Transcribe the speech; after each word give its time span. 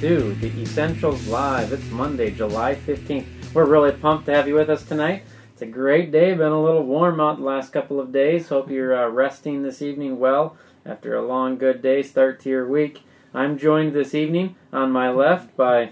to 0.00 0.34
the 0.34 0.48
Essentials 0.60 1.26
Live. 1.26 1.72
It's 1.72 1.90
Monday, 1.90 2.32
July 2.32 2.74
15th. 2.74 3.54
We're 3.54 3.64
really 3.64 3.92
pumped 3.92 4.26
to 4.26 4.34
have 4.34 4.46
you 4.46 4.56
with 4.56 4.68
us 4.68 4.84
tonight. 4.84 5.22
It's 5.54 5.62
a 5.62 5.66
great 5.66 6.12
day. 6.12 6.34
Been 6.34 6.52
a 6.52 6.62
little 6.62 6.84
warm 6.84 7.18
out 7.18 7.38
the 7.38 7.44
last 7.44 7.72
couple 7.72 7.98
of 7.98 8.12
days. 8.12 8.50
Hope 8.50 8.70
you're 8.70 8.94
uh, 8.94 9.08
resting 9.08 9.62
this 9.62 9.80
evening 9.80 10.18
well 10.18 10.58
after 10.88 11.14
a 11.14 11.26
long, 11.26 11.58
good 11.58 11.82
day 11.82 12.02
start 12.02 12.40
to 12.40 12.48
your 12.48 12.66
week. 12.66 13.02
I'm 13.34 13.58
joined 13.58 13.92
this 13.92 14.14
evening 14.14 14.56
on 14.72 14.90
my 14.90 15.10
left 15.10 15.54
by, 15.54 15.90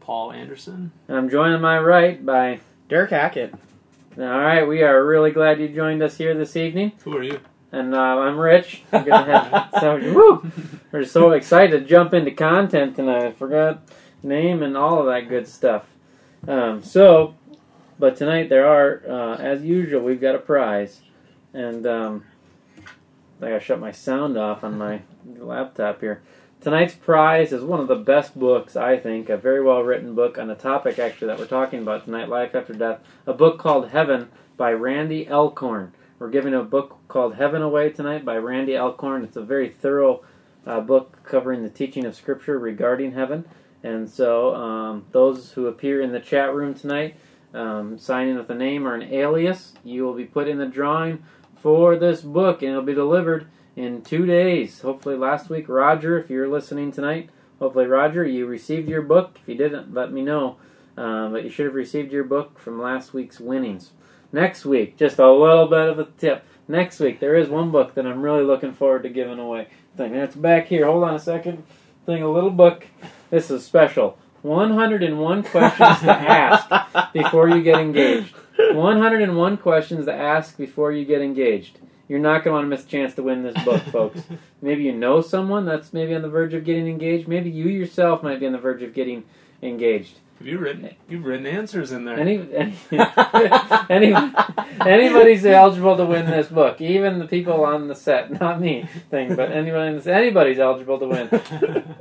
Paul 0.00 0.30
Anderson. 0.30 0.92
and 1.08 1.16
I'm 1.16 1.28
joined 1.28 1.54
on 1.54 1.60
my 1.60 1.78
right 1.78 2.24
by. 2.24 2.60
Dirk 2.88 3.10
Hackett. 3.10 3.52
All 4.16 4.24
right, 4.24 4.66
we 4.66 4.82
are 4.82 5.04
really 5.04 5.32
glad 5.32 5.60
you 5.60 5.68
joined 5.68 6.02
us 6.02 6.16
here 6.16 6.34
this 6.34 6.56
evening. 6.56 6.92
Who 7.02 7.16
are 7.16 7.22
you? 7.22 7.40
And 7.72 7.94
uh, 7.94 7.98
I'm 7.98 8.38
Rich. 8.38 8.82
I'm 8.92 9.04
gonna 9.04 9.44
have 9.44 9.68
so 9.80 9.96
woo. 10.14 10.50
We're 10.92 11.04
so 11.04 11.32
excited 11.32 11.80
to 11.80 11.86
jump 11.86 12.14
into 12.14 12.30
content 12.30 12.96
tonight. 12.96 13.24
I 13.24 13.32
forgot 13.32 13.82
name 14.22 14.62
and 14.62 14.76
all 14.76 15.00
of 15.00 15.06
that 15.06 15.28
good 15.28 15.46
stuff. 15.48 15.84
Um, 16.46 16.82
so, 16.82 17.34
but 17.98 18.16
tonight 18.16 18.48
there 18.48 18.66
are, 18.66 19.02
uh, 19.06 19.36
as 19.36 19.62
usual, 19.62 20.00
we've 20.00 20.20
got 20.20 20.34
a 20.36 20.38
prize, 20.38 21.02
and 21.52 21.86
um, 21.86 22.24
I 23.40 23.50
gotta 23.50 23.60
shut 23.60 23.78
my 23.78 23.92
sound 23.92 24.36
off 24.36 24.64
on 24.64 24.78
my 24.78 25.02
laptop 25.36 26.00
here. 26.00 26.22
Tonight's 26.60 26.94
prize 26.94 27.52
is 27.52 27.62
one 27.62 27.78
of 27.78 27.86
the 27.86 27.94
best 27.94 28.36
books, 28.36 28.74
I 28.74 28.96
think, 28.96 29.28
a 29.28 29.36
very 29.36 29.62
well 29.62 29.82
written 29.82 30.16
book 30.16 30.38
on 30.38 30.48
the 30.48 30.56
topic 30.56 30.98
actually 30.98 31.28
that 31.28 31.38
we're 31.38 31.46
talking 31.46 31.80
about 31.80 32.04
tonight, 32.04 32.28
Life 32.28 32.56
After 32.56 32.72
Death. 32.72 32.98
A 33.26 33.32
book 33.32 33.60
called 33.60 33.90
Heaven 33.90 34.28
by 34.56 34.72
Randy 34.72 35.28
Alcorn. 35.28 35.92
We're 36.18 36.30
giving 36.30 36.54
a 36.54 36.64
book 36.64 36.98
called 37.06 37.36
Heaven 37.36 37.62
Away 37.62 37.90
tonight 37.90 38.24
by 38.24 38.38
Randy 38.38 38.76
Alcorn. 38.76 39.22
It's 39.22 39.36
a 39.36 39.42
very 39.42 39.68
thorough 39.68 40.24
uh, 40.66 40.80
book 40.80 41.20
covering 41.22 41.62
the 41.62 41.70
teaching 41.70 42.04
of 42.04 42.16
Scripture 42.16 42.58
regarding 42.58 43.12
heaven. 43.12 43.44
And 43.84 44.10
so, 44.10 44.56
um, 44.56 45.06
those 45.12 45.52
who 45.52 45.68
appear 45.68 46.02
in 46.02 46.10
the 46.10 46.18
chat 46.18 46.52
room 46.52 46.74
tonight, 46.74 47.14
um, 47.54 47.92
with 47.92 48.50
a 48.50 48.54
name 48.54 48.86
or 48.86 48.94
an 48.94 49.14
alias, 49.14 49.74
you 49.84 50.04
will 50.04 50.14
be 50.14 50.24
put 50.24 50.48
in 50.48 50.58
the 50.58 50.66
drawing 50.66 51.22
for 51.60 51.96
this 51.96 52.20
book, 52.22 52.62
and 52.62 52.70
it'll 52.70 52.82
be 52.82 52.94
delivered 52.94 53.46
in 53.76 54.02
two 54.02 54.26
days. 54.26 54.80
Hopefully, 54.80 55.16
last 55.16 55.48
week, 55.48 55.68
Roger, 55.68 56.18
if 56.18 56.30
you're 56.30 56.48
listening 56.48 56.92
tonight, 56.92 57.30
hopefully, 57.58 57.86
Roger, 57.86 58.24
you 58.24 58.46
received 58.46 58.88
your 58.88 59.02
book. 59.02 59.38
If 59.42 59.48
you 59.48 59.54
didn't, 59.54 59.94
let 59.94 60.12
me 60.12 60.22
know. 60.22 60.56
Um, 60.96 61.32
but 61.32 61.44
you 61.44 61.50
should 61.50 61.66
have 61.66 61.74
received 61.74 62.12
your 62.12 62.24
book 62.24 62.58
from 62.58 62.80
last 62.80 63.14
week's 63.14 63.38
winnings. 63.38 63.92
Next 64.32 64.64
week, 64.64 64.96
just 64.96 65.18
a 65.18 65.30
little 65.30 65.68
bit 65.68 65.88
of 65.88 65.98
a 65.98 66.04
tip. 66.04 66.44
Next 66.66 67.00
week, 67.00 67.20
there 67.20 67.36
is 67.36 67.48
one 67.48 67.70
book 67.70 67.94
that 67.94 68.06
I'm 68.06 68.20
really 68.20 68.42
looking 68.42 68.74
forward 68.74 69.04
to 69.04 69.08
giving 69.08 69.38
away. 69.38 69.68
Thing, 69.96 70.14
it's 70.14 70.36
back 70.36 70.66
here. 70.66 70.86
Hold 70.86 71.04
on 71.04 71.14
a 71.14 71.18
second. 71.18 71.64
Thing, 72.04 72.22
a 72.22 72.30
little 72.30 72.50
book. 72.50 72.86
This 73.30 73.50
is 73.50 73.64
special. 73.64 74.18
101 74.42 75.42
questions 75.44 76.00
to 76.00 76.10
ask 76.10 77.12
before 77.12 77.48
you 77.48 77.62
get 77.62 77.80
engaged. 77.80 78.34
101 78.58 79.56
questions 79.58 80.06
to 80.06 80.14
ask 80.14 80.56
before 80.56 80.92
you 80.92 81.04
get 81.04 81.22
engaged. 81.22 81.78
You're 82.08 82.18
not 82.18 82.42
going 82.42 82.44
to 82.44 82.52
want 82.52 82.64
to 82.64 82.68
miss 82.68 82.84
a 82.84 82.88
chance 82.88 83.14
to 83.14 83.22
win 83.22 83.42
this 83.42 83.62
book, 83.64 83.82
folks. 83.92 84.20
Maybe 84.62 84.84
you 84.84 84.92
know 84.92 85.20
someone 85.20 85.66
that's 85.66 85.92
maybe 85.92 86.14
on 86.14 86.22
the 86.22 86.28
verge 86.28 86.54
of 86.54 86.64
getting 86.64 86.88
engaged. 86.88 87.28
Maybe 87.28 87.50
you 87.50 87.68
yourself 87.68 88.22
might 88.22 88.40
be 88.40 88.46
on 88.46 88.52
the 88.52 88.58
verge 88.58 88.82
of 88.82 88.94
getting 88.94 89.24
engaged. 89.62 90.18
Have 90.38 90.46
you 90.46 90.58
written? 90.58 90.94
You've 91.08 91.24
written 91.24 91.46
answers 91.46 91.90
in 91.90 92.04
there. 92.04 92.18
Any, 92.18 92.36
any, 92.52 92.76
any 93.90 94.32
anybody's 94.86 95.44
eligible 95.44 95.96
to 95.96 96.06
win 96.06 96.26
this 96.26 96.46
book, 96.46 96.80
even 96.80 97.18
the 97.18 97.26
people 97.26 97.64
on 97.64 97.88
the 97.88 97.94
set, 97.96 98.30
not 98.40 98.60
me 98.60 98.88
thing, 99.10 99.34
but 99.34 99.50
anybody, 99.50 100.08
anybody's 100.08 100.60
eligible 100.60 101.00
to 101.00 101.08
win. 101.08 101.28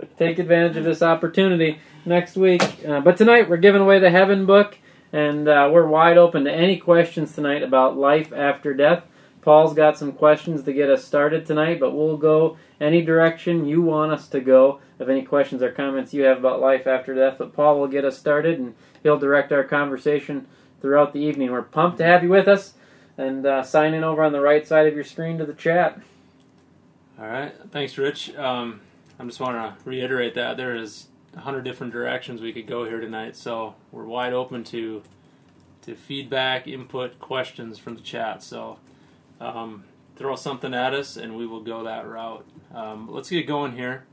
Take 0.19 0.37
advantage 0.37 0.77
of 0.77 0.83
this 0.83 1.01
opportunity 1.01 1.79
next 2.05 2.35
week. 2.35 2.61
Uh, 2.87 2.99
but 3.01 3.17
tonight 3.17 3.49
we're 3.49 3.57
giving 3.57 3.81
away 3.81 3.97
the 3.97 4.11
Heaven 4.11 4.45
book, 4.45 4.77
and 5.11 5.47
uh, 5.47 5.69
we're 5.71 5.87
wide 5.87 6.17
open 6.17 6.43
to 6.45 6.51
any 6.51 6.77
questions 6.77 7.33
tonight 7.33 7.63
about 7.63 7.97
life 7.97 8.33
after 8.33 8.73
death. 8.73 9.03
Paul's 9.41 9.73
got 9.73 9.97
some 9.97 10.11
questions 10.11 10.63
to 10.63 10.73
get 10.73 10.89
us 10.89 11.05
started 11.05 11.45
tonight, 11.45 11.79
but 11.79 11.95
we'll 11.95 12.17
go 12.17 12.57
any 12.81 13.01
direction 13.01 13.65
you 13.65 13.81
want 13.81 14.11
us 14.11 14.27
to 14.29 14.41
go. 14.41 14.81
If 14.99 15.07
any 15.07 15.21
questions 15.21 15.61
or 15.61 15.71
comments 15.71 16.13
you 16.13 16.23
have 16.23 16.39
about 16.39 16.59
life 16.59 16.87
after 16.87 17.13
death, 17.13 17.35
but 17.37 17.53
Paul 17.53 17.79
will 17.79 17.87
get 17.87 18.03
us 18.03 18.17
started 18.17 18.59
and 18.59 18.75
he'll 19.03 19.19
direct 19.19 19.51
our 19.51 19.63
conversation 19.63 20.47
throughout 20.81 21.13
the 21.13 21.19
evening. 21.19 21.51
We're 21.51 21.61
pumped 21.61 21.99
to 21.99 22.03
have 22.03 22.23
you 22.23 22.29
with 22.29 22.47
us, 22.47 22.73
and 23.17 23.45
uh, 23.45 23.63
sign 23.63 23.93
in 23.93 24.03
over 24.03 24.23
on 24.23 24.33
the 24.33 24.41
right 24.41 24.67
side 24.67 24.87
of 24.87 24.95
your 24.95 25.03
screen 25.03 25.37
to 25.37 25.45
the 25.45 25.53
chat. 25.53 25.99
All 27.19 27.27
right. 27.27 27.53
Thanks, 27.71 27.97
Rich. 27.97 28.35
Um, 28.35 28.81
I 29.19 29.23
just 29.25 29.39
want 29.39 29.55
to 29.55 29.89
reiterate 29.89 30.35
that 30.35 30.57
there 30.57 30.75
is 30.75 31.07
hundred 31.37 31.63
different 31.63 31.93
directions 31.93 32.41
we 32.41 32.53
could 32.53 32.67
go 32.67 32.85
here 32.85 32.99
tonight, 32.99 33.35
so 33.35 33.75
we're 33.91 34.05
wide 34.05 34.33
open 34.33 34.63
to 34.65 35.03
to 35.83 35.95
feedback, 35.95 36.67
input, 36.67 37.17
questions 37.19 37.79
from 37.79 37.95
the 37.95 38.01
chat. 38.01 38.43
So 38.43 38.77
um, 39.39 39.85
throw 40.17 40.35
something 40.35 40.73
at 40.73 40.93
us, 40.93 41.15
and 41.15 41.37
we 41.37 41.47
will 41.47 41.61
go 41.61 41.83
that 41.83 42.05
route. 42.07 42.45
Um, 42.73 43.07
let's 43.09 43.29
get 43.29 43.47
going 43.47 43.73
here. 43.73 44.03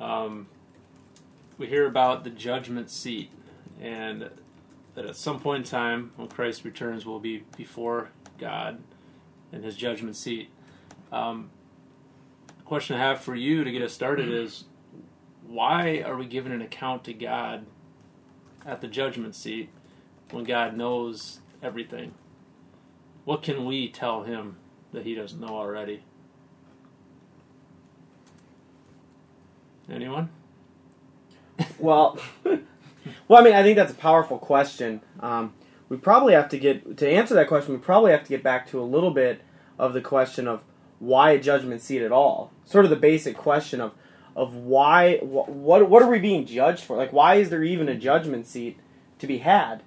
Um, 0.00 0.46
we 1.58 1.66
hear 1.66 1.86
about 1.86 2.24
the 2.24 2.30
judgment 2.30 2.90
seat, 2.90 3.30
and 3.80 4.30
that 4.94 5.04
at 5.04 5.16
some 5.16 5.38
point 5.38 5.66
in 5.66 5.70
time, 5.70 6.12
when 6.16 6.28
Christ 6.28 6.64
returns, 6.64 7.04
we'll 7.04 7.20
be 7.20 7.44
before 7.56 8.08
God 8.38 8.80
in 9.52 9.62
His 9.62 9.76
judgment 9.76 10.16
seat. 10.16 10.48
Um, 11.12 11.50
question 12.64 12.96
I 12.96 13.00
have 13.00 13.20
for 13.20 13.34
you 13.34 13.64
to 13.64 13.70
get 13.70 13.82
us 13.82 13.92
started 13.92 14.32
is 14.32 14.64
why 15.52 16.02
are 16.04 16.16
we 16.16 16.24
giving 16.24 16.50
an 16.50 16.62
account 16.62 17.04
to 17.04 17.12
God 17.12 17.66
at 18.64 18.80
the 18.80 18.88
judgment 18.88 19.34
seat 19.34 19.68
when 20.30 20.44
God 20.44 20.76
knows 20.76 21.40
everything? 21.62 22.14
What 23.26 23.42
can 23.42 23.66
we 23.66 23.90
tell 23.90 24.22
him 24.22 24.56
that 24.92 25.04
he 25.04 25.14
doesn't 25.14 25.38
know 25.38 25.54
already? 25.54 26.02
Anyone? 29.90 30.30
Well, 31.78 32.16
well, 33.26 33.40
I 33.40 33.42
mean, 33.42 33.54
I 33.54 33.64
think 33.64 33.76
that's 33.76 33.92
a 33.92 33.96
powerful 33.96 34.38
question. 34.38 35.00
Um, 35.18 35.52
we 35.88 35.96
probably 35.96 36.32
have 36.32 36.48
to 36.50 36.58
get 36.58 36.96
to 36.98 37.08
answer 37.08 37.34
that 37.34 37.48
question. 37.48 37.72
We 37.74 37.80
probably 37.80 38.12
have 38.12 38.22
to 38.22 38.28
get 38.28 38.42
back 38.42 38.68
to 38.70 38.80
a 38.80 38.84
little 38.84 39.10
bit 39.10 39.40
of 39.78 39.92
the 39.92 40.00
question 40.00 40.46
of 40.46 40.62
why 41.00 41.32
a 41.32 41.40
judgment 41.40 41.82
seat 41.82 42.02
at 42.02 42.12
all. 42.12 42.52
Sort 42.64 42.84
of 42.84 42.90
the 42.90 42.96
basic 42.96 43.36
question 43.36 43.80
of 43.80 43.92
of 44.34 44.54
why 44.54 45.18
wh- 45.18 45.48
what 45.48 45.88
what 45.88 46.02
are 46.02 46.10
we 46.10 46.18
being 46.18 46.46
judged 46.46 46.84
for? 46.84 46.96
Like, 46.96 47.12
why 47.12 47.36
is 47.36 47.50
there 47.50 47.62
even 47.62 47.88
a 47.88 47.94
judgment 47.94 48.46
seat 48.46 48.78
to 49.18 49.26
be 49.26 49.38
had? 49.38 49.82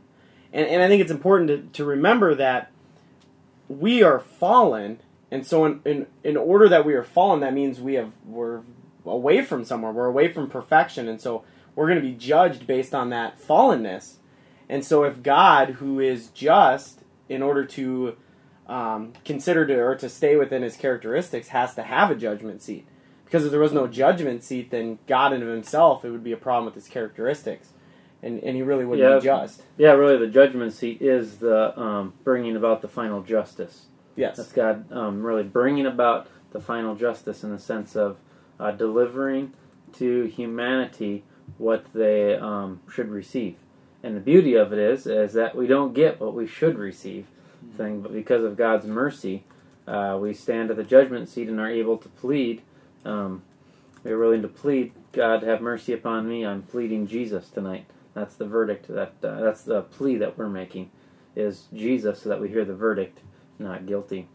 And 0.53 0.67
and 0.67 0.81
I 0.81 0.87
think 0.87 1.01
it's 1.01 1.11
important 1.11 1.49
to, 1.49 1.77
to 1.77 1.85
remember 1.85 2.35
that 2.35 2.71
we 3.67 4.03
are 4.03 4.19
fallen, 4.19 4.99
and 5.31 5.45
so 5.45 5.65
in, 5.65 5.81
in 5.85 6.07
in 6.23 6.37
order 6.37 6.69
that 6.69 6.85
we 6.85 6.93
are 6.93 7.03
fallen, 7.03 7.39
that 7.41 7.53
means 7.53 7.79
we 7.79 7.95
have 7.95 8.11
we're 8.25 8.61
away 9.05 9.41
from 9.43 9.65
somewhere. 9.65 9.91
We're 9.91 10.05
away 10.05 10.31
from 10.31 10.49
perfection, 10.49 11.07
and 11.07 11.21
so 11.21 11.43
we're 11.75 11.87
going 11.87 12.01
to 12.01 12.07
be 12.07 12.13
judged 12.13 12.65
based 12.65 12.95
on 12.95 13.09
that 13.09 13.39
fallenness. 13.39 14.15
And 14.67 14.83
so, 14.83 15.03
if 15.03 15.21
God, 15.21 15.71
who 15.71 15.99
is 15.99 16.27
just, 16.29 17.01
in 17.29 17.43
order 17.43 17.65
to 17.65 18.15
um, 18.67 19.13
consider 19.23 19.65
to 19.67 19.79
or 19.79 19.95
to 19.95 20.09
stay 20.09 20.35
within 20.35 20.63
His 20.63 20.75
characteristics, 20.75 21.49
has 21.49 21.75
to 21.75 21.83
have 21.83 22.09
a 22.09 22.15
judgment 22.15 22.61
seat, 22.61 22.87
because 23.35 23.47
if 23.47 23.51
there 23.51 23.59
was 23.59 23.73
no 23.73 23.85
judgment 23.85 24.41
seat, 24.45 24.71
then 24.71 24.97
God 25.07 25.33
in 25.33 25.41
of 25.43 25.49
Himself, 25.49 26.05
it 26.05 26.09
would 26.09 26.23
be 26.23 26.31
a 26.31 26.37
problem 26.37 26.63
with 26.63 26.73
His 26.73 26.87
characteristics, 26.87 27.73
and 28.23 28.41
and 28.41 28.55
He 28.55 28.61
really 28.61 28.85
wouldn't 28.85 29.05
Yeah. 29.05 29.19
be 29.19 29.25
just. 29.25 29.61
Yeah, 29.77 29.91
really, 29.91 30.15
the 30.15 30.27
judgment 30.31 30.71
seat 30.71 31.01
is 31.01 31.39
the 31.39 31.77
um, 31.77 32.13
bringing 32.23 32.55
about 32.55 32.81
the 32.81 32.87
final 32.87 33.21
justice. 33.21 33.87
Yes. 34.15 34.37
That's 34.37 34.53
God 34.53 34.89
um, 34.89 35.21
really 35.21 35.43
bringing 35.43 35.85
about 35.85 36.27
the 36.51 36.61
final 36.61 36.95
justice 36.95 37.43
in 37.43 37.51
the 37.51 37.59
sense 37.59 37.97
of 37.97 38.15
uh, 38.57 38.71
delivering 38.71 39.51
to 39.97 40.23
humanity 40.27 41.25
what 41.57 41.83
they 41.93 42.37
um, 42.37 42.79
should 42.89 43.09
receive. 43.09 43.57
And 44.01 44.15
the 44.15 44.21
beauty 44.21 44.53
of 44.53 44.71
it 44.71 44.79
is, 44.79 45.05
is 45.07 45.33
that 45.33 45.57
we 45.57 45.67
don't 45.67 45.93
get 45.93 46.21
what 46.21 46.33
we 46.33 46.47
should 46.47 46.77
receive, 46.77 47.27
thing, 47.75 47.99
but 47.99 48.13
because 48.13 48.45
of 48.45 48.55
God's 48.55 48.85
mercy, 48.85 49.43
uh, 49.85 50.17
we 50.21 50.33
stand 50.33 50.71
at 50.71 50.77
the 50.77 50.85
judgment 50.85 51.27
seat 51.27 51.49
and 51.49 51.59
are 51.59 51.69
able 51.69 51.97
to 51.97 52.07
plead. 52.07 52.61
Um, 53.05 53.43
we're 54.03 54.19
willing 54.19 54.41
to 54.41 54.47
plead, 54.47 54.91
God, 55.13 55.43
have 55.43 55.61
mercy 55.61 55.93
upon 55.93 56.27
me. 56.27 56.45
I'm 56.45 56.63
pleading 56.63 57.07
Jesus 57.07 57.49
tonight. 57.49 57.85
That's 58.13 58.35
the 58.35 58.45
verdict. 58.45 58.87
That 58.87 59.13
uh, 59.23 59.41
that's 59.41 59.63
the 59.63 59.81
plea 59.81 60.17
that 60.17 60.37
we're 60.37 60.49
making, 60.49 60.91
is 61.35 61.65
Jesus, 61.73 62.21
so 62.21 62.29
that 62.29 62.41
we 62.41 62.49
hear 62.49 62.65
the 62.65 62.75
verdict, 62.75 63.19
not 63.59 63.85
guilty. 63.85 64.27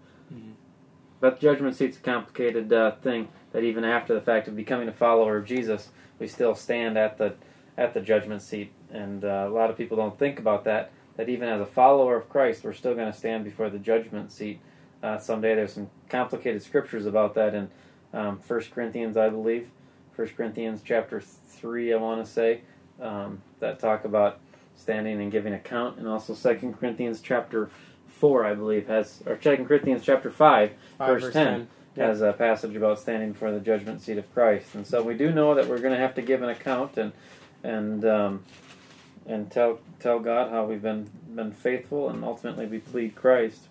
but 1.21 1.37
the 1.39 1.47
judgment 1.47 1.77
seat's 1.77 1.97
a 1.97 2.01
complicated 2.01 2.73
uh, 2.73 2.93
thing. 2.97 3.29
That 3.53 3.63
even 3.65 3.85
after 3.85 4.15
the 4.15 4.21
fact 4.21 4.49
of 4.49 4.57
becoming 4.57 4.89
a 4.89 4.93
follower 4.93 5.37
of 5.37 5.47
Jesus, 5.47 5.91
we 6.19 6.27
still 6.27 6.55
stand 6.55 6.97
at 6.97 7.19
the 7.19 7.35
at 7.77 7.95
the 7.95 8.01
judgment 8.01 8.43
seat, 8.43 8.73
and 8.91 9.25
uh, 9.25 9.47
a 9.49 9.51
lot 9.51 9.71
of 9.71 9.77
people 9.77 9.97
don't 9.97 10.19
think 10.19 10.39
about 10.39 10.65
that. 10.65 10.93
That 11.17 11.29
even 11.29 11.49
as 11.49 11.61
a 11.61 11.67
follower 11.67 12.17
of 12.17 12.29
Christ, 12.29 12.65
we're 12.65 12.73
still 12.73 12.95
going 12.95 13.11
to 13.11 13.17
stand 13.17 13.45
before 13.45 13.71
the 13.71 13.79
judgment 13.79 14.33
seat 14.33 14.61
uh, 15.03 15.19
someday. 15.19 15.55
There's 15.55 15.75
some 15.75 15.91
complicated 16.09 16.63
scriptures 16.63 17.07
about 17.07 17.35
that 17.35 17.55
in 17.55 17.71
um, 18.13 18.41
1 18.47 18.61
Corinthians, 18.75 19.17
I 19.17 19.29
believe. 19.29 19.69
1 20.17 20.29
Corinthians 20.37 20.83
chapter 20.85 21.21
3, 21.21 21.95
I 21.95 21.97
want 21.97 22.25
to 22.25 22.31
say, 22.31 22.61
um, 23.01 23.41
that 23.61 23.79
talk 23.79 24.05
about 24.05 24.39
standing 24.77 25.21
and 25.21 25.31
giving 25.31 25.53
account, 25.55 25.99
and 25.99 26.09
also 26.09 26.35
2 26.35 26.75
Corinthians 26.79 27.21
chapter 27.21 27.71
4, 28.09 28.45
I 28.45 28.55
believe, 28.55 28.87
has, 28.89 29.23
or 29.27 29.37
2 29.37 29.65
Corinthians 29.65 30.03
chapter 30.05 30.31
5, 30.31 30.71
Five, 30.99 31.21
verse 31.21 31.33
10, 31.33 31.69
Yeah. 31.97 32.07
has 32.07 32.21
a 32.23 32.33
passage 32.33 32.77
about 32.77 32.99
standing 32.99 33.33
before 33.33 33.51
the 33.51 33.61
judgment 33.61 34.01
seat 34.03 34.19
of 34.19 34.33
Christ. 34.35 34.75
And 34.75 34.87
so 34.87 35.03
we 35.03 35.15
do 35.15 35.33
know 35.33 35.55
that 35.55 35.67
we're 35.69 35.79
going 35.79 35.95
to 35.95 36.01
have 36.01 36.15
to 36.17 36.23
give 36.23 36.43
an 36.43 36.49
account 36.49 36.97
and, 36.99 37.13
and, 37.63 38.05
um, 38.05 38.45
and 39.27 39.51
tell, 39.51 39.81
tell 40.01 40.19
God 40.19 40.51
how 40.51 40.65
we've 40.65 40.83
been, 40.83 41.11
been 41.35 41.53
faithful, 41.53 42.09
and 42.11 42.25
ultimately 42.25 42.67
we 42.67 42.79
plead 42.79 43.15
Christ. 43.15 43.69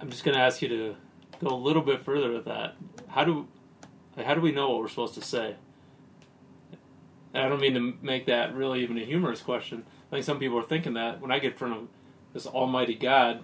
I'm 0.00 0.10
just 0.10 0.24
going 0.24 0.34
to 0.36 0.40
ask 0.42 0.62
you 0.62 0.68
to 0.68 0.96
go 1.40 1.54
a 1.54 1.56
little 1.56 1.82
bit 1.82 2.04
further 2.04 2.32
with 2.32 2.44
that. 2.46 2.76
How 3.08 3.24
do 3.24 3.46
like, 4.16 4.26
how 4.26 4.34
do 4.34 4.40
we 4.40 4.52
know 4.52 4.70
what 4.70 4.80
we're 4.80 4.88
supposed 4.88 5.14
to 5.14 5.22
say? 5.22 5.56
And 7.32 7.44
I 7.44 7.48
don't 7.48 7.60
mean 7.60 7.74
to 7.74 7.94
make 8.02 8.26
that 8.26 8.54
really 8.54 8.82
even 8.82 8.98
a 8.98 9.04
humorous 9.04 9.40
question. 9.40 9.84
I 10.10 10.16
think 10.16 10.24
some 10.24 10.38
people 10.38 10.58
are 10.58 10.66
thinking 10.66 10.94
that 10.94 11.20
when 11.20 11.30
I 11.30 11.38
get 11.38 11.52
in 11.52 11.58
front 11.58 11.74
of 11.74 11.88
this 12.32 12.46
Almighty 12.46 12.94
God, 12.94 13.42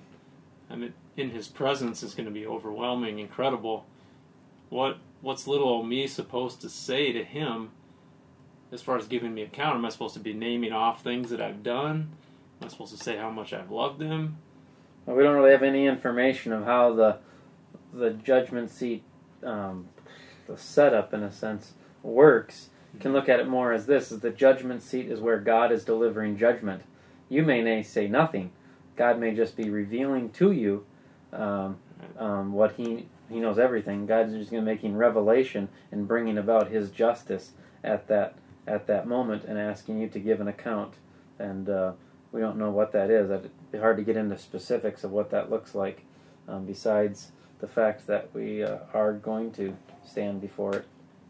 I 0.70 0.76
mean, 0.76 0.94
in 1.16 1.30
His 1.30 1.48
presence 1.48 2.02
is 2.02 2.14
going 2.14 2.26
to 2.26 2.32
be 2.32 2.46
overwhelming, 2.46 3.18
incredible. 3.18 3.86
What 4.70 4.98
what's 5.20 5.46
little 5.46 5.68
old 5.68 5.88
me 5.88 6.06
supposed 6.06 6.60
to 6.62 6.68
say 6.68 7.12
to 7.12 7.22
Him 7.22 7.70
as 8.72 8.82
far 8.82 8.98
as 8.98 9.06
giving 9.06 9.34
me 9.34 9.42
account? 9.42 9.76
Am 9.76 9.84
I 9.84 9.90
supposed 9.90 10.14
to 10.14 10.20
be 10.20 10.32
naming 10.32 10.72
off 10.72 11.02
things 11.02 11.30
that 11.30 11.40
I've 11.40 11.62
done? 11.62 12.10
Am 12.60 12.66
I 12.66 12.68
supposed 12.68 12.96
to 12.96 13.02
say 13.02 13.16
how 13.16 13.30
much 13.30 13.52
I've 13.52 13.70
loved 13.70 14.00
Him? 14.00 14.38
Well, 15.06 15.16
we 15.16 15.22
don't 15.22 15.36
really 15.36 15.52
have 15.52 15.62
any 15.62 15.86
information 15.86 16.52
of 16.52 16.64
how 16.64 16.94
the 16.94 17.18
the 17.94 18.10
judgment 18.10 18.70
seat, 18.70 19.02
um, 19.42 19.88
the 20.46 20.56
setup 20.56 21.14
in 21.14 21.22
a 21.22 21.32
sense, 21.32 21.72
works. 22.02 22.68
You 22.92 23.00
can 23.00 23.12
look 23.12 23.28
at 23.28 23.40
it 23.40 23.48
more 23.48 23.72
as 23.72 23.86
this: 23.86 24.12
is 24.12 24.20
the 24.20 24.30
judgment 24.30 24.82
seat 24.82 25.06
is 25.10 25.20
where 25.20 25.38
God 25.38 25.72
is 25.72 25.84
delivering 25.84 26.36
judgment. 26.36 26.82
You 27.28 27.42
may 27.42 27.62
nay 27.62 27.82
say 27.82 28.06
nothing. 28.08 28.52
God 28.96 29.18
may 29.18 29.34
just 29.34 29.56
be 29.56 29.70
revealing 29.70 30.30
to 30.30 30.52
you 30.52 30.84
um, 31.32 31.78
um, 32.18 32.52
what 32.52 32.72
He 32.72 33.08
He 33.28 33.40
knows 33.40 33.58
everything. 33.58 34.06
God's 34.06 34.34
just 34.34 34.50
going 34.50 34.64
to 34.64 34.70
making 34.70 34.96
revelation 34.96 35.68
and 35.90 36.06
bringing 36.06 36.38
about 36.38 36.70
His 36.70 36.90
justice 36.90 37.52
at 37.82 38.08
that 38.08 38.36
at 38.66 38.86
that 38.86 39.06
moment 39.06 39.44
and 39.44 39.58
asking 39.58 40.00
you 40.00 40.08
to 40.08 40.18
give 40.18 40.40
an 40.40 40.48
account. 40.48 40.94
And 41.38 41.68
uh, 41.68 41.92
we 42.32 42.40
don't 42.40 42.56
know 42.56 42.70
what 42.70 42.92
that 42.92 43.10
is. 43.10 43.30
It'd 43.30 43.50
be 43.70 43.78
hard 43.78 43.96
to 43.96 44.02
get 44.02 44.16
into 44.16 44.38
specifics 44.38 45.04
of 45.04 45.10
what 45.10 45.30
that 45.30 45.50
looks 45.50 45.74
like. 45.74 46.04
Um, 46.46 46.66
besides 46.66 47.32
the 47.64 47.72
fact 47.72 48.06
that 48.06 48.28
we 48.34 48.62
uh, 48.62 48.76
are 48.92 49.14
going 49.14 49.50
to 49.50 49.74
stand 50.04 50.38
before 50.38 50.74
it. 50.74 50.84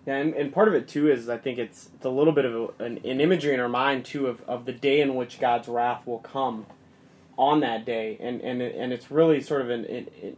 Yeah, 0.05 0.17
and, 0.17 0.35
and 0.35 0.53
part 0.53 0.67
of 0.67 0.75
it 0.75 0.89
too 0.89 1.09
is 1.09 1.29
I 1.29 1.39
think 1.39 1.59
it's, 1.59 1.91
it's 1.95 2.05
a 2.05 2.11
little 2.11 2.33
bit 2.33 2.45
of 2.45 2.55
a, 2.55 2.85
an, 2.85 2.99
an 3.05 3.21
imagery 3.21 3.55
in 3.55 3.61
our 3.61 3.69
mind 3.69 4.05
too 4.05 4.27
of, 4.27 4.43
of 4.49 4.65
the 4.65 4.73
day 4.73 5.01
in 5.01 5.15
which 5.15 5.39
God's 5.39 5.69
wrath 5.69 6.05
will 6.09 6.19
come 6.19 6.67
on 7.39 7.61
that 7.61 7.85
day, 7.85 8.17
and 8.21 8.41
and 8.41 8.61
and 8.61 8.93
it's 8.93 9.11
really 9.11 9.41
sort 9.41 9.61
of 9.61 9.71
an 9.71 9.85
an, 9.85 10.37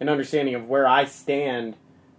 an 0.00 0.08
understanding 0.08 0.54
of 0.54 0.68
where 0.68 0.86
I 0.86 1.04
stand 1.04 1.76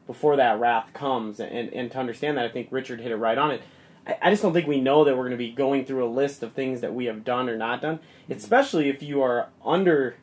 before 0.08 0.36
that 0.36 0.60
wrath 0.60 0.94
comes, 0.94 1.40
and 1.40 1.74
and 1.74 1.92
to 1.92 1.98
understand 1.98 2.38
that 2.38 2.46
I 2.46 2.50
think 2.50 2.68
Richard 2.70 3.00
hit 3.00 3.12
it 3.12 3.18
right 3.18 3.38
on 3.38 3.52
it. 3.52 3.62
I, 4.06 4.18
I 4.24 4.30
just 4.30 4.42
don't 4.42 4.54
think 4.54 4.68
we 4.68 4.82
know 4.82 5.06
that 5.06 5.16
we're 5.16 5.24
going 5.24 5.32
to 5.32 5.38
be 5.38 5.52
going 5.52 5.86
through 5.86 6.06
a 6.06 6.12
list 6.12 6.44
of 6.44 6.52
things 6.52 6.82
that 6.82 6.94
we 6.94 7.06
have 7.06 7.24
done 7.24 7.50
or 7.50 7.58
not 7.58 7.82
done, 7.82 8.00
especially 8.30 8.90
if 8.90 9.02
you 9.02 9.22
are 9.22 9.50
under, 9.66 10.18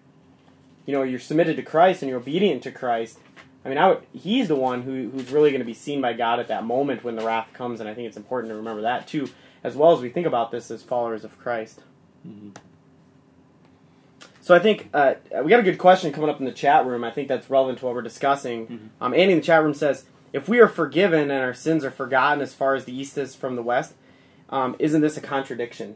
you 0.86 0.92
know, 0.92 1.02
you're 1.02 1.20
submitted 1.20 1.56
to 1.56 1.62
Christ 1.62 2.02
and 2.02 2.08
you're 2.08 2.18
obedient 2.18 2.62
to 2.64 2.72
Christ. 2.72 3.18
I 3.64 3.68
mean, 3.68 3.78
I 3.78 3.88
would, 3.88 4.02
he's 4.12 4.48
the 4.48 4.56
one 4.56 4.82
who, 4.82 5.10
who's 5.10 5.30
really 5.30 5.50
going 5.50 5.60
to 5.60 5.66
be 5.66 5.74
seen 5.74 6.00
by 6.00 6.14
God 6.14 6.40
at 6.40 6.48
that 6.48 6.64
moment 6.64 7.04
when 7.04 7.14
the 7.16 7.24
wrath 7.24 7.48
comes, 7.52 7.78
and 7.80 7.88
I 7.88 7.94
think 7.94 8.08
it's 8.08 8.16
important 8.16 8.50
to 8.50 8.56
remember 8.56 8.82
that 8.82 9.06
too, 9.06 9.28
as 9.62 9.76
well 9.76 9.92
as 9.92 10.00
we 10.00 10.08
think 10.08 10.26
about 10.26 10.50
this 10.50 10.70
as 10.70 10.82
followers 10.82 11.24
of 11.24 11.38
Christ. 11.38 11.82
Mhm. 12.26 12.56
So 14.40 14.56
I 14.56 14.58
think 14.58 14.88
uh, 14.92 15.14
we 15.44 15.50
got 15.50 15.60
a 15.60 15.62
good 15.62 15.78
question 15.78 16.12
coming 16.12 16.28
up 16.28 16.40
in 16.40 16.46
the 16.46 16.52
chat 16.52 16.84
room. 16.84 17.04
I 17.04 17.12
think 17.12 17.28
that's 17.28 17.48
relevant 17.48 17.78
to 17.78 17.86
what 17.86 17.94
we're 17.94 18.02
discussing. 18.02 18.66
Mhm. 18.66 18.78
Um, 19.00 19.14
Andy 19.14 19.34
in 19.34 19.38
the 19.38 19.44
chat 19.44 19.62
room 19.62 19.74
says, 19.74 20.06
"If 20.32 20.48
we 20.48 20.58
are 20.58 20.66
forgiven 20.66 21.30
and 21.30 21.40
our 21.40 21.54
sins 21.54 21.84
are 21.84 21.92
forgotten 21.92 22.42
as 22.42 22.52
far 22.52 22.74
as 22.74 22.84
the 22.84 22.92
east 22.92 23.16
is 23.16 23.36
from 23.36 23.54
the 23.54 23.62
west, 23.62 23.94
um, 24.50 24.74
isn't 24.80 25.00
this 25.00 25.16
a 25.16 25.20
contradiction?" 25.20 25.94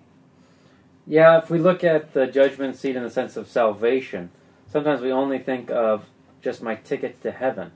Yeah, 1.09 1.39
if 1.39 1.51
we 1.51 1.59
look 1.59 1.83
at 1.83 2.13
the 2.13 2.29
judgment 2.29 2.77
seat 2.77 2.95
in 2.95 3.03
the 3.03 3.11
sense 3.11 3.37
of 3.37 3.49
salvation, 3.49 4.31
sometimes 4.77 5.01
we 5.01 5.11
only 5.11 5.39
think 5.39 5.71
of 5.71 6.05
just 6.43 6.61
my 6.61 6.75
ticket 6.75 7.23
to 7.23 7.31
heaven 7.31 7.71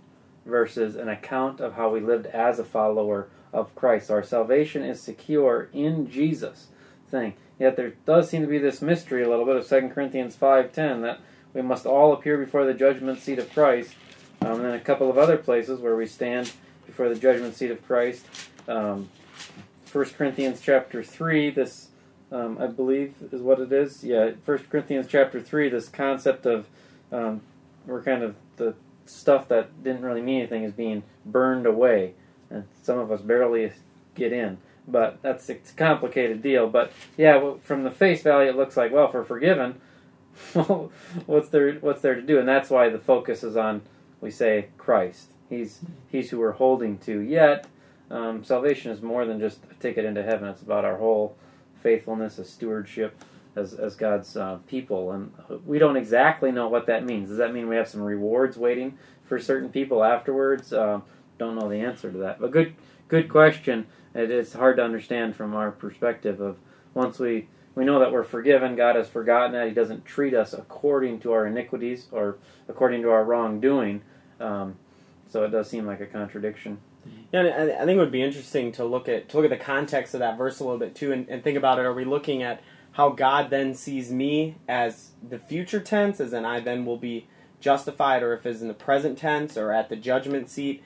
versus 0.44 0.96
an 0.96 1.08
account 1.08 1.58
of 1.58 1.72
how 1.72 1.88
we 1.88 1.98
lived 1.98 2.26
as 2.26 2.58
a 2.58 2.64
follower 2.64 3.26
of 3.54 3.74
Christ. 3.74 4.10
Our 4.10 4.22
salvation 4.22 4.84
is 4.84 5.00
secure 5.00 5.70
in 5.72 6.10
Jesus 6.10 6.66
thing. 7.10 7.32
Yet 7.58 7.76
there 7.76 7.94
does 8.04 8.28
seem 8.28 8.42
to 8.42 8.46
be 8.46 8.58
this 8.58 8.82
mystery 8.82 9.22
a 9.22 9.30
little 9.30 9.46
bit 9.46 9.56
of 9.56 9.66
2 9.66 9.88
Corinthians 9.88 10.36
5.10 10.36 11.00
that 11.00 11.20
we 11.54 11.62
must 11.62 11.86
all 11.86 12.12
appear 12.12 12.36
before 12.36 12.66
the 12.66 12.74
judgment 12.74 13.18
seat 13.18 13.38
of 13.38 13.50
Christ. 13.50 13.94
Um, 14.42 14.56
and 14.56 14.64
then 14.66 14.74
a 14.74 14.80
couple 14.80 15.08
of 15.08 15.16
other 15.16 15.38
places 15.38 15.80
where 15.80 15.96
we 15.96 16.04
stand 16.04 16.52
before 16.84 17.08
the 17.08 17.18
judgment 17.18 17.56
seat 17.56 17.70
of 17.70 17.82
Christ. 17.86 18.26
Um, 18.68 19.08
1 19.90 20.04
Corinthians 20.10 20.60
chapter 20.60 21.02
3, 21.02 21.48
this 21.48 21.88
um, 22.32 22.58
I 22.60 22.66
believe 22.66 23.14
is 23.32 23.40
what 23.42 23.60
it 23.60 23.72
is. 23.72 24.04
Yeah, 24.04 24.32
First 24.44 24.70
Corinthians 24.70 25.06
chapter 25.08 25.40
three. 25.40 25.68
This 25.68 25.88
concept 25.88 26.46
of 26.46 26.66
um, 27.12 27.40
we're 27.86 28.02
kind 28.02 28.22
of 28.22 28.36
the 28.56 28.74
stuff 29.06 29.48
that 29.48 29.82
didn't 29.82 30.02
really 30.02 30.22
mean 30.22 30.40
anything 30.40 30.64
is 30.64 30.72
being 30.72 31.02
burned 31.26 31.66
away, 31.66 32.14
and 32.50 32.64
some 32.82 32.98
of 32.98 33.10
us 33.10 33.20
barely 33.20 33.72
get 34.14 34.32
in. 34.32 34.58
But 34.86 35.20
that's 35.22 35.48
a 35.48 35.54
complicated 35.76 36.42
deal. 36.42 36.68
But 36.68 36.92
yeah, 37.16 37.54
from 37.62 37.84
the 37.84 37.90
face 37.90 38.22
value, 38.22 38.50
it 38.50 38.56
looks 38.56 38.76
like 38.76 38.92
well, 38.92 39.10
we're 39.12 39.24
forgiven, 39.24 39.80
what's 41.26 41.48
there 41.50 41.74
what's 41.74 42.02
there 42.02 42.14
to 42.14 42.22
do? 42.22 42.38
And 42.38 42.48
that's 42.48 42.70
why 42.70 42.88
the 42.88 42.98
focus 42.98 43.42
is 43.42 43.56
on 43.56 43.82
we 44.20 44.30
say 44.30 44.68
Christ. 44.78 45.28
He's 45.48 45.80
he's 46.10 46.30
who 46.30 46.38
we're 46.38 46.52
holding 46.52 46.98
to. 46.98 47.20
Yet 47.20 47.66
um, 48.10 48.44
salvation 48.44 48.90
is 48.90 49.02
more 49.02 49.24
than 49.24 49.38
just 49.38 49.60
a 49.70 49.74
ticket 49.74 50.04
into 50.04 50.22
heaven. 50.22 50.48
It's 50.48 50.62
about 50.62 50.84
our 50.84 50.96
whole 50.96 51.36
faithfulness, 51.82 52.38
as 52.38 52.48
stewardship, 52.50 53.22
as 53.56 53.74
as 53.74 53.96
God's 53.96 54.36
uh, 54.36 54.58
people, 54.66 55.12
and 55.12 55.32
we 55.66 55.78
don't 55.78 55.96
exactly 55.96 56.52
know 56.52 56.68
what 56.68 56.86
that 56.86 57.04
means. 57.04 57.28
Does 57.28 57.38
that 57.38 57.52
mean 57.52 57.68
we 57.68 57.76
have 57.76 57.88
some 57.88 58.02
rewards 58.02 58.56
waiting 58.56 58.98
for 59.24 59.38
certain 59.38 59.70
people 59.70 60.04
afterwards? 60.04 60.72
Uh, 60.72 61.00
don't 61.38 61.56
know 61.56 61.68
the 61.68 61.80
answer 61.80 62.10
to 62.10 62.18
that. 62.18 62.40
But 62.40 62.50
good 62.50 62.74
good 63.08 63.28
question. 63.28 63.86
It 64.14 64.30
is 64.30 64.52
hard 64.52 64.76
to 64.76 64.84
understand 64.84 65.36
from 65.36 65.54
our 65.54 65.70
perspective 65.70 66.40
of 66.40 66.58
once 66.94 67.18
we 67.18 67.48
we 67.74 67.84
know 67.84 67.98
that 68.00 68.12
we're 68.12 68.24
forgiven, 68.24 68.76
God 68.76 68.96
has 68.96 69.08
forgotten 69.08 69.52
that 69.52 69.68
He 69.68 69.74
doesn't 69.74 70.04
treat 70.04 70.34
us 70.34 70.52
according 70.52 71.20
to 71.20 71.32
our 71.32 71.46
iniquities 71.46 72.08
or 72.12 72.38
according 72.68 73.02
to 73.02 73.10
our 73.10 73.24
wrongdoing. 73.24 74.02
Um, 74.40 74.76
so 75.28 75.44
it 75.44 75.50
does 75.50 75.68
seem 75.68 75.86
like 75.86 76.00
a 76.00 76.06
contradiction. 76.06 76.78
Yeah, 77.32 77.42
I 77.80 77.84
think 77.84 77.96
it 77.96 77.98
would 77.98 78.10
be 78.10 78.22
interesting 78.22 78.72
to 78.72 78.84
look 78.84 79.08
at 79.08 79.28
to 79.30 79.36
look 79.36 79.44
at 79.44 79.56
the 79.56 79.64
context 79.64 80.14
of 80.14 80.20
that 80.20 80.36
verse 80.36 80.60
a 80.60 80.64
little 80.64 80.78
bit 80.78 80.94
too, 80.94 81.12
and, 81.12 81.28
and 81.28 81.42
think 81.42 81.56
about 81.56 81.78
it. 81.78 81.82
Are 81.84 81.94
we 81.94 82.04
looking 82.04 82.42
at 82.42 82.60
how 82.92 83.10
God 83.10 83.50
then 83.50 83.74
sees 83.74 84.10
me 84.10 84.56
as 84.68 85.10
the 85.26 85.38
future 85.38 85.80
tense, 85.80 86.20
as 86.20 86.32
in 86.32 86.44
I 86.44 86.60
then 86.60 86.84
will 86.84 86.96
be 86.96 87.26
justified, 87.60 88.22
or 88.22 88.32
if 88.34 88.44
it's 88.46 88.60
in 88.60 88.68
the 88.68 88.74
present 88.74 89.18
tense, 89.18 89.56
or 89.56 89.72
at 89.72 89.88
the 89.88 89.96
judgment 89.96 90.48
seat? 90.50 90.82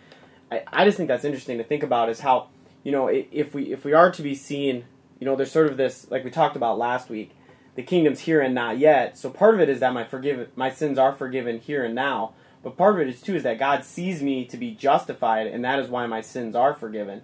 I, 0.50 0.62
I 0.73 0.84
just 0.84 0.96
think 0.96 1.08
that's 1.08 1.25
interesting 1.25 1.58
to 1.58 1.64
think 1.64 1.82
about. 1.82 2.08
Is 2.08 2.20
how 2.20 2.49
you 2.82 2.92
know 2.92 3.08
if 3.08 3.54
we 3.54 3.73
if 3.73 3.84
we 3.84 3.92
are 3.92 4.11
to 4.11 4.23
be 4.23 4.34
seen, 4.34 4.84
you 5.18 5.25
know, 5.25 5.37
there's 5.37 5.52
sort 5.52 5.68
of 5.68 5.76
this 5.76 6.11
like 6.11 6.25
we 6.25 6.30
talked 6.30 6.56
about 6.56 6.78
last 6.78 7.08
week. 7.08 7.32
The 7.76 7.82
kingdom's 7.82 8.20
here 8.20 8.40
and 8.40 8.54
not 8.54 8.78
yet. 8.78 9.18
So 9.18 9.30
part 9.30 9.54
of 9.54 9.61
it 9.61 9.68
is 9.68 9.80
that 9.80 9.92
my 9.92 10.04
forgive 10.04 10.50
my 10.56 10.70
sins 10.70 10.99
are 10.99 11.12
forgiven 11.12 11.58
here 11.58 11.84
and 11.84 11.94
now. 11.94 12.34
But 12.62 12.78
part 12.78 12.94
of 12.94 13.00
it 13.00 13.08
is 13.08 13.20
too 13.20 13.34
is 13.34 13.42
that 13.42 13.58
God 13.58 13.84
sees 13.84 14.23
me 14.23 14.44
to 14.46 14.56
be 14.56 14.75
justified, 14.75 15.46
and 15.46 15.64
that 15.64 15.78
is 15.78 15.88
why 15.88 16.06
my 16.06 16.20
sins 16.20 16.54
are 16.54 16.73
forgiven. 16.73 17.23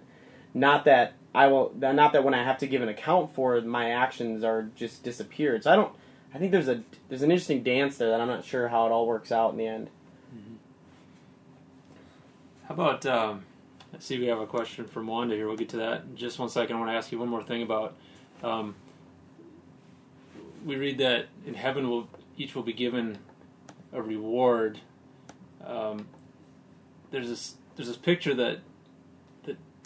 Not 0.53 0.85
that 0.85 1.13
I 1.33 1.47
will, 1.47 1.73
not 1.77 2.13
that 2.13 2.23
when 2.23 2.33
I 2.33 2.43
have 2.43 2.57
to 2.59 2.67
give 2.67 2.81
an 2.81 2.89
account 2.89 3.33
for 3.33 3.59
my 3.61 3.91
actions 3.91 4.43
are 4.43 4.69
just 4.75 5.03
disappeared. 5.03 5.63
So 5.63 5.71
I 5.71 5.75
don't. 5.75 5.93
I 6.33 6.37
think 6.37 6.51
there's 6.51 6.69
a 6.69 6.81
there's 7.09 7.23
an 7.23 7.31
interesting 7.31 7.63
dance 7.63 7.97
there 7.97 8.09
that 8.09 8.21
I'm 8.21 8.27
not 8.27 8.45
sure 8.45 8.67
how 8.67 8.85
it 8.85 8.91
all 8.91 9.05
works 9.05 9.31
out 9.31 9.51
in 9.51 9.57
the 9.57 9.67
end. 9.67 9.89
How 12.67 12.75
about, 12.75 13.05
um, 13.05 13.43
I 13.93 13.99
see 13.99 14.17
we 14.17 14.27
have 14.27 14.39
a 14.39 14.45
question 14.45 14.85
from 14.87 15.07
Wanda 15.07 15.35
here. 15.35 15.45
We'll 15.47 15.57
get 15.57 15.67
to 15.69 15.77
that 15.77 16.03
in 16.03 16.15
just 16.15 16.39
one 16.39 16.47
second. 16.47 16.77
I 16.77 16.79
want 16.79 16.91
to 16.91 16.95
ask 16.95 17.11
you 17.11 17.19
one 17.19 17.27
more 17.27 17.43
thing 17.43 17.63
about. 17.63 17.95
Um, 18.41 18.75
we 20.65 20.77
read 20.77 20.99
that 20.99 21.25
in 21.45 21.53
heaven 21.53 21.89
will 21.89 22.07
each 22.37 22.55
will 22.55 22.63
be 22.63 22.71
given 22.71 23.17
a 23.93 24.01
reward, 24.01 24.79
um, 25.65 26.07
there's 27.11 27.27
this 27.27 27.55
there's 27.75 27.87
this 27.87 27.97
picture 27.97 28.33
that 28.35 28.59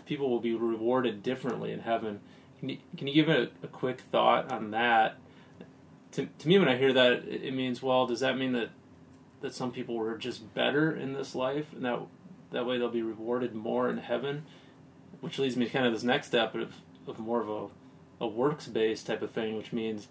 people 0.06 0.30
will 0.30 0.40
be 0.40 0.56
rewarded 0.56 1.24
differently 1.24 1.72
in 1.72 1.80
heaven. 1.80 2.20
Can 2.60 2.70
you, 2.70 2.78
can 2.98 3.08
you 3.08 3.14
give 3.14 3.30
a, 3.30 3.50
a 3.64 3.68
quick 3.68 4.02
thought 4.02 4.52
on 4.52 4.72
that? 4.72 5.18
To, 6.14 6.26
to 6.26 6.48
me, 6.48 6.58
when 6.60 6.70
I 6.70 6.78
hear 6.78 6.94
that, 6.94 7.12
it, 7.12 7.44
it 7.46 7.54
means 7.54 7.82
well, 7.82 8.08
does 8.08 8.22
that 8.22 8.38
mean 8.38 8.54
that 8.54 8.70
that 9.42 9.54
some 9.54 9.72
people 9.72 9.96
were 9.96 10.18
just 10.18 10.54
better 10.56 10.96
in 10.96 11.14
this 11.14 11.36
life, 11.36 11.74
and 11.74 11.86
that 11.86 12.00
that 12.52 12.66
way 12.66 12.78
they'll 12.78 12.90
be 12.90 13.02
rewarded 13.02 13.54
more 13.54 13.90
in 13.90 13.98
heaven? 13.98 14.46
Which 15.22 15.40
leads 15.40 15.56
me 15.56 15.66
to 15.66 15.72
kind 15.72 15.86
of 15.86 15.94
this 15.94 16.04
next 16.04 16.28
step 16.28 16.56
of, 16.56 16.76
of 17.08 17.20
more 17.20 17.42
of 17.42 17.50
a, 17.50 18.26
a 18.26 18.28
works 18.28 18.68
based 18.68 19.08
type 19.08 19.22
of 19.22 19.32
thing, 19.32 19.58
which 19.58 19.74
means 19.74 20.08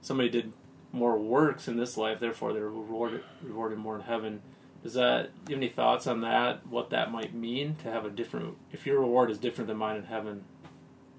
somebody 0.00 0.28
did 0.28 0.52
more 0.92 1.18
works 1.18 1.68
in 1.68 1.76
this 1.76 1.96
life, 1.96 2.18
therefore 2.18 2.52
they're 2.52 2.68
rewarded 2.68 3.22
rewarded 3.42 3.78
more 3.78 3.96
in 3.96 4.02
heaven. 4.02 4.42
Does 4.82 4.94
that 4.94 5.30
you 5.48 5.54
have 5.54 5.62
any 5.62 5.68
thoughts 5.68 6.06
on 6.06 6.20
that? 6.20 6.66
What 6.66 6.90
that 6.90 7.10
might 7.10 7.34
mean 7.34 7.76
to 7.82 7.90
have 7.90 8.04
a 8.04 8.10
different 8.10 8.56
if 8.72 8.86
your 8.86 9.00
reward 9.00 9.30
is 9.30 9.38
different 9.38 9.68
than 9.68 9.76
mine 9.76 9.96
in 9.96 10.04
heaven? 10.04 10.44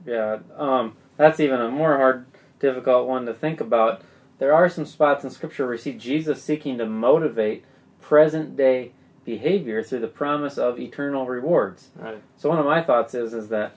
Yeah, 0.05 0.39
um, 0.55 0.95
that's 1.17 1.39
even 1.39 1.59
a 1.59 1.69
more 1.69 1.97
hard, 1.97 2.25
difficult 2.59 3.07
one 3.07 3.25
to 3.25 3.33
think 3.33 3.59
about. 3.59 4.01
There 4.37 4.53
are 4.53 4.69
some 4.69 4.85
spots 4.85 5.23
in 5.23 5.29
Scripture 5.29 5.63
where 5.63 5.71
we 5.71 5.77
see 5.77 5.93
Jesus 5.93 6.41
seeking 6.41 6.77
to 6.77 6.85
motivate 6.85 7.65
present 7.99 8.55
day 8.55 8.93
behavior 9.25 9.83
through 9.83 9.99
the 9.99 10.07
promise 10.07 10.57
of 10.57 10.79
eternal 10.79 11.25
rewards. 11.27 11.89
Right. 11.95 12.21
So 12.37 12.49
one 12.49 12.59
of 12.59 12.65
my 12.65 12.81
thoughts 12.81 13.13
is 13.13 13.33
is 13.33 13.49
that 13.49 13.75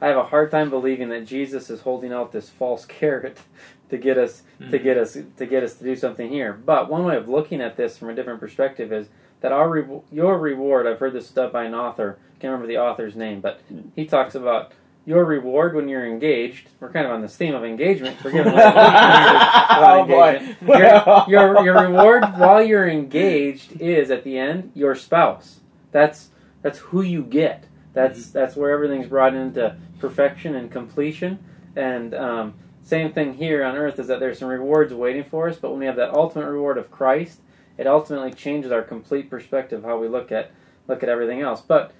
I 0.00 0.06
have 0.08 0.16
a 0.16 0.24
hard 0.24 0.50
time 0.50 0.70
believing 0.70 1.08
that 1.08 1.26
Jesus 1.26 1.70
is 1.70 1.80
holding 1.80 2.12
out 2.12 2.32
this 2.32 2.48
false 2.48 2.84
carrot 2.86 3.38
to 3.90 3.98
get 3.98 4.18
us 4.18 4.42
mm-hmm. 4.60 4.70
to 4.70 4.78
get 4.78 4.98
us 4.98 5.16
to 5.36 5.46
get 5.46 5.62
us 5.62 5.74
to 5.74 5.84
do 5.84 5.96
something 5.96 6.28
here. 6.28 6.52
But 6.52 6.90
one 6.90 7.04
way 7.04 7.16
of 7.16 7.28
looking 7.28 7.60
at 7.60 7.76
this 7.76 7.98
from 7.98 8.10
a 8.10 8.14
different 8.14 8.40
perspective 8.40 8.92
is 8.92 9.08
that 9.40 9.52
our 9.52 9.68
re- 9.68 10.00
your 10.10 10.38
reward. 10.38 10.86
I've 10.86 10.98
heard 10.98 11.12
this 11.12 11.26
stuff 11.26 11.52
by 11.52 11.64
an 11.64 11.74
author. 11.74 12.18
Can't 12.40 12.52
remember 12.52 12.66
the 12.66 12.78
author's 12.78 13.16
name, 13.16 13.40
but 13.40 13.60
he 13.94 14.04
talks 14.04 14.34
about 14.34 14.72
your 15.06 15.24
reward 15.24 15.74
when 15.74 15.88
you're 15.88 16.04
engaged. 16.04 16.68
We're 16.80 16.90
kind 16.90 17.06
of 17.06 17.12
on 17.12 17.22
this 17.22 17.36
theme 17.36 17.54
of 17.54 17.64
engagement. 17.64 18.18
We're 18.24 18.32
giving 18.32 18.52
oh 18.56 20.04
boy. 20.06 20.56
Your, 20.66 21.24
your, 21.28 21.64
your 21.64 21.88
reward 21.88 22.24
while 22.36 22.62
you're 22.62 22.88
engaged 22.88 23.80
is 23.80 24.10
at 24.10 24.24
the 24.24 24.36
end 24.36 24.72
your 24.74 24.94
spouse. 24.94 25.60
That's 25.92 26.30
that's 26.62 26.78
who 26.78 27.02
you 27.02 27.22
get. 27.22 27.66
That's 27.92 28.20
mm-hmm. 28.20 28.32
that's 28.32 28.56
where 28.56 28.70
everything's 28.70 29.06
brought 29.06 29.34
into 29.34 29.76
perfection 30.00 30.56
and 30.56 30.70
completion. 30.70 31.38
And 31.76 32.14
um, 32.14 32.54
same 32.86 33.12
thing 33.12 33.34
here 33.34 33.64
on 33.64 33.74
earth 33.74 33.98
is 33.98 34.06
that 34.06 34.20
there's 34.20 34.38
some 34.38 34.48
rewards 34.48 34.94
waiting 34.94 35.24
for 35.24 35.48
us. 35.48 35.56
But 35.56 35.70
when 35.70 35.80
we 35.80 35.86
have 35.86 35.96
that 35.96 36.14
ultimate 36.14 36.48
reward 36.48 36.78
of 36.78 36.88
Christ, 36.88 37.40
it 37.76 37.88
ultimately 37.88 38.32
changes 38.32 38.70
our 38.70 38.82
complete 38.82 39.28
perspective 39.28 39.82
how 39.82 39.98
we 39.98 40.06
look 40.06 40.30
at 40.30 40.52
look 40.86 41.02
at 41.02 41.08
everything 41.08 41.40
else. 41.40 41.60
But 41.60 41.90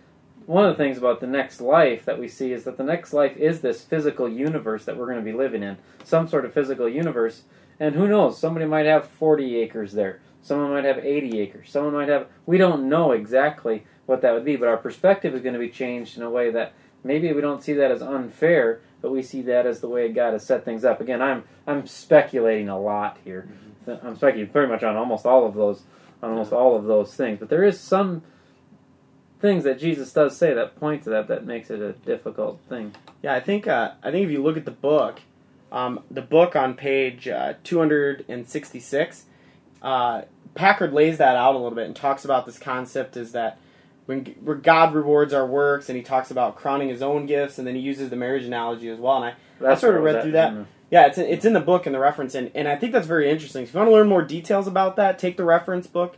one 0.47 0.65
of 0.65 0.77
the 0.77 0.83
things 0.83 0.97
about 0.97 1.19
the 1.19 1.27
next 1.27 1.61
life 1.61 2.05
that 2.05 2.21
we 2.21 2.29
see 2.29 2.53
is 2.53 2.63
that 2.63 2.77
the 2.77 2.85
next 2.85 3.13
life 3.13 3.37
is 3.37 3.63
this 3.63 3.83
physical 3.83 4.29
universe 4.29 4.85
that 4.85 4.97
we're 4.97 5.07
going 5.07 5.19
to 5.19 5.25
be 5.25 5.37
living 5.37 5.65
in, 5.65 5.77
some 6.05 6.29
sort 6.29 6.45
of 6.45 6.55
physical 6.55 6.89
universe. 6.89 7.43
And 7.81 7.97
who 7.97 8.07
knows? 8.07 8.39
Somebody 8.39 8.65
might 8.65 8.87
have 8.87 9.09
40 9.09 9.57
acres 9.57 9.93
there. 9.93 10.21
Someone 10.41 10.71
might 10.71 10.85
have 10.85 11.05
80 11.05 11.41
acres. 11.41 11.69
Someone 11.69 11.95
might 11.95 12.09
have. 12.09 12.29
We 12.47 12.59
don't 12.59 12.89
know 12.89 13.11
exactly 13.11 13.85
what 14.07 14.23
that 14.23 14.35
would 14.35 14.45
be, 14.45 14.55
but 14.55 14.69
our 14.69 14.77
perspective 14.77 15.35
is 15.35 15.43
going 15.43 15.55
to 15.55 15.59
be 15.59 15.69
changed 15.69 16.17
in 16.17 16.23
a 16.23 16.31
way 16.31 16.53
that 16.53 16.75
maybe 17.03 17.33
we 17.33 17.41
don't 17.41 17.65
see 17.65 17.73
that 17.73 17.91
as 17.91 18.03
unfair, 18.03 18.83
but 19.01 19.11
we 19.11 19.23
see 19.23 19.43
that 19.43 19.67
as 19.67 19.81
the 19.81 19.89
way 19.89 20.13
God 20.13 20.33
has 20.33 20.45
set 20.45 20.65
things 20.65 20.85
up. 20.85 21.01
Again, 21.01 21.23
I'm 21.23 21.45
I'm 21.67 21.87
speculating 21.87 22.69
a 22.69 22.79
lot 22.79 23.19
here. 23.25 23.49
Mm-hmm. 23.89 24.07
I'm 24.07 24.17
speculating 24.17 24.53
pretty 24.53 24.71
much 24.71 24.83
on 24.83 24.97
almost 24.97 25.27
all 25.27 25.47
of 25.47 25.55
those 25.55 25.83
on 26.23 26.31
almost 26.31 26.53
all 26.53 26.77
of 26.77 26.85
those 26.85 27.15
things, 27.15 27.39
but 27.39 27.49
there 27.49 27.65
is 27.65 27.79
some 27.79 28.23
things 29.41 29.65
that 29.65 29.79
Jesus 29.79 30.13
does 30.13 30.37
say 30.37 30.55
that 30.55 30.79
point 30.81 31.05
to 31.05 31.11
that 31.11 31.29
that 31.29 31.45
makes 31.45 31.71
it 31.71 31.81
a 31.81 31.93
difficult 31.93 32.61
thing. 32.69 32.95
Yeah, 33.23 33.35
I 33.35 33.41
think 33.41 33.67
uh, 33.67 33.93
I 34.03 34.11
think 34.11 34.25
if 34.27 34.31
you 34.31 34.43
look 34.43 34.57
at 34.57 34.65
the 34.65 34.71
book, 34.71 35.21
um, 35.71 36.03
the 36.11 36.23
book 36.23 36.57
on 36.57 36.75
page 36.75 37.29
uh, 37.29 37.55
266, 37.65 39.25
uh, 39.83 40.23
Packer 40.55 40.89
lays 40.89 41.19
that 41.19 41.37
out 41.37 41.55
a 41.55 41.59
little 41.59 41.77
bit 41.77 41.87
and 41.87 41.95
talks 41.95 42.25
about 42.25 42.47
this 42.47 42.59
concept 42.59 43.17
is 43.17 43.33
that 43.33 43.59
when 44.07 44.61
God 44.63 44.95
rewards 44.95 45.35
our 45.35 45.47
works, 45.47 45.89
and 45.89 45.97
he 45.97 46.03
talks 46.03 46.31
about 46.31 46.57
crowning 46.57 46.89
his 46.89 47.03
own 47.03 47.27
gifts, 47.27 47.59
and 47.59 47.67
then 47.67 47.75
he 47.75 47.81
uses 47.81 48.11
the 48.11 48.17
marriage 48.17 48.45
analogy 48.45 48.89
as 48.89 48.99
well. 48.99 49.17
And 49.17 49.25
I, 49.27 49.35
that's 49.61 49.79
I 49.79 49.87
sort 49.87 49.97
of 49.97 50.03
read 50.03 50.23
through 50.23 50.33
that. 50.33 50.67
Yeah, 50.91 51.07
it's 51.07 51.19
it's 51.19 51.45
in 51.45 51.53
the 51.53 51.61
book 51.61 51.87
and 51.87 51.95
the 51.95 51.99
reference, 51.99 52.35
and, 52.37 52.51
and 52.55 52.69
I 52.69 52.77
think 52.77 52.93
that's 52.93 53.09
very 53.09 53.29
interesting. 53.29 53.65
If 53.65 53.75
you 53.75 53.79
want 53.79 53.89
to 53.89 53.95
learn 53.95 54.09
more 54.09 54.23
details 54.23 54.69
about 54.69 54.97
that, 54.97 55.19
take 55.19 55.37
the 55.37 55.45
reference 55.45 55.87
book 55.89 56.17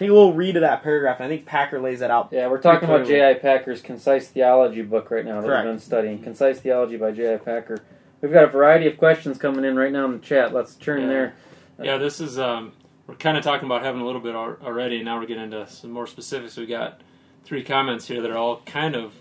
Take 0.00 0.08
a 0.08 0.14
little 0.14 0.32
read 0.32 0.56
of 0.56 0.62
that 0.62 0.82
paragraph. 0.82 1.20
I 1.20 1.28
think 1.28 1.44
Packer 1.44 1.78
lays 1.78 2.00
that 2.00 2.10
out. 2.10 2.30
Yeah, 2.32 2.48
we're 2.48 2.62
talking 2.62 2.88
about 2.88 3.06
J.I. 3.06 3.34
Packer's 3.34 3.82
Concise 3.82 4.28
Theology 4.28 4.80
book 4.80 5.10
right 5.10 5.26
now 5.26 5.42
that 5.42 5.46
Correct. 5.46 5.66
we've 5.66 5.74
been 5.74 5.78
studying. 5.78 6.22
Concise 6.22 6.58
Theology 6.58 6.96
by 6.96 7.10
J.I. 7.10 7.36
Packer. 7.36 7.76
We've 8.22 8.32
got 8.32 8.44
a 8.44 8.46
variety 8.46 8.86
of 8.86 8.96
questions 8.96 9.36
coming 9.36 9.62
in 9.62 9.76
right 9.76 9.92
now 9.92 10.06
in 10.06 10.12
the 10.12 10.18
chat. 10.18 10.54
Let's 10.54 10.74
turn 10.76 11.02
yeah. 11.02 11.06
there. 11.06 11.34
Yeah, 11.82 11.98
this 11.98 12.18
is 12.18 12.38
um, 12.38 12.72
we're 13.06 13.14
kind 13.16 13.36
of 13.36 13.44
talking 13.44 13.66
about 13.66 13.82
heaven 13.82 14.00
a 14.00 14.06
little 14.06 14.22
bit 14.22 14.34
already. 14.34 14.96
and 14.96 15.04
Now 15.04 15.18
we're 15.18 15.26
getting 15.26 15.44
into 15.44 15.66
some 15.68 15.90
more 15.90 16.06
specifics. 16.06 16.56
We 16.56 16.64
got 16.64 17.02
three 17.44 17.64
comments 17.64 18.06
here 18.06 18.22
that 18.22 18.30
are 18.30 18.36
all 18.36 18.62
kind 18.66 18.94
of 18.94 19.14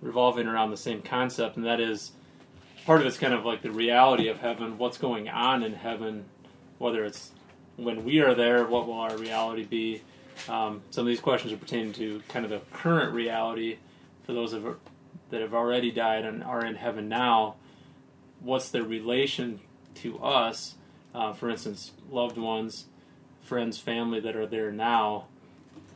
revolving 0.00 0.46
around 0.46 0.70
the 0.70 0.76
same 0.76 1.02
concept, 1.02 1.56
and 1.56 1.66
that 1.66 1.80
is 1.80 2.12
part 2.84 3.00
of 3.00 3.06
it's 3.06 3.18
kind 3.18 3.34
of 3.34 3.44
like 3.44 3.62
the 3.62 3.70
reality 3.70 4.28
of 4.28 4.38
heaven, 4.38 4.78
what's 4.78 4.98
going 4.98 5.28
on 5.28 5.62
in 5.62 5.72
heaven, 5.74 6.24
whether 6.78 7.04
it's 7.04 7.30
when 7.76 8.04
we 8.04 8.20
are 8.20 8.34
there, 8.34 8.66
what 8.66 8.86
will 8.86 8.94
our 8.94 9.16
reality 9.16 9.64
be? 9.64 10.02
Um, 10.48 10.82
some 10.90 11.02
of 11.02 11.06
these 11.06 11.20
questions 11.20 11.52
are 11.52 11.56
pertaining 11.56 11.92
to 11.94 12.22
kind 12.28 12.44
of 12.44 12.50
the 12.50 12.60
current 12.72 13.14
reality 13.14 13.78
for 14.24 14.32
those 14.32 14.52
of, 14.52 14.76
that 15.30 15.40
have 15.40 15.54
already 15.54 15.90
died 15.90 16.24
and 16.24 16.42
are 16.42 16.64
in 16.64 16.74
heaven 16.74 17.08
now. 17.08 17.56
What's 18.40 18.70
their 18.70 18.82
relation 18.82 19.60
to 19.96 20.18
us? 20.18 20.74
Uh, 21.14 21.32
for 21.32 21.50
instance, 21.50 21.92
loved 22.10 22.38
ones, 22.38 22.86
friends, 23.42 23.78
family 23.78 24.20
that 24.20 24.34
are 24.34 24.46
there 24.46 24.72
now. 24.72 25.26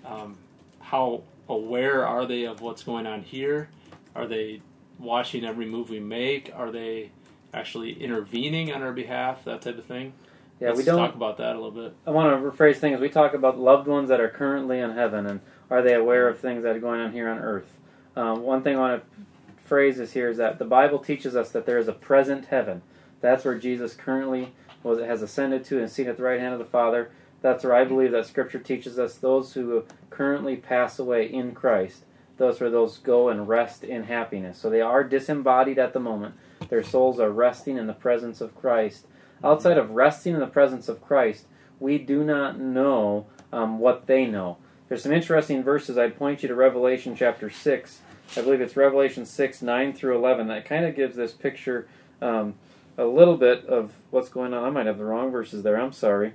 Um, 0.05 0.39
how 0.81 1.23
aware 1.49 2.07
are 2.07 2.27
they 2.27 2.45
of 2.45 2.61
what's 2.61 2.83
going 2.83 3.07
on 3.07 3.23
here? 3.23 3.69
Are 4.15 4.27
they 4.27 4.63
watching 4.99 5.45
every 5.45 5.67
move 5.67 5.91
we 5.91 6.01
make? 6.01 6.53
Are 6.55 6.71
they 6.71 7.11
actually 7.53 8.03
intervening 8.03 8.73
on 8.73 8.83
our 8.83 8.93
behalf? 8.93 9.45
That 9.45 9.63
type 9.63 9.79
of 9.79 9.85
thing. 9.85 10.13
Yeah, 10.61 10.69
Let's 10.69 10.79
we 10.79 10.85
don't 10.85 10.99
talk 10.99 11.15
about 11.15 11.37
that 11.39 11.55
a 11.55 11.59
little 11.61 11.71
bit. 11.71 11.95
I 12.07 12.11
want 12.11 12.31
to 12.31 12.51
rephrase 12.51 12.77
things. 12.77 12.99
We 12.99 13.11
talk 13.11 13.35
about 13.35 13.59
loved 13.59 13.87
ones 13.87 14.09
that 14.09 14.21
are 14.21 14.29
currently 14.29 14.81
in 14.81 14.93
heaven, 14.93 15.27
and 15.27 15.41
are 15.71 15.83
they 15.83 15.95
aware 15.95 16.29
of 16.29 16.39
things 16.39 16.63
that 16.63 16.75
are 16.75 16.81
going 16.81 17.01
on 17.01 17.13
here 17.13 17.29
on 17.29 17.39
earth? 17.39 17.77
Um, 18.17 18.43
one 18.43 18.63
thing 18.63 18.77
I 18.77 18.81
want 18.81 19.03
to 19.03 19.23
phrase 19.67 19.99
is 19.99 20.13
here 20.13 20.31
is 20.31 20.39
that 20.39 20.59
the 20.59 20.65
Bible 20.65 20.99
teaches 20.99 21.37
us 21.37 21.51
that 21.51 21.67
there 21.67 21.79
is 21.79 21.89
a 21.89 21.93
present 21.93 22.47
heaven. 22.47 22.81
That's 23.21 23.45
where 23.45 23.59
Jesus 23.59 23.95
currently 23.95 24.53
was 24.83 24.99
has 25.01 25.21
ascended 25.21 25.65
to 25.65 25.79
and 25.79 25.91
seen 25.91 26.09
at 26.09 26.17
the 26.17 26.23
right 26.23 26.41
hand 26.41 26.55
of 26.55 26.59
the 26.59 26.65
Father. 26.65 27.11
That's 27.43 27.65
where 27.65 27.75
I 27.75 27.85
believe 27.85 28.13
that 28.13 28.27
Scripture 28.27 28.59
teaches 28.59 28.99
us 28.99 29.17
those 29.17 29.53
who 29.53 29.85
currently 30.11 30.57
pass 30.57 30.99
away 30.99 31.27
in 31.31 31.53
Christ. 31.53 32.05
Those 32.39 32.61
where 32.61 32.71
those 32.71 32.99
go 32.99 33.29
and 33.29 33.49
rest 33.49 33.85
in 33.85 34.05
happiness. 34.05 34.59
So 34.59 34.69
they 34.69 34.81
are 34.81 35.05
disembodied 35.05 35.79
at 35.79 35.93
the 35.93 36.01
moment. 36.01 36.35
Their 36.69 36.83
souls 36.83 37.21
are 37.21 37.31
resting 37.31 37.77
in 37.77 37.87
the 37.87 37.93
presence 37.93 38.41
of 38.41 38.55
Christ 38.55 39.07
outside 39.43 39.79
of 39.79 39.91
resting 39.91 40.35
in 40.35 40.41
the 40.41 40.47
presence 40.47 40.89
of 40.89 41.03
Christ, 41.03 41.47
we 41.79 41.99
do 41.99 42.25
not 42.25 42.59
know 42.59 43.27
um, 43.53 43.79
what 43.79 44.07
they 44.07 44.27
know. 44.27 44.59
There's 44.89 45.03
some 45.03 45.13
interesting 45.13 45.63
verses. 45.63 45.99
I'd 45.99 46.19
point 46.19 46.43
you 46.43 46.49
to 46.49 46.55
Revelation 46.55 47.17
chapter 47.17 47.51
6. 47.51 48.01
I 48.37 48.43
believe 48.43 48.61
it's 48.61 48.77
Revelation 48.77 49.27
6, 49.27 49.63
9 49.63 49.93
through 49.93 50.17
11. 50.17 50.49
That 50.49 50.65
kind 50.65 50.85
of 50.85 50.97
gives 50.97 51.17
this 51.17 51.33
picture 51.33 51.89
um, 52.23 52.55
a 52.97 53.05
little 53.05 53.37
bit 53.37 53.67
of 53.67 53.93
what's 54.11 54.29
going 54.29 54.55
on. 54.55 54.65
I 54.65 54.71
might 54.71 54.87
have 54.87 54.99
the 54.99 55.05
wrong 55.05 55.31
verses 55.31 55.63
there. 55.63 55.81
I'm 55.81 55.93
sorry. 55.93 56.35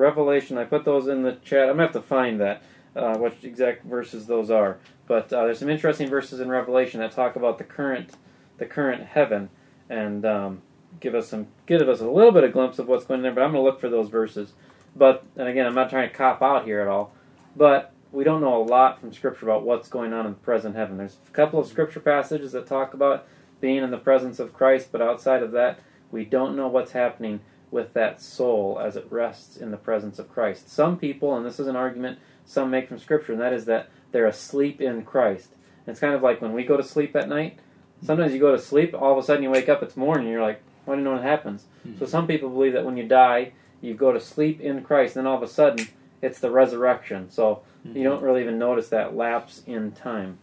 Revelation, 0.00 0.58
I 0.58 0.64
put 0.64 0.84
those 0.84 1.06
in 1.06 1.22
the 1.22 1.36
chat. 1.44 1.68
I'm 1.68 1.76
to 1.76 1.82
have 1.82 1.92
to 1.92 2.02
find 2.02 2.40
that, 2.40 2.62
uh, 2.96 3.16
what 3.18 3.36
exact 3.42 3.84
verses 3.84 4.26
those 4.26 4.50
are. 4.50 4.78
But 5.06 5.32
uh, 5.32 5.44
there's 5.44 5.58
some 5.58 5.68
interesting 5.68 6.08
verses 6.08 6.40
in 6.40 6.48
Revelation 6.48 7.00
that 7.00 7.12
talk 7.12 7.36
about 7.36 7.58
the 7.58 7.64
current, 7.64 8.10
the 8.58 8.66
current 8.66 9.04
heaven. 9.04 9.50
And 9.88 10.24
um, 10.24 10.62
give 11.00 11.14
us 11.14 11.28
some 11.28 11.48
give 11.66 11.88
us 11.88 12.00
a 12.00 12.08
little 12.08 12.32
bit 12.32 12.44
of 12.44 12.52
glimpse 12.52 12.78
of 12.78 12.88
what's 12.88 13.04
going 13.04 13.18
on 13.18 13.22
there. 13.22 13.32
But 13.32 13.42
I'm 13.42 13.52
to 13.52 13.60
look 13.60 13.80
for 13.80 13.88
those 13.88 14.08
verses. 14.08 14.52
But 14.96 15.24
and 15.36 15.48
again, 15.48 15.66
I'm 15.66 15.74
not 15.74 15.90
trying 15.90 16.08
to 16.08 16.14
cop 16.14 16.42
out 16.42 16.64
here 16.64 16.80
at 16.80 16.88
all. 16.88 17.12
But 17.56 17.92
we 18.12 18.24
don't 18.24 18.40
know 18.40 18.60
a 18.60 18.64
lot 18.64 19.00
from 19.00 19.12
Scripture 19.12 19.46
about 19.46 19.62
what's 19.62 19.88
going 19.88 20.12
on 20.12 20.26
in 20.26 20.32
the 20.32 20.38
present 20.38 20.74
heaven. 20.74 20.96
There's 20.96 21.18
a 21.26 21.30
couple 21.30 21.60
of 21.60 21.66
Scripture 21.66 22.00
passages 22.00 22.52
that 22.52 22.66
talk 22.66 22.94
about 22.94 23.26
being 23.60 23.82
in 23.82 23.90
the 23.90 23.98
presence 23.98 24.40
of 24.40 24.52
Christ, 24.52 24.88
but 24.90 25.02
outside 25.02 25.42
of 25.42 25.52
that, 25.52 25.80
we 26.10 26.24
don't 26.24 26.56
know 26.56 26.66
what's 26.66 26.92
happening 26.92 27.40
with 27.70 27.92
that 27.94 28.20
soul 28.20 28.78
as 28.82 28.96
it 28.96 29.06
rests 29.10 29.56
in 29.56 29.70
the 29.70 29.76
presence 29.76 30.18
of 30.18 30.30
Christ. 30.32 30.68
Some 30.70 30.98
people, 30.98 31.36
and 31.36 31.46
this 31.46 31.60
is 31.60 31.66
an 31.66 31.76
argument 31.76 32.18
some 32.44 32.70
make 32.70 32.88
from 32.88 32.98
Scripture, 32.98 33.32
and 33.32 33.40
that 33.40 33.52
is 33.52 33.66
that 33.66 33.90
they're 34.10 34.26
asleep 34.26 34.80
in 34.80 35.02
Christ. 35.04 35.50
And 35.86 35.92
it's 35.92 36.00
kind 36.00 36.14
of 36.14 36.22
like 36.22 36.42
when 36.42 36.52
we 36.52 36.64
go 36.64 36.76
to 36.76 36.82
sleep 36.82 37.14
at 37.14 37.28
night. 37.28 37.58
Sometimes 38.02 38.32
you 38.32 38.40
go 38.40 38.50
to 38.50 38.58
sleep, 38.60 38.94
all 38.94 39.12
of 39.12 39.18
a 39.18 39.22
sudden 39.22 39.42
you 39.42 39.50
wake 39.50 39.68
up, 39.68 39.82
it's 39.82 39.96
morning, 39.96 40.24
and 40.24 40.32
you're 40.32 40.42
like, 40.42 40.62
I 40.86 40.92
don't 40.92 41.04
know 41.04 41.12
what 41.12 41.22
happens. 41.22 41.64
Mm-hmm. 41.86 41.98
So 41.98 42.06
some 42.06 42.26
people 42.26 42.48
believe 42.48 42.72
that 42.72 42.84
when 42.84 42.96
you 42.96 43.06
die, 43.06 43.52
you 43.80 43.94
go 43.94 44.10
to 44.10 44.20
sleep 44.20 44.60
in 44.60 44.82
Christ, 44.82 45.16
and 45.16 45.26
then 45.26 45.30
all 45.30 45.36
of 45.36 45.42
a 45.42 45.48
sudden 45.48 45.86
it's 46.22 46.40
the 46.40 46.50
resurrection. 46.50 47.30
So 47.30 47.62
Mm-hmm. 47.86 47.96
you 47.96 48.04
don't 48.04 48.22
really 48.22 48.42
even 48.42 48.58
notice 48.58 48.88
that 48.88 49.16
lapse 49.16 49.62
in 49.66 49.92
time. 49.92 50.38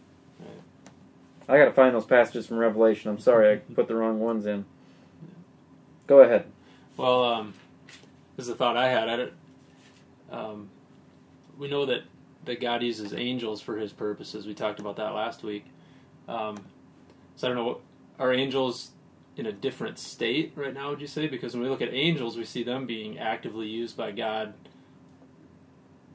I 1.48 1.56
got 1.56 1.66
to 1.66 1.72
find 1.72 1.94
those 1.94 2.04
passages 2.04 2.46
from 2.46 2.58
Revelation. 2.58 3.10
I'm 3.10 3.18
sorry, 3.20 3.52
I 3.52 3.56
put 3.74 3.88
the 3.88 3.94
wrong 3.94 4.18
ones 4.18 4.44
in. 4.44 4.64
Go 6.06 6.20
ahead. 6.20 6.46
Well, 6.98 7.22
um, 7.22 7.54
this 8.36 8.46
is 8.46 8.50
a 8.50 8.56
thought 8.56 8.76
I 8.76 8.88
had. 8.88 9.08
I 9.08 9.16
don't, 9.16 9.32
um, 10.32 10.70
we 11.56 11.68
know 11.68 11.86
that, 11.86 12.02
that 12.44 12.60
God 12.60 12.82
uses 12.82 13.14
angels 13.14 13.60
for 13.62 13.78
His 13.78 13.92
purposes. 13.92 14.48
We 14.48 14.52
talked 14.52 14.80
about 14.80 14.96
that 14.96 15.14
last 15.14 15.44
week. 15.44 15.64
Um, 16.26 16.58
so 17.36 17.46
I 17.46 17.54
don't 17.54 17.64
know. 17.64 17.78
Are 18.18 18.32
angels 18.34 18.90
in 19.36 19.46
a 19.46 19.52
different 19.52 20.00
state 20.00 20.52
right 20.56 20.74
now? 20.74 20.90
Would 20.90 21.00
you 21.00 21.06
say? 21.06 21.28
Because 21.28 21.54
when 21.54 21.62
we 21.62 21.68
look 21.68 21.82
at 21.82 21.94
angels, 21.94 22.36
we 22.36 22.44
see 22.44 22.64
them 22.64 22.84
being 22.84 23.16
actively 23.16 23.68
used 23.68 23.96
by 23.96 24.10
God 24.10 24.54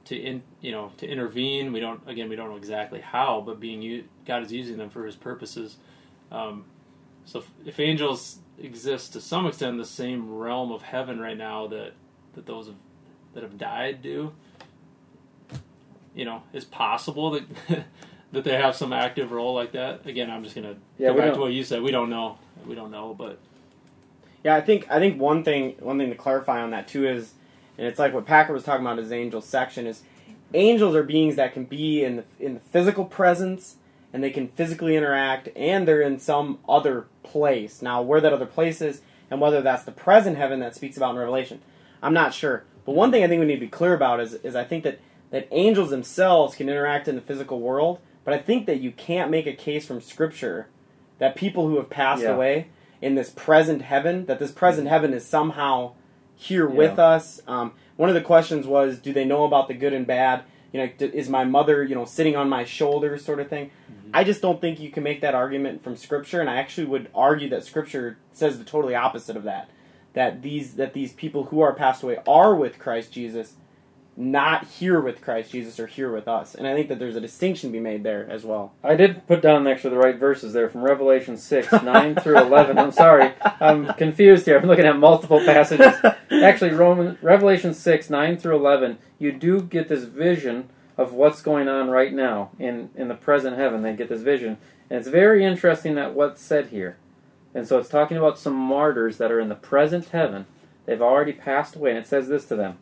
to 0.03 0.17
in 0.17 0.43
you 0.59 0.73
know 0.73 0.91
to 0.97 1.07
intervene. 1.07 1.71
We 1.71 1.79
don't 1.79 2.01
again 2.09 2.27
we 2.27 2.35
don't 2.35 2.49
know 2.49 2.57
exactly 2.57 2.99
how, 2.99 3.41
but 3.45 3.61
being 3.61 4.03
God 4.25 4.43
is 4.43 4.51
using 4.51 4.75
them 4.75 4.89
for 4.89 5.05
His 5.05 5.15
purposes. 5.15 5.77
Um, 6.29 6.65
so 7.23 7.39
if, 7.39 7.49
if 7.65 7.79
angels 7.79 8.39
exist 8.59 9.13
to 9.13 9.21
some 9.21 9.45
extent 9.47 9.73
in 9.73 9.77
the 9.77 9.85
same 9.85 10.35
realm 10.37 10.71
of 10.71 10.81
heaven 10.81 11.19
right 11.19 11.37
now 11.37 11.67
that 11.67 11.93
that 12.35 12.45
those 12.45 12.67
have, 12.67 12.75
that 13.33 13.43
have 13.43 13.57
died 13.57 14.01
do, 14.01 14.31
you 16.15 16.25
know, 16.25 16.43
it's 16.53 16.65
possible 16.65 17.31
that 17.31 17.43
that 18.31 18.43
they 18.43 18.55
have 18.55 18.75
some 18.75 18.91
active 18.93 19.31
role 19.31 19.53
like 19.53 19.71
that. 19.73 20.05
Again, 20.05 20.29
I'm 20.31 20.43
just 20.43 20.55
gonna 20.55 20.75
Yeah, 20.97 21.09
go 21.09 21.15
back 21.17 21.25
don't- 21.27 21.35
to 21.35 21.39
what 21.41 21.53
you 21.53 21.63
said. 21.63 21.81
We 21.81 21.91
don't 21.91 22.09
know. 22.09 22.37
We 22.67 22.75
don't 22.75 22.91
know, 22.91 23.13
but 23.17 23.37
Yeah, 24.43 24.55
I 24.55 24.61
think 24.61 24.87
I 24.89 24.99
think 24.99 25.19
one 25.21 25.43
thing 25.43 25.75
one 25.79 25.97
thing 25.97 26.09
to 26.09 26.15
clarify 26.15 26.61
on 26.61 26.71
that 26.71 26.87
too 26.87 27.07
is, 27.07 27.33
and 27.77 27.85
it's 27.87 27.99
like 27.99 28.13
what 28.13 28.25
Packer 28.25 28.53
was 28.53 28.63
talking 28.63 28.85
about 28.85 28.97
his 28.97 29.11
angel 29.11 29.41
section 29.41 29.85
is, 29.87 30.01
angels 30.53 30.95
are 30.95 31.03
beings 31.03 31.35
that 31.35 31.53
can 31.53 31.65
be 31.65 32.03
in 32.03 32.17
the 32.17 32.23
in 32.39 32.53
the 32.55 32.59
physical 32.59 33.05
presence 33.05 33.75
and 34.13 34.23
they 34.23 34.29
can 34.29 34.47
physically 34.49 34.95
interact 34.95 35.49
and 35.55 35.87
they're 35.87 36.01
in 36.01 36.19
some 36.19 36.59
other 36.69 37.07
place. 37.23 37.81
Now, 37.81 38.01
where 38.01 38.21
that 38.21 38.31
other 38.31 38.45
place 38.45 38.79
is 38.81 39.01
and 39.31 39.41
whether 39.41 39.61
that's 39.61 39.83
the 39.83 39.91
present 39.91 40.37
heaven 40.37 40.59
that 40.59 40.75
speaks 40.75 40.95
about 40.95 41.11
in 41.11 41.17
Revelation, 41.17 41.59
I'm 42.01 42.13
not 42.13 42.33
sure. 42.33 42.63
But 42.85 42.93
one 42.95 43.11
thing 43.11 43.23
I 43.23 43.27
think 43.27 43.39
we 43.39 43.47
need 43.47 43.55
to 43.55 43.61
be 43.61 43.67
clear 43.67 43.93
about 43.93 44.19
is 44.19 44.33
is 44.35 44.55
I 44.55 44.63
think 44.63 44.83
that 44.83 44.99
that 45.31 45.47
angels 45.51 45.89
themselves 45.89 46.55
can 46.55 46.69
interact 46.69 47.07
in 47.07 47.15
the 47.15 47.21
physical 47.21 47.59
world, 47.59 47.99
but 48.23 48.33
I 48.35 48.37
think 48.37 48.67
that 48.67 48.79
you 48.79 48.91
can't 48.91 49.31
make 49.31 49.47
a 49.47 49.53
case 49.53 49.85
from 49.87 49.99
Scripture 49.99 50.67
that 51.17 51.35
people 51.35 51.67
who 51.67 51.77
have 51.77 51.89
passed 51.89 52.21
Yeah. 52.21 52.35
away 52.35 52.67
in 53.01 53.15
this 53.15 53.31
present 53.31 53.81
heaven, 53.81 54.25
that 54.27 54.37
this 54.37 54.51
present 54.51 54.87
heaven 54.87 55.11
is 55.13 55.25
somehow 55.25 55.93
here 56.35 56.69
Yeah. 56.69 56.75
with 56.75 56.99
us. 56.99 57.41
Um, 57.47 57.71
one 57.95 58.09
of 58.09 58.15
the 58.15 58.21
questions 58.21 58.67
was, 58.67 58.99
do 58.99 59.11
they 59.11 59.25
know 59.25 59.43
about 59.43 59.67
the 59.67 59.73
good 59.73 59.93
and 59.93 60.05
bad? 60.05 60.43
You 60.73 60.79
know, 60.79 60.89
is 60.99 61.29
my 61.29 61.45
mother, 61.45 61.83
you 61.83 61.95
know, 61.95 62.03
sitting 62.03 62.35
on 62.35 62.49
my 62.49 62.65
shoulders, 62.65 63.23
sort 63.23 63.39
of 63.39 63.47
thing. 63.47 63.67
Mm-hmm. 63.89 64.09
I 64.13 64.25
just 64.25 64.41
don't 64.41 64.59
think 64.59 64.79
you 64.79 64.91
can 64.91 65.03
make 65.03 65.21
that 65.21 65.35
argument 65.35 65.83
from 65.83 65.95
Scripture, 65.95 66.41
and 66.41 66.49
I 66.49 66.57
actually 66.57 66.87
would 66.87 67.09
argue 67.15 67.47
that 67.49 67.63
Scripture 67.63 68.17
says 68.33 68.57
the 68.57 68.65
totally 68.65 68.95
opposite 68.95 69.37
of 69.37 69.43
that. 69.43 69.69
That 70.13 70.41
these 70.41 70.75
that 70.75 70.93
these 70.93 71.13
people 71.13 71.45
who 71.45 71.61
are 71.61 71.73
passed 71.73 72.03
away 72.03 72.17
are 72.27 72.53
with 72.53 72.79
Christ 72.79 73.13
Jesus, 73.13 73.53
not 74.15 74.65
here 74.65 74.99
with 74.99 75.21
Christ 75.21 75.51
Jesus 75.51 75.79
or 75.79 75.87
here 75.87 76.11
with 76.11 76.27
us. 76.27 76.53
And 76.53 76.67
I 76.67 76.73
think 76.75 76.87
that 76.89 76.99
there's 76.99 77.15
a 77.15 77.21
distinction 77.21 77.69
to 77.69 77.73
be 77.73 77.79
made 77.79 78.03
there 78.03 78.29
as 78.29 78.43
well. 78.43 78.73
I 78.83 78.95
did 78.95 79.25
put 79.27 79.41
down 79.41 79.65
actually 79.67 79.91
the 79.91 79.97
right 79.97 80.17
verses 80.17 80.53
there 80.53 80.69
from 80.69 80.83
Revelation 80.83 81.37
6, 81.37 81.71
9 81.83 82.15
through 82.15 82.37
11. 82.37 82.77
I'm 82.77 82.91
sorry, 82.91 83.33
I'm 83.59 83.93
confused 83.93 84.45
here. 84.45 84.59
I'm 84.59 84.67
looking 84.67 84.85
at 84.85 84.97
multiple 84.97 85.39
passages. 85.39 85.95
Actually, 86.31 86.71
Roman 86.71 87.17
Revelation 87.21 87.73
6, 87.73 88.09
9 88.09 88.37
through 88.37 88.55
11, 88.55 88.97
you 89.17 89.31
do 89.31 89.61
get 89.61 89.87
this 89.87 90.03
vision 90.03 90.69
of 90.97 91.13
what's 91.13 91.41
going 91.41 91.67
on 91.67 91.89
right 91.89 92.13
now 92.13 92.51
in, 92.59 92.89
in 92.95 93.07
the 93.07 93.15
present 93.15 93.57
heaven. 93.57 93.81
They 93.81 93.95
get 93.95 94.09
this 94.09 94.21
vision. 94.21 94.57
And 94.89 94.99
it's 94.99 95.07
very 95.07 95.43
interesting 95.43 95.95
that 95.95 96.13
what's 96.13 96.41
said 96.41 96.67
here. 96.67 96.97
And 97.55 97.67
so 97.67 97.79
it's 97.79 97.89
talking 97.89 98.17
about 98.17 98.37
some 98.37 98.55
martyrs 98.55 99.17
that 99.17 99.31
are 99.31 99.39
in 99.39 99.49
the 99.49 99.55
present 99.55 100.09
heaven. 100.09 100.45
They've 100.85 101.01
already 101.01 101.33
passed 101.33 101.75
away. 101.75 101.91
And 101.91 101.99
it 101.99 102.07
says 102.07 102.27
this 102.27 102.45
to 102.45 102.55
them 102.55 102.77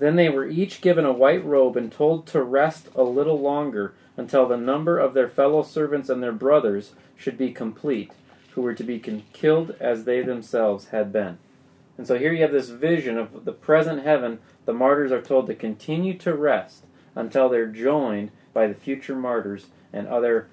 Then 0.00 0.16
they 0.16 0.30
were 0.30 0.48
each 0.48 0.80
given 0.80 1.04
a 1.04 1.12
white 1.12 1.44
robe 1.44 1.76
and 1.76 1.92
told 1.92 2.26
to 2.28 2.42
rest 2.42 2.88
a 2.96 3.02
little 3.02 3.38
longer 3.38 3.94
until 4.16 4.48
the 4.48 4.56
number 4.56 4.98
of 4.98 5.12
their 5.12 5.28
fellow 5.28 5.62
servants 5.62 6.08
and 6.08 6.22
their 6.22 6.32
brothers 6.32 6.92
should 7.16 7.36
be 7.36 7.52
complete, 7.52 8.10
who 8.52 8.62
were 8.62 8.74
to 8.74 8.82
be 8.82 8.98
killed 9.32 9.76
as 9.78 10.04
they 10.04 10.22
themselves 10.22 10.86
had 10.86 11.12
been. 11.12 11.36
And 11.98 12.06
so 12.06 12.18
here 12.18 12.32
you 12.32 12.40
have 12.40 12.50
this 12.50 12.70
vision 12.70 13.18
of 13.18 13.44
the 13.44 13.52
present 13.52 14.02
heaven. 14.02 14.38
The 14.64 14.72
martyrs 14.72 15.12
are 15.12 15.20
told 15.20 15.46
to 15.48 15.54
continue 15.54 16.16
to 16.18 16.34
rest 16.34 16.84
until 17.14 17.50
they're 17.50 17.66
joined 17.66 18.30
by 18.54 18.66
the 18.66 18.74
future 18.74 19.14
martyrs 19.14 19.66
and 19.92 20.08
other 20.08 20.48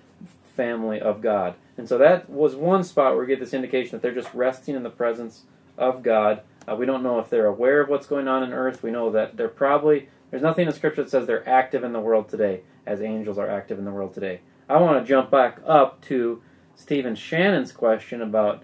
family 0.57 0.99
of 0.99 1.21
God. 1.21 1.55
And 1.77 1.88
so 1.88 1.97
that 1.99 2.29
was 2.29 2.53
one 2.53 2.83
spot 2.83 3.13
where 3.13 3.21
we 3.21 3.27
get 3.27 3.39
this 3.39 3.53
indication 3.53 3.91
that 3.91 4.01
they're 4.01 4.13
just 4.13 4.33
resting 4.33 4.75
in 4.75 4.83
the 4.83 4.89
presence 4.89 5.43
of 5.77 6.03
God. 6.03 6.41
Uh, 6.67 6.75
we 6.75 6.86
don't 6.86 7.03
know 7.03 7.19
if 7.19 7.30
they're 7.30 7.45
aware 7.45 7.82
of 7.82 7.89
what's 7.89 8.08
going 8.08 8.27
on 8.27 8.43
in 8.43 8.53
earth. 8.53 8.84
We 8.84 8.91
know 8.91 9.12
that 9.12 9.38
they're 9.38 9.47
probably, 9.47 10.10
there's 10.30 10.43
nothing 10.43 10.67
in 10.67 10.73
Scripture 10.73 11.03
that 11.03 11.10
says 11.10 11.25
they're 11.25 11.47
active 11.47 11.84
in 11.84 11.93
the 11.93 11.99
world 11.99 12.30
today 12.30 12.62
as 12.86 13.01
angels 13.01 13.38
are 13.38 13.49
active 13.49 13.80
in 13.80 13.86
the 13.86 13.91
world 13.91 14.13
today. 14.13 14.41
I 14.67 14.77
want 14.77 15.01
to 15.01 15.08
jump 15.08 15.32
back 15.32 15.60
up 15.65 16.01
to 16.06 16.41
Stephen 16.75 17.15
Shannon's 17.15 17.71
question 17.71 18.21
about 18.21 18.63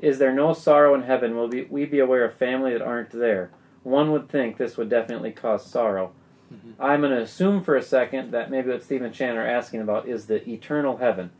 is 0.00 0.18
there 0.18 0.32
no 0.34 0.52
sorrow 0.52 0.94
in 0.94 1.02
heaven? 1.02 1.36
Will 1.36 1.48
we, 1.48 1.62
we 1.64 1.84
be 1.84 2.00
aware 2.00 2.24
of 2.24 2.34
family 2.34 2.72
that 2.72 2.82
aren't 2.82 3.10
there? 3.10 3.50
One 3.84 4.10
would 4.12 4.28
think 4.28 4.56
this 4.56 4.76
would 4.76 4.88
definitely 4.88 5.30
cause 5.30 5.64
sorrow. 5.64 6.12
Mhm. 6.52 6.72
I'm 6.80 7.00
going 7.00 7.12
to 7.12 7.22
assume 7.22 7.62
for 7.62 7.76
a 7.76 7.82
second 7.82 8.32
that 8.32 8.50
maybe 8.50 8.70
what 8.70 8.82
Stephen 8.82 9.12
Shannon 9.12 9.36
are 9.36 9.46
asking 9.46 9.80
about 9.80 10.08
is 10.08 10.26
the 10.26 10.46
eternal 10.48 10.96
heaven. 10.96 11.30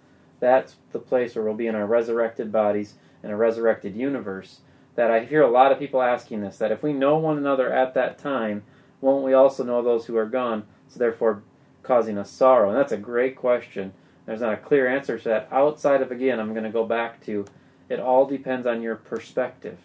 That's 0.41 0.77
the 0.93 0.99
place 0.99 1.35
where 1.35 1.45
we'll 1.45 1.55
be 1.55 1.67
in 1.67 1.75
our 1.75 1.87
resurrected 1.87 2.53
bodies 2.53 2.95
in 3.23 3.31
a 3.31 3.37
resurrected 3.37 3.97
universe. 3.97 4.61
That 4.97 5.11
I 5.11 5.25
hear 5.25 5.43
a 5.43 5.51
lot 5.51 5.73
of 5.73 5.79
people 5.79 6.01
asking 6.01 6.43
this 6.43 6.59
that 6.59 6.71
if 6.71 6.83
we 6.83 6.93
know 6.93 7.19
one 7.19 7.37
another 7.37 7.73
at 7.73 7.95
that 7.95 8.19
time, 8.19 8.63
won't 9.01 9.25
we 9.25 9.33
also 9.33 9.65
know 9.65 9.83
those 9.83 10.07
who 10.07 10.17
are 10.17 10.27
gone? 10.27 10.65
So 10.89 10.99
therefore, 10.99 11.43
causing 11.83 12.17
us 12.17 12.31
sorrow. 12.31 12.71
And 12.71 12.79
that's 12.79 12.93
a 12.93 12.97
great 12.97 13.37
question. 13.37 13.93
There's 14.27 14.41
not 14.41 14.55
a 14.55 14.59
clear 14.59 14.89
answer 14.89 15.19
to 15.19 15.29
that. 15.29 15.49
Outside 15.51 16.01
of 16.01 16.11
again, 16.11 16.41
I'm 16.41 16.53
going 16.53 16.65
to 16.65 16.71
go 16.71 16.85
back 16.85 17.25
to 17.27 17.45
it 17.89 18.01
all 18.01 18.27
depends 18.27 18.67
on 18.67 18.83
your 18.83 18.97
perspective. 18.97 19.79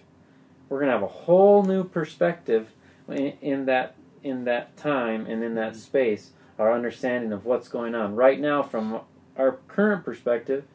We're 0.69 0.79
going 0.79 0.87
to 0.87 0.93
have 0.93 1.03
a 1.03 1.07
whole 1.07 1.63
new 1.63 1.83
perspective 1.83 2.69
in, 3.07 3.33
in 3.41 3.65
that 3.65 3.95
in 4.23 4.43
that 4.45 4.75
time 4.77 5.25
and 5.25 5.43
in 5.43 5.55
that 5.55 5.75
space. 5.75 6.31
Our 6.57 6.73
understanding 6.73 7.31
of 7.31 7.45
what's 7.45 7.69
going 7.69 7.95
on 7.95 8.15
right 8.15 8.39
now, 8.39 8.63
from 8.63 9.01
our 9.37 9.59
current 9.67 10.03
perspective, 10.03 10.65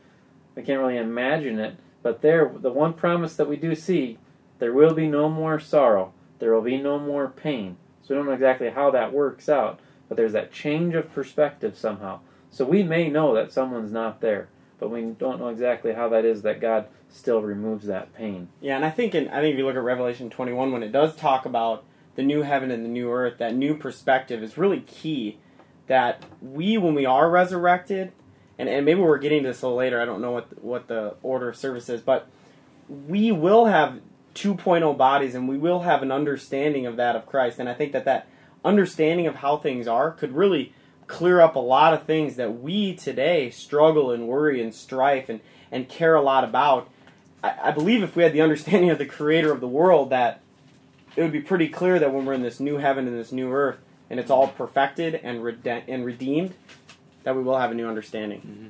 we 0.54 0.62
can't 0.62 0.80
really 0.80 0.96
imagine 0.96 1.58
it. 1.58 1.76
But 2.02 2.22
there, 2.22 2.50
the 2.58 2.72
one 2.72 2.94
promise 2.94 3.36
that 3.36 3.48
we 3.48 3.56
do 3.56 3.74
see, 3.74 4.18
there 4.64 4.72
will 4.72 4.94
be 4.94 5.06
no 5.06 5.28
more 5.28 5.60
sorrow. 5.60 6.14
There 6.38 6.54
will 6.54 6.62
be 6.62 6.80
no 6.80 6.98
more 6.98 7.28
pain. 7.28 7.76
So 8.00 8.14
we 8.14 8.16
don't 8.16 8.24
know 8.24 8.32
exactly 8.32 8.70
how 8.70 8.90
that 8.92 9.12
works 9.12 9.46
out, 9.46 9.78
but 10.08 10.16
there's 10.16 10.32
that 10.32 10.54
change 10.54 10.94
of 10.94 11.12
perspective 11.12 11.76
somehow. 11.76 12.20
So 12.50 12.64
we 12.64 12.82
may 12.82 13.10
know 13.10 13.34
that 13.34 13.52
someone's 13.52 13.92
not 13.92 14.22
there, 14.22 14.48
but 14.78 14.88
we 14.88 15.02
don't 15.02 15.38
know 15.38 15.48
exactly 15.48 15.92
how 15.92 16.08
that 16.08 16.24
is 16.24 16.40
that 16.40 16.62
God 16.62 16.86
still 17.10 17.42
removes 17.42 17.84
that 17.88 18.14
pain. 18.14 18.48
Yeah, 18.62 18.76
and 18.76 18.86
I 18.86 18.90
think 18.90 19.14
in, 19.14 19.28
I 19.28 19.42
think 19.42 19.52
if 19.52 19.58
you 19.58 19.66
look 19.66 19.76
at 19.76 19.82
Revelation 19.82 20.30
21 20.30 20.72
when 20.72 20.82
it 20.82 20.92
does 20.92 21.14
talk 21.14 21.44
about 21.44 21.84
the 22.14 22.22
new 22.22 22.40
heaven 22.40 22.70
and 22.70 22.86
the 22.86 22.88
new 22.88 23.12
earth, 23.12 23.36
that 23.40 23.54
new 23.54 23.76
perspective 23.76 24.42
is 24.42 24.56
really 24.56 24.80
key. 24.80 25.40
That 25.88 26.24
we, 26.40 26.78
when 26.78 26.94
we 26.94 27.04
are 27.04 27.28
resurrected, 27.28 28.12
and, 28.58 28.70
and 28.70 28.86
maybe 28.86 29.00
we're 29.00 29.18
getting 29.18 29.42
to 29.42 29.50
this 29.50 29.60
a 29.60 29.66
little 29.66 29.76
later. 29.76 30.00
I 30.00 30.06
don't 30.06 30.22
know 30.22 30.30
what 30.30 30.64
what 30.64 30.88
the 30.88 31.16
order 31.22 31.50
of 31.50 31.56
service 31.56 31.90
is, 31.90 32.00
but 32.00 32.30
we 32.88 33.30
will 33.30 33.66
have 33.66 34.00
2.0 34.34 34.96
bodies, 34.96 35.34
and 35.34 35.48
we 35.48 35.56
will 35.56 35.80
have 35.80 36.02
an 36.02 36.12
understanding 36.12 36.86
of 36.86 36.96
that 36.96 37.16
of 37.16 37.26
Christ. 37.26 37.58
And 37.58 37.68
I 37.68 37.74
think 37.74 37.92
that 37.92 38.04
that 38.04 38.26
understanding 38.64 39.26
of 39.26 39.36
how 39.36 39.56
things 39.56 39.86
are 39.86 40.10
could 40.10 40.32
really 40.32 40.72
clear 41.06 41.40
up 41.40 41.54
a 41.54 41.60
lot 41.60 41.92
of 41.92 42.04
things 42.04 42.36
that 42.36 42.60
we 42.60 42.94
today 42.94 43.50
struggle 43.50 44.10
and 44.10 44.26
worry 44.26 44.62
and 44.62 44.74
strife 44.74 45.28
and, 45.28 45.40
and 45.70 45.88
care 45.88 46.14
a 46.14 46.22
lot 46.22 46.44
about. 46.44 46.88
I, 47.42 47.54
I 47.64 47.70
believe 47.70 48.02
if 48.02 48.16
we 48.16 48.22
had 48.22 48.32
the 48.32 48.40
understanding 48.40 48.90
of 48.90 48.98
the 48.98 49.06
creator 49.06 49.52
of 49.52 49.60
the 49.60 49.68
world, 49.68 50.10
that 50.10 50.40
it 51.16 51.22
would 51.22 51.32
be 51.32 51.40
pretty 51.40 51.68
clear 51.68 51.98
that 51.98 52.12
when 52.12 52.24
we're 52.24 52.32
in 52.32 52.42
this 52.42 52.58
new 52.58 52.78
heaven 52.78 53.06
and 53.06 53.16
this 53.16 53.32
new 53.32 53.52
earth, 53.52 53.78
and 54.10 54.18
it's 54.18 54.30
all 54.30 54.48
perfected 54.48 55.14
and, 55.14 55.42
rede- 55.42 55.84
and 55.88 56.04
redeemed, 56.04 56.54
that 57.22 57.36
we 57.36 57.42
will 57.42 57.58
have 57.58 57.70
a 57.70 57.74
new 57.74 57.86
understanding. 57.86 58.40
Mm-hmm. 58.40 58.68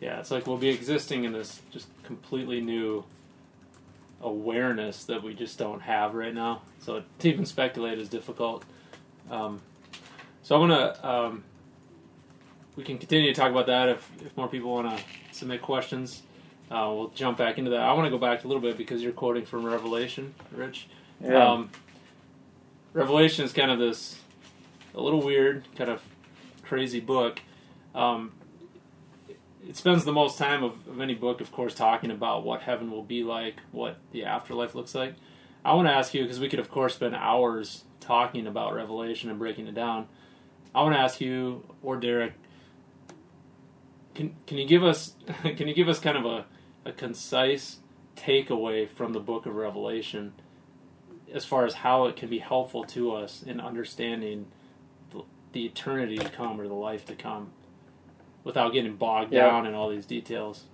Yeah, 0.00 0.20
it's 0.20 0.30
like 0.30 0.46
we'll 0.46 0.56
be 0.56 0.70
existing 0.70 1.24
in 1.24 1.32
this 1.32 1.60
just 1.70 1.88
completely 2.04 2.60
new 2.60 3.04
awareness 4.22 5.04
that 5.04 5.22
we 5.22 5.34
just 5.34 5.58
don't 5.58 5.80
have 5.80 6.14
right 6.14 6.34
now. 6.34 6.62
So 6.80 7.02
to 7.18 7.28
even 7.28 7.44
speculate 7.44 7.98
is 7.98 8.08
difficult. 8.08 8.64
Um, 9.30 9.60
so 10.42 10.60
I'm 10.60 10.68
gonna 10.68 10.98
um, 11.02 11.44
we 12.76 12.84
can 12.84 12.98
continue 12.98 13.32
to 13.32 13.38
talk 13.38 13.50
about 13.50 13.66
that 13.66 13.88
if 13.88 14.10
if 14.24 14.36
more 14.36 14.48
people 14.48 14.72
want 14.72 14.96
to 14.96 15.04
submit 15.32 15.62
questions. 15.62 16.22
Uh, 16.70 16.88
we'll 16.94 17.08
jump 17.08 17.36
back 17.36 17.58
into 17.58 17.70
that. 17.72 17.80
I 17.80 17.92
want 17.94 18.06
to 18.06 18.10
go 18.10 18.18
back 18.18 18.44
a 18.44 18.46
little 18.46 18.62
bit 18.62 18.76
because 18.78 19.02
you're 19.02 19.12
quoting 19.12 19.44
from 19.44 19.64
Revelation, 19.64 20.34
Rich. 20.52 20.86
Yeah. 21.20 21.52
Um, 21.52 21.70
Revelation 22.92 23.44
is 23.44 23.52
kind 23.52 23.72
of 23.72 23.78
this 23.78 24.20
a 24.94 25.00
little 25.00 25.22
weird, 25.22 25.64
kind 25.76 25.90
of 25.90 26.00
crazy 26.62 27.00
book. 27.00 27.40
Um, 27.94 28.32
it 29.68 29.76
spends 29.76 30.04
the 30.04 30.12
most 30.12 30.38
time 30.38 30.62
of, 30.62 30.86
of 30.88 31.00
any 31.00 31.14
book, 31.14 31.40
of 31.40 31.52
course, 31.52 31.74
talking 31.74 32.10
about 32.10 32.44
what 32.44 32.62
heaven 32.62 32.90
will 32.90 33.02
be 33.02 33.22
like, 33.22 33.56
what 33.72 33.98
the 34.12 34.24
afterlife 34.24 34.74
looks 34.74 34.94
like. 34.94 35.14
I 35.64 35.74
want 35.74 35.88
to 35.88 35.92
ask 35.92 36.14
you 36.14 36.22
because 36.22 36.40
we 36.40 36.48
could, 36.48 36.58
of 36.58 36.70
course, 36.70 36.94
spend 36.94 37.14
hours 37.14 37.84
talking 38.00 38.46
about 38.46 38.74
Revelation 38.74 39.28
and 39.28 39.38
breaking 39.38 39.66
it 39.66 39.74
down. 39.74 40.08
I 40.74 40.82
want 40.82 40.94
to 40.94 41.00
ask 41.00 41.20
you 41.20 41.64
or 41.82 41.96
Derek, 41.96 42.32
can 44.14 44.34
can 44.46 44.58
you 44.58 44.66
give 44.66 44.84
us 44.84 45.14
can 45.42 45.68
you 45.68 45.74
give 45.74 45.88
us 45.88 45.98
kind 45.98 46.16
of 46.16 46.24
a, 46.24 46.46
a 46.84 46.92
concise 46.92 47.78
takeaway 48.16 48.88
from 48.88 49.12
the 49.12 49.20
book 49.20 49.46
of 49.46 49.54
Revelation 49.54 50.32
as 51.32 51.44
far 51.44 51.64
as 51.64 51.74
how 51.74 52.06
it 52.06 52.16
can 52.16 52.28
be 52.28 52.38
helpful 52.38 52.84
to 52.84 53.12
us 53.12 53.42
in 53.42 53.60
understanding 53.60 54.46
the, 55.10 55.22
the 55.52 55.64
eternity 55.64 56.18
to 56.18 56.28
come 56.28 56.60
or 56.60 56.66
the 56.66 56.74
life 56.74 57.04
to 57.06 57.14
come 57.14 57.52
without 58.44 58.72
getting 58.72 58.96
bogged 58.96 59.32
Yeah. 59.32 59.46
down 59.46 59.66
in 59.66 59.74
all 59.74 59.88
these 59.88 60.06
details. 60.06 60.64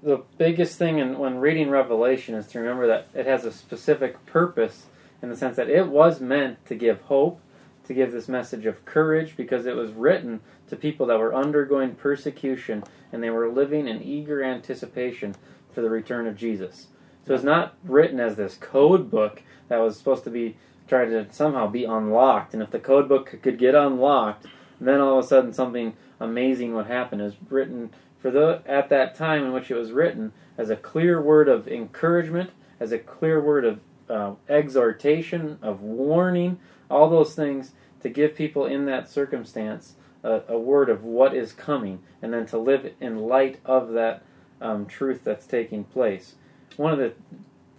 the 0.00 0.22
biggest 0.36 0.78
thing 0.78 0.98
in, 0.98 1.18
when 1.18 1.38
reading 1.38 1.68
Revelation 1.70 2.36
is 2.36 2.46
to 2.46 2.60
remember 2.60 2.86
that 2.86 3.08
it 3.14 3.26
has 3.26 3.44
a 3.44 3.50
specific 3.50 4.24
purpose 4.26 4.86
in 5.20 5.28
the 5.28 5.36
sense 5.36 5.56
that 5.56 5.68
it 5.68 5.88
was 5.88 6.20
meant 6.20 6.64
to 6.66 6.76
give 6.76 7.00
hope, 7.02 7.40
to 7.84 7.92
give 7.92 8.12
this 8.12 8.28
message 8.28 8.64
of 8.64 8.84
courage, 8.84 9.36
because 9.36 9.66
it 9.66 9.74
was 9.74 9.90
written 9.90 10.38
to 10.68 10.76
people 10.76 11.06
that 11.06 11.18
were 11.18 11.34
undergoing 11.34 11.96
persecution 11.96 12.84
and 13.12 13.24
they 13.24 13.30
were 13.30 13.48
living 13.48 13.88
in 13.88 14.00
eager 14.00 14.40
anticipation 14.40 15.34
for 15.72 15.80
the 15.82 15.90
return 15.90 16.28
of 16.28 16.36
Jesus. 16.36 16.86
So 17.26 17.34
it's 17.34 17.42
not 17.42 17.74
written 17.82 18.20
as 18.20 18.36
this 18.36 18.54
code 18.54 19.10
book 19.10 19.42
that 19.66 19.78
was 19.78 19.96
supposed 19.98 20.22
to 20.24 20.30
be 20.30 20.56
tried 20.86 21.06
to 21.06 21.26
somehow 21.32 21.66
be 21.66 21.84
unlocked. 21.84 22.54
And 22.54 22.62
if 22.62 22.70
the 22.70 22.78
code 22.78 23.08
book 23.08 23.36
could 23.42 23.58
get 23.58 23.74
unlocked, 23.74 24.46
then 24.80 25.00
all 25.00 25.18
of 25.18 25.24
a 25.24 25.28
sudden 25.28 25.52
something 25.52 25.94
amazing 26.20 26.74
would 26.74 26.86
happen. 26.86 27.20
Is 27.20 27.34
written 27.48 27.90
for 28.18 28.30
the 28.30 28.62
at 28.66 28.88
that 28.90 29.14
time 29.14 29.44
in 29.44 29.52
which 29.52 29.70
it 29.70 29.76
was 29.76 29.92
written 29.92 30.32
as 30.56 30.70
a 30.70 30.76
clear 30.76 31.20
word 31.20 31.48
of 31.48 31.68
encouragement, 31.68 32.50
as 32.80 32.92
a 32.92 32.98
clear 32.98 33.40
word 33.40 33.64
of 33.64 33.80
uh, 34.10 34.34
exhortation, 34.48 35.58
of 35.62 35.82
warning, 35.82 36.58
all 36.90 37.08
those 37.08 37.34
things 37.34 37.72
to 38.02 38.08
give 38.08 38.34
people 38.34 38.64
in 38.64 38.86
that 38.86 39.08
circumstance 39.08 39.94
a, 40.22 40.42
a 40.48 40.58
word 40.58 40.88
of 40.88 41.04
what 41.04 41.34
is 41.34 41.52
coming, 41.52 42.00
and 42.22 42.32
then 42.32 42.46
to 42.46 42.58
live 42.58 42.92
in 43.00 43.18
light 43.18 43.60
of 43.64 43.90
that 43.92 44.22
um, 44.60 44.86
truth 44.86 45.22
that's 45.24 45.46
taking 45.46 45.84
place. 45.84 46.34
One 46.76 46.92
of 46.92 46.98
the 46.98 47.12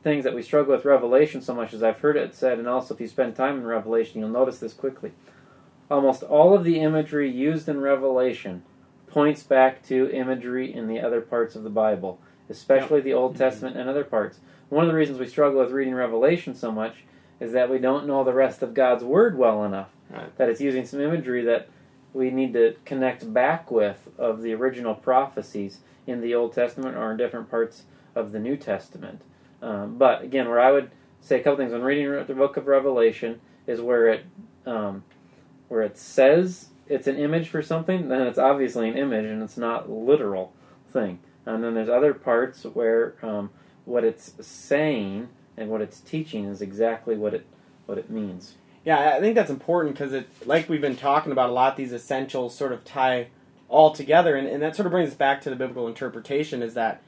things 0.03 0.23
that 0.23 0.33
we 0.33 0.41
struggle 0.41 0.75
with 0.75 0.85
Revelation 0.85 1.41
so 1.41 1.53
much 1.53 1.73
is 1.73 1.83
I've 1.83 1.99
heard 1.99 2.15
it 2.15 2.33
said, 2.33 2.59
and 2.59 2.67
also 2.67 2.93
if 2.93 3.01
you 3.01 3.07
spend 3.07 3.35
time 3.35 3.57
in 3.57 3.65
Revelation, 3.65 4.19
you'll 4.19 4.29
notice 4.29 4.59
this 4.59 4.73
quickly. 4.73 5.11
Almost 5.89 6.23
all 6.23 6.53
of 6.53 6.63
the 6.63 6.79
imagery 6.79 7.29
used 7.29 7.67
in 7.67 7.81
Revelation 7.81 8.63
points 9.07 9.43
back 9.43 9.83
to 9.87 10.09
imagery 10.11 10.71
in 10.73 10.87
the 10.87 10.99
other 10.99 11.21
parts 11.21 11.55
of 11.55 11.63
the 11.63 11.69
Bible, 11.69 12.19
especially 12.49 13.01
the 13.01 13.13
Old 13.13 13.35
Testament 13.35 13.75
and 13.75 13.89
other 13.89 14.03
parts. 14.03 14.39
One 14.69 14.85
of 14.85 14.89
the 14.91 14.95
reasons 14.95 15.19
we 15.19 15.27
struggle 15.27 15.59
with 15.59 15.71
reading 15.71 15.95
Revelation 15.95 16.53
so 16.53 16.71
much 16.71 17.03
is 17.39 17.53
that 17.53 17.69
we 17.71 17.79
don't 17.79 18.05
know 18.05 18.23
the 18.23 18.33
rest 18.33 18.61
of 18.61 18.73
God's 18.73 19.03
Word 19.03 19.37
well 19.37 19.63
enough. 19.63 19.89
Right. 20.09 20.35
That 20.37 20.49
it's 20.49 20.61
using 20.61 20.85
some 20.85 21.01
imagery 21.01 21.43
that 21.45 21.69
we 22.13 22.29
need 22.29 22.53
to 22.53 22.75
connect 22.85 23.31
back 23.33 23.71
with 23.71 24.09
of 24.17 24.41
the 24.41 24.53
original 24.53 24.95
prophecies 24.95 25.79
in 26.05 26.21
the 26.21 26.35
Old 26.35 26.53
Testament 26.53 26.97
or 26.97 27.11
in 27.11 27.17
different 27.17 27.49
parts 27.49 27.83
of 28.15 28.31
the 28.31 28.39
New 28.39 28.57
Testament. 28.57 29.21
Um, 29.61 29.97
but 29.97 30.23
again, 30.23 30.47
where 30.47 30.59
I 30.59 30.71
would 30.71 30.91
say 31.21 31.39
a 31.39 31.43
couple 31.43 31.57
things 31.57 31.71
when 31.71 31.83
reading 31.83 32.25
the 32.25 32.33
book 32.33 32.57
of 32.57 32.67
Revelation 32.67 33.41
is 33.67 33.81
where 33.81 34.07
it 34.07 34.25
um, 34.65 35.03
where 35.69 35.81
it 35.81 35.97
says 35.97 36.67
it's 36.87 37.07
an 37.07 37.17
image 37.17 37.47
for 37.47 37.61
something, 37.61 38.09
then 38.09 38.27
it's 38.27 38.37
obviously 38.37 38.89
an 38.89 38.97
image 38.97 39.25
and 39.25 39.41
it's 39.41 39.57
not 39.57 39.89
literal 39.89 40.53
thing. 40.91 41.19
And 41.45 41.63
then 41.63 41.75
there's 41.75 41.89
other 41.89 42.13
parts 42.13 42.63
where 42.63 43.15
um, 43.21 43.51
what 43.85 44.03
it's 44.03 44.33
saying 44.45 45.29
and 45.55 45.69
what 45.69 45.81
it's 45.81 45.99
teaching 45.99 46.45
is 46.45 46.61
exactly 46.61 47.15
what 47.15 47.33
it 47.33 47.45
what 47.85 47.97
it 47.97 48.09
means. 48.09 48.55
Yeah, 48.85 49.15
I 49.15 49.19
think 49.19 49.35
that's 49.35 49.49
important 49.49 49.95
because 49.95 50.13
it, 50.13 50.29
like 50.45 50.69
we've 50.69 50.81
been 50.81 50.95
talking 50.95 51.31
about 51.31 51.49
a 51.49 51.53
lot, 51.53 51.75
these 51.75 51.91
essentials 51.91 52.55
sort 52.55 52.71
of 52.71 52.85
tie 52.85 53.27
all 53.67 53.91
together, 53.91 54.35
and, 54.35 54.47
and 54.47 54.61
that 54.61 54.75
sort 54.75 54.85
of 54.85 54.91
brings 54.91 55.09
us 55.09 55.15
back 55.15 55.41
to 55.41 55.49
the 55.49 55.55
biblical 55.55 55.87
interpretation 55.87 56.61
is 56.61 56.75
that 56.75 57.01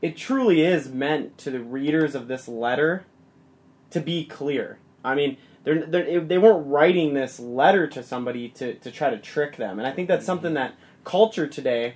it 0.00 0.16
truly 0.16 0.62
is 0.62 0.88
meant 0.88 1.36
to 1.38 1.50
the 1.50 1.60
readers 1.60 2.14
of 2.14 2.28
this 2.28 2.48
letter 2.48 3.04
to 3.90 4.00
be 4.00 4.24
clear. 4.24 4.78
I 5.04 5.14
mean, 5.14 5.36
they're, 5.68 5.86
they're, 5.86 6.20
they 6.20 6.38
weren't 6.38 6.66
writing 6.66 7.14
this 7.14 7.38
letter 7.38 7.86
to 7.88 8.02
somebody 8.02 8.48
to, 8.50 8.74
to 8.76 8.90
try 8.90 9.10
to 9.10 9.18
trick 9.18 9.56
them, 9.56 9.78
and 9.78 9.86
I 9.86 9.92
think 9.92 10.08
that's 10.08 10.24
something 10.24 10.54
mm-hmm. 10.54 10.72
that 10.72 10.74
culture 11.04 11.46
today 11.46 11.94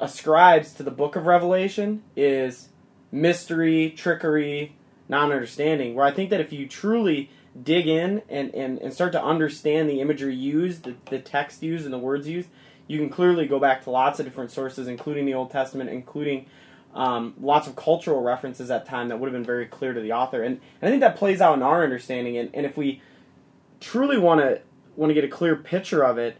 ascribes 0.00 0.72
to 0.74 0.82
the 0.82 0.90
book 0.90 1.16
of 1.16 1.26
Revelation 1.26 2.02
is 2.16 2.68
mystery, 3.10 3.90
trickery, 3.96 4.76
non-understanding. 5.08 5.94
Where 5.94 6.04
I 6.04 6.12
think 6.12 6.30
that 6.30 6.40
if 6.40 6.52
you 6.52 6.68
truly 6.68 7.30
dig 7.60 7.88
in 7.88 8.22
and, 8.28 8.54
and, 8.54 8.78
and 8.78 8.92
start 8.92 9.12
to 9.12 9.22
understand 9.22 9.88
the 9.88 10.00
imagery 10.00 10.34
used, 10.34 10.84
the, 10.84 10.94
the 11.06 11.18
text 11.18 11.62
used, 11.62 11.84
and 11.84 11.92
the 11.92 11.98
words 11.98 12.28
used, 12.28 12.48
you 12.86 12.98
can 12.98 13.08
clearly 13.08 13.46
go 13.46 13.58
back 13.58 13.84
to 13.84 13.90
lots 13.90 14.20
of 14.20 14.26
different 14.26 14.50
sources, 14.50 14.86
including 14.86 15.26
the 15.26 15.34
Old 15.34 15.50
Testament, 15.50 15.90
including 15.90 16.46
um, 16.98 17.32
lots 17.40 17.68
of 17.68 17.76
cultural 17.76 18.20
references 18.22 18.72
at 18.72 18.84
time 18.84 19.06
that 19.08 19.20
would 19.20 19.28
have 19.28 19.32
been 19.32 19.46
very 19.46 19.66
clear 19.66 19.92
to 19.92 20.00
the 20.00 20.12
author. 20.12 20.42
And, 20.42 20.60
and 20.82 20.88
I 20.88 20.90
think 20.90 21.00
that 21.00 21.14
plays 21.14 21.40
out 21.40 21.56
in 21.56 21.62
our 21.62 21.84
understanding. 21.84 22.36
And, 22.36 22.50
and 22.52 22.66
if 22.66 22.76
we 22.76 23.00
truly 23.78 24.18
want 24.18 24.40
to 24.40 24.60
want 24.96 25.10
to 25.10 25.14
get 25.14 25.22
a 25.22 25.28
clear 25.28 25.54
picture 25.54 26.02
of 26.04 26.18
it, 26.18 26.38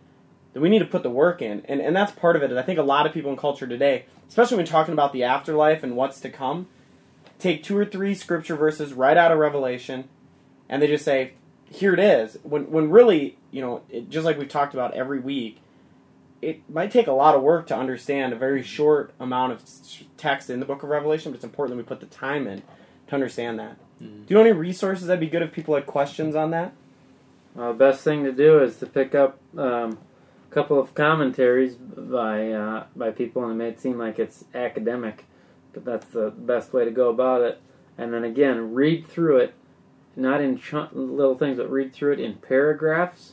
then 0.52 0.60
we 0.60 0.68
need 0.68 0.80
to 0.80 0.84
put 0.84 1.04
the 1.04 1.10
work 1.10 1.40
in. 1.40 1.62
And, 1.66 1.80
and 1.80 1.94
that's 1.94 2.10
part 2.10 2.34
of 2.34 2.42
it. 2.42 2.50
And 2.50 2.58
I 2.58 2.62
think 2.62 2.76
a 2.76 2.82
lot 2.82 3.06
of 3.06 3.12
people 3.12 3.30
in 3.30 3.36
culture 3.36 3.68
today, 3.68 4.06
especially 4.28 4.56
when 4.56 4.66
talking 4.66 4.92
about 4.92 5.12
the 5.12 5.22
afterlife 5.22 5.84
and 5.84 5.94
what's 5.94 6.20
to 6.22 6.28
come, 6.28 6.66
take 7.38 7.62
two 7.62 7.78
or 7.78 7.84
three 7.84 8.16
scripture 8.16 8.56
verses 8.56 8.92
right 8.92 9.16
out 9.16 9.30
of 9.30 9.38
Revelation 9.38 10.08
and 10.68 10.82
they 10.82 10.88
just 10.88 11.04
say, 11.04 11.34
here 11.70 11.94
it 11.94 12.00
is. 12.00 12.36
When, 12.42 12.68
when 12.68 12.90
really, 12.90 13.38
you 13.52 13.62
know, 13.62 13.82
it, 13.88 14.10
just 14.10 14.24
like 14.24 14.36
we've 14.36 14.48
talked 14.48 14.74
about 14.74 14.94
every 14.94 15.20
week, 15.20 15.60
it 16.40 16.68
might 16.70 16.90
take 16.90 17.06
a 17.06 17.12
lot 17.12 17.34
of 17.34 17.42
work 17.42 17.66
to 17.68 17.76
understand 17.76 18.32
a 18.32 18.36
very 18.36 18.62
short 18.62 19.12
amount 19.18 19.52
of 19.52 19.62
text 20.16 20.50
in 20.50 20.60
the 20.60 20.66
book 20.66 20.82
of 20.82 20.88
Revelation, 20.88 21.32
but 21.32 21.36
it's 21.36 21.44
important 21.44 21.76
that 21.76 21.82
we 21.82 21.86
put 21.86 22.00
the 22.00 22.14
time 22.14 22.46
in 22.46 22.62
to 23.08 23.14
understand 23.14 23.58
that. 23.58 23.76
Mhm. 24.02 24.26
Do 24.26 24.34
you 24.34 24.34
know 24.36 24.42
any 24.42 24.52
resources 24.52 25.06
that'd 25.06 25.20
be 25.20 25.28
good 25.28 25.42
if 25.42 25.52
people 25.52 25.74
had 25.74 25.86
questions 25.86 26.36
on 26.36 26.50
that? 26.52 26.72
Uh, 27.58 27.72
best 27.72 28.04
thing 28.04 28.22
to 28.24 28.32
do 28.32 28.60
is 28.62 28.76
to 28.76 28.86
pick 28.86 29.14
up 29.14 29.38
um, 29.56 29.98
a 30.48 30.54
couple 30.54 30.78
of 30.78 30.94
commentaries 30.94 31.74
by 31.74 32.52
uh, 32.52 32.84
by 32.94 33.10
people, 33.10 33.42
and 33.44 33.52
it 33.52 33.56
may 33.56 33.74
seem 33.76 33.98
like 33.98 34.18
it's 34.18 34.44
academic, 34.54 35.24
but 35.72 35.84
that's 35.84 36.06
the 36.06 36.30
best 36.30 36.72
way 36.72 36.84
to 36.84 36.90
go 36.90 37.08
about 37.08 37.40
it. 37.42 37.60
And 37.96 38.14
then 38.14 38.22
again, 38.22 38.74
read 38.74 39.08
through 39.08 39.38
it, 39.38 39.54
not 40.14 40.40
in 40.40 40.56
chunk, 40.56 40.90
little 40.92 41.36
things, 41.36 41.56
but 41.58 41.68
read 41.68 41.92
through 41.92 42.12
it 42.12 42.20
in 42.20 42.34
paragraphs 42.34 43.32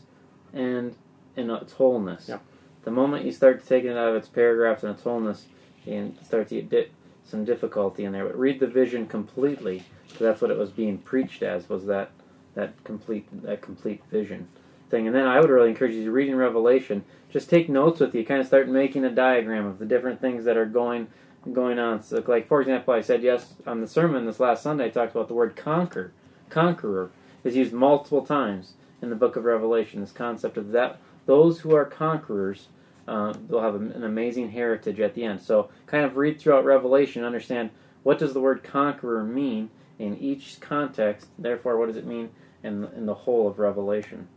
and 0.52 0.96
in 1.36 1.52
its 1.52 1.74
wholeness. 1.74 2.28
Yep. 2.28 2.42
The 2.86 2.92
moment 2.92 3.26
you 3.26 3.32
start 3.32 3.66
taking 3.66 3.90
it 3.92 3.98
out 3.98 4.10
of 4.10 4.16
its 4.16 4.30
paragraphs 4.30 4.84
and 4.84 4.94
its 4.94 5.04
wholeness, 5.04 5.48
you 5.86 6.14
start 6.24 6.48
to 6.50 6.62
get 6.62 6.70
di- 6.70 6.92
some 7.26 7.44
difficulty 7.44 8.06
in 8.06 8.14
there. 8.14 8.26
But 8.26 8.38
read 8.38 8.60
the 8.60 8.68
vision 8.68 9.08
completely, 9.08 9.84
because 10.04 10.20
that's 10.20 10.42
what 10.42 10.52
it 10.52 10.58
was 10.58 10.70
being 10.70 11.00
preached 11.00 11.44
as 11.44 11.68
was 11.68 11.86
that 11.88 12.12
that 12.54 12.82
complete 12.84 13.28
that 13.44 13.62
complete 13.62 14.02
vision 14.12 14.48
thing. 14.90 15.08
And 15.08 15.16
then 15.16 15.26
I 15.26 15.40
would 15.40 15.50
really 15.50 15.70
encourage 15.70 15.94
you 15.94 16.06
to 16.06 16.12
read 16.12 16.30
in 16.30 16.36
Revelation. 16.36 17.04
Just 17.30 17.50
take 17.50 17.68
notes 17.68 18.00
with 18.00 18.14
you. 18.14 18.24
Kind 18.24 18.40
of 18.40 18.48
start 18.48 18.70
making 18.70 19.04
a 19.04 19.10
diagram 19.10 19.66
of 19.66 19.80
the 19.80 19.86
different 19.86 20.22
things 20.22 20.46
that 20.46 20.56
are 20.56 20.66
going 20.66 21.08
going 21.52 21.80
on. 21.80 22.04
So, 22.04 22.24
like 22.28 22.48
for 22.48 22.62
example, 22.62 22.94
I 22.94 23.02
said 23.02 23.24
yes 23.24 23.56
on 23.66 23.82
the 23.82 23.88
sermon 23.88 24.26
this 24.26 24.40
last 24.40 24.62
Sunday. 24.62 24.86
I 24.86 24.90
talked 24.90 25.16
about 25.16 25.28
the 25.28 25.34
word 25.34 25.56
conquer, 25.56 26.14
conqueror 26.50 27.10
is 27.44 27.56
used 27.56 27.74
multiple 27.74 28.26
times 28.26 28.74
in 29.02 29.10
the 29.10 29.16
book 29.16 29.36
of 29.36 29.44
Revelation. 29.44 30.02
This 30.02 30.12
concept 30.12 30.56
of 30.56 30.72
that 30.72 31.00
those 31.26 31.62
who 31.62 31.76
are 31.76 31.86
conquerors. 31.86 32.68
Uh, 33.08 33.34
they'll 33.48 33.62
have 33.62 33.76
an 33.76 34.04
amazing 34.04 34.52
heritage 34.52 35.00
at 35.00 35.14
the 35.14 35.24
end. 35.24 35.42
So, 35.42 35.70
kind 35.86 36.06
of 36.06 36.18
read 36.18 36.40
throughout 36.40 36.66
Revelation, 36.66 37.24
understand 37.24 37.70
what 38.04 38.18
does 38.18 38.34
the 38.34 38.40
word 38.40 38.64
conqueror 38.64 39.24
mean 39.24 39.70
in 40.00 40.18
each 40.18 40.60
context. 40.60 41.28
Therefore, 41.38 41.78
what 41.78 41.88
does 41.88 41.98
it 41.98 42.06
mean 42.06 42.30
in 42.64 42.88
in 42.96 43.06
the 43.06 43.14
whole 43.14 43.48
of 43.48 43.60
Revelation? 43.60 44.28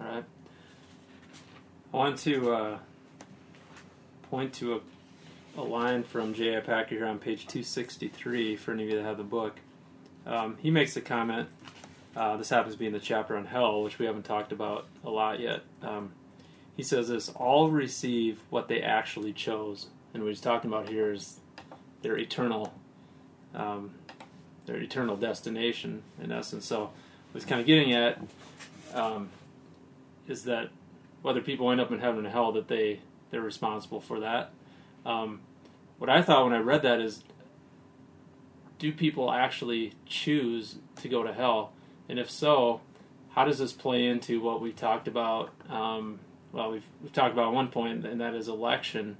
All 0.00 0.06
right. 0.06 0.24
I 1.92 1.96
want 1.96 2.18
to 2.18 2.52
uh, 2.52 2.78
point 4.30 4.52
to 4.54 4.74
a, 5.56 5.60
a 5.60 5.62
line 5.62 6.02
from 6.02 6.34
J.I. 6.34 6.60
Packer 6.60 6.96
here 6.96 7.06
on 7.06 7.18
page 7.18 7.46
263 7.46 8.56
for 8.56 8.72
any 8.72 8.84
of 8.84 8.90
you 8.90 8.96
that 8.96 9.04
have 9.04 9.16
the 9.16 9.24
book. 9.24 9.60
Um, 10.26 10.58
he 10.60 10.70
makes 10.70 10.96
a 10.96 11.00
comment. 11.00 11.48
Uh, 12.14 12.36
this 12.36 12.48
happens 12.48 12.74
to 12.74 12.78
be 12.78 12.86
in 12.86 12.92
the 12.92 13.00
chapter 13.00 13.36
on 13.36 13.46
hell, 13.46 13.82
which 13.82 13.98
we 13.98 14.06
haven't 14.06 14.24
talked 14.24 14.52
about 14.52 14.86
a 15.04 15.10
lot 15.10 15.38
yet. 15.38 15.62
Um, 15.82 16.12
he 16.76 16.82
says 16.82 17.08
this 17.08 17.30
all 17.30 17.70
receive 17.70 18.40
what 18.50 18.68
they 18.68 18.80
actually 18.82 19.32
chose. 19.32 19.86
And 20.12 20.22
what 20.22 20.30
he's 20.30 20.40
talking 20.40 20.70
about 20.70 20.88
here 20.88 21.12
is 21.12 21.40
their 22.02 22.16
eternal. 22.16 22.72
Um, 23.54 23.92
their 24.66 24.76
eternal 24.76 25.16
destination, 25.16 26.02
in 26.22 26.30
essence. 26.30 26.66
So, 26.66 26.82
what 26.82 26.92
he's 27.34 27.44
kind 27.44 27.60
of 27.60 27.66
getting 27.66 27.94
at 27.94 28.20
um, 28.92 29.30
is 30.28 30.44
that 30.44 30.70
whether 31.22 31.40
people 31.40 31.70
end 31.70 31.80
up 31.80 31.90
in 31.90 32.00
heaven 32.00 32.24
and 32.24 32.32
hell, 32.32 32.52
that 32.52 32.68
they 32.68 33.00
they're 33.30 33.40
responsible 33.40 34.00
for 34.00 34.20
that. 34.20 34.50
Um, 35.04 35.40
what 35.98 36.10
I 36.10 36.22
thought 36.22 36.44
when 36.44 36.52
I 36.52 36.58
read 36.58 36.82
that 36.82 37.00
is, 37.00 37.22
do 38.78 38.92
people 38.92 39.32
actually 39.32 39.94
choose 40.04 40.76
to 40.96 41.08
go 41.08 41.22
to 41.22 41.32
hell? 41.32 41.72
And 42.08 42.18
if 42.18 42.30
so, 42.30 42.80
how 43.30 43.44
does 43.44 43.58
this 43.58 43.72
play 43.72 44.06
into 44.06 44.40
what 44.40 44.60
we 44.60 44.72
talked 44.72 45.08
about? 45.08 45.50
Um, 45.68 46.20
well, 46.56 46.72
we've, 46.72 46.86
we've 47.02 47.12
talked 47.12 47.34
about 47.34 47.52
one 47.52 47.68
point, 47.68 48.06
and 48.06 48.20
that 48.22 48.34
is 48.34 48.48
election. 48.48 49.18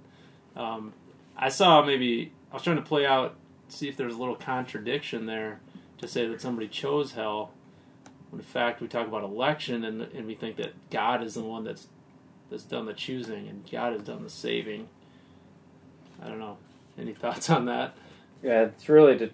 Um, 0.56 0.94
I 1.36 1.50
saw 1.50 1.84
maybe 1.84 2.32
I 2.50 2.54
was 2.54 2.62
trying 2.62 2.76
to 2.76 2.82
play 2.82 3.04
out, 3.04 3.34
see 3.68 3.88
if 3.88 3.96
there's 3.98 4.14
a 4.14 4.18
little 4.18 4.36
contradiction 4.36 5.26
there 5.26 5.60
to 5.98 6.08
say 6.08 6.26
that 6.26 6.40
somebody 6.40 6.66
chose 6.66 7.12
hell. 7.12 7.50
When 8.30 8.40
in 8.40 8.46
fact, 8.46 8.80
we 8.80 8.88
talk 8.88 9.06
about 9.06 9.22
election, 9.22 9.84
and 9.84 10.00
and 10.00 10.26
we 10.26 10.34
think 10.34 10.56
that 10.56 10.72
God 10.90 11.22
is 11.22 11.34
the 11.34 11.42
one 11.42 11.62
that's 11.62 11.88
that's 12.50 12.64
done 12.64 12.86
the 12.86 12.94
choosing, 12.94 13.48
and 13.48 13.70
God 13.70 13.92
has 13.92 14.02
done 14.02 14.24
the 14.24 14.30
saving. 14.30 14.88
I 16.22 16.28
don't 16.28 16.38
know. 16.38 16.56
Any 16.98 17.12
thoughts 17.12 17.50
on 17.50 17.66
that? 17.66 17.94
Yeah, 18.42 18.62
it's 18.62 18.88
really 18.88 19.18
to, 19.18 19.30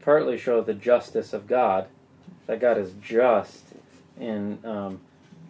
partly 0.00 0.38
show 0.38 0.60
the 0.60 0.74
justice 0.74 1.32
of 1.32 1.46
God, 1.46 1.86
that 2.46 2.58
God 2.58 2.78
is 2.78 2.92
just 3.00 3.64
in 4.18 4.58
um, 4.64 5.00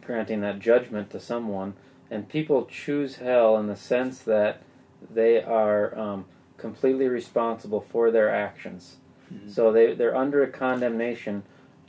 granting 0.04 0.40
that 0.40 0.58
judgment 0.58 1.10
to 1.10 1.20
someone, 1.20 1.74
and 2.10 2.28
people 2.28 2.66
choose 2.66 3.16
hell 3.16 3.56
in 3.56 3.66
the 3.66 3.76
sense 3.76 4.18
that 4.20 4.62
they 5.10 5.42
are 5.42 5.98
um, 5.98 6.24
completely 6.56 7.08
responsible 7.08 7.80
for 7.80 8.10
their 8.10 8.30
actions. 8.30 8.96
Mhm. 9.32 9.50
So 9.50 9.72
they 9.72 9.94
they're 9.94 10.16
under 10.16 10.42
a 10.42 10.48
condemnation, 10.48 11.42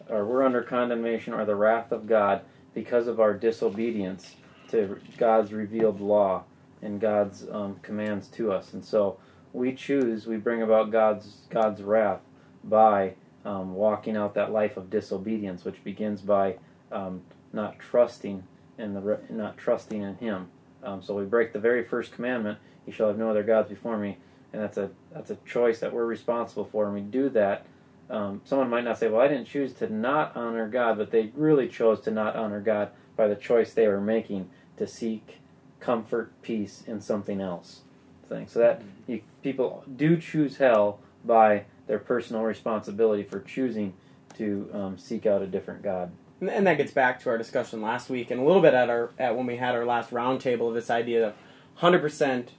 or 0.09 0.25
we're 0.25 0.43
under 0.43 0.61
condemnation 0.61 1.33
or 1.33 1.45
the 1.45 1.55
wrath 1.55 1.91
of 1.91 2.07
God 2.07 2.41
because 2.73 3.07
of 3.07 3.19
our 3.19 3.33
disobedience 3.33 4.35
to 4.69 4.99
God's 5.17 5.53
revealed 5.53 6.01
law 6.01 6.43
and 6.81 6.99
God's 6.99 7.47
um, 7.49 7.77
commands 7.81 8.27
to 8.29 8.51
us, 8.51 8.73
and 8.73 8.83
so 8.83 9.17
we 9.53 9.73
choose 9.73 10.25
we 10.25 10.37
bring 10.37 10.61
about 10.61 10.91
God's 10.91 11.41
God's 11.49 11.81
wrath 11.81 12.21
by 12.63 13.13
um, 13.45 13.75
walking 13.75 14.15
out 14.17 14.33
that 14.35 14.51
life 14.51 14.77
of 14.77 14.89
disobedience, 14.89 15.65
which 15.65 15.83
begins 15.83 16.21
by 16.21 16.55
um, 16.91 17.21
not 17.53 17.79
trusting 17.79 18.43
in 18.77 18.93
the 18.93 18.99
re- 18.99 19.17
not 19.29 19.57
trusting 19.57 20.01
in 20.01 20.15
Him. 20.15 20.47
Um, 20.83 21.01
so 21.01 21.15
we 21.15 21.25
break 21.25 21.53
the 21.53 21.59
very 21.59 21.83
first 21.83 22.11
commandment: 22.11 22.59
"You 22.85 22.91
shall 22.93 23.07
have 23.07 23.17
no 23.17 23.29
other 23.29 23.43
gods 23.43 23.69
before 23.69 23.97
me," 23.97 24.17
and 24.51 24.61
that's 24.61 24.77
a 24.77 24.89
that's 25.13 25.31
a 25.31 25.37
choice 25.45 25.79
that 25.79 25.93
we're 25.93 26.05
responsible 26.05 26.65
for, 26.65 26.85
and 26.85 26.93
we 26.93 27.01
do 27.01 27.29
that. 27.29 27.65
Um, 28.09 28.41
someone 28.43 28.69
might 28.69 28.83
not 28.83 28.97
say, 28.97 29.07
"Well, 29.07 29.21
I 29.21 29.27
didn't 29.27 29.45
choose 29.45 29.73
to 29.75 29.91
not 29.91 30.35
honor 30.35 30.67
God," 30.67 30.97
but 30.97 31.11
they 31.11 31.31
really 31.35 31.69
chose 31.69 32.01
to 32.01 32.11
not 32.11 32.35
honor 32.35 32.59
God 32.59 32.89
by 33.15 33.27
the 33.27 33.35
choice 33.35 33.73
they 33.73 33.87
were 33.87 34.01
making 34.01 34.49
to 34.77 34.87
seek 34.87 35.39
comfort, 35.79 36.31
peace 36.41 36.83
in 36.87 36.99
something 37.01 37.39
else. 37.39 37.81
Thing. 38.27 38.47
So 38.47 38.59
that 38.59 38.81
you, 39.05 39.21
people 39.43 39.83
do 39.95 40.17
choose 40.17 40.57
hell 40.57 40.99
by 41.25 41.65
their 41.87 41.99
personal 41.99 42.41
responsibility 42.43 43.23
for 43.23 43.41
choosing 43.41 43.93
to 44.37 44.69
um, 44.73 44.97
seek 44.97 45.25
out 45.25 45.41
a 45.41 45.47
different 45.47 45.83
God. 45.83 46.11
And- 46.43 46.49
and 46.49 46.67
that 46.67 46.75
gets 46.75 46.91
back 46.91 47.21
to 47.21 47.29
our 47.29 47.37
discussion 47.37 47.81
last 47.81 48.09
week 48.09 48.29
and 48.29 48.41
a 48.41 48.43
little 48.43 48.61
bit 48.61 48.73
at 48.73 48.89
our 48.89 49.11
at 49.17 49.37
when 49.37 49.45
we 49.45 49.55
had 49.55 49.75
our 49.75 49.85
last 49.85 50.11
roundtable 50.11 50.67
of 50.67 50.73
this 50.73 50.89
idea 50.89 51.27
of 51.27 51.33
100% 51.79 52.49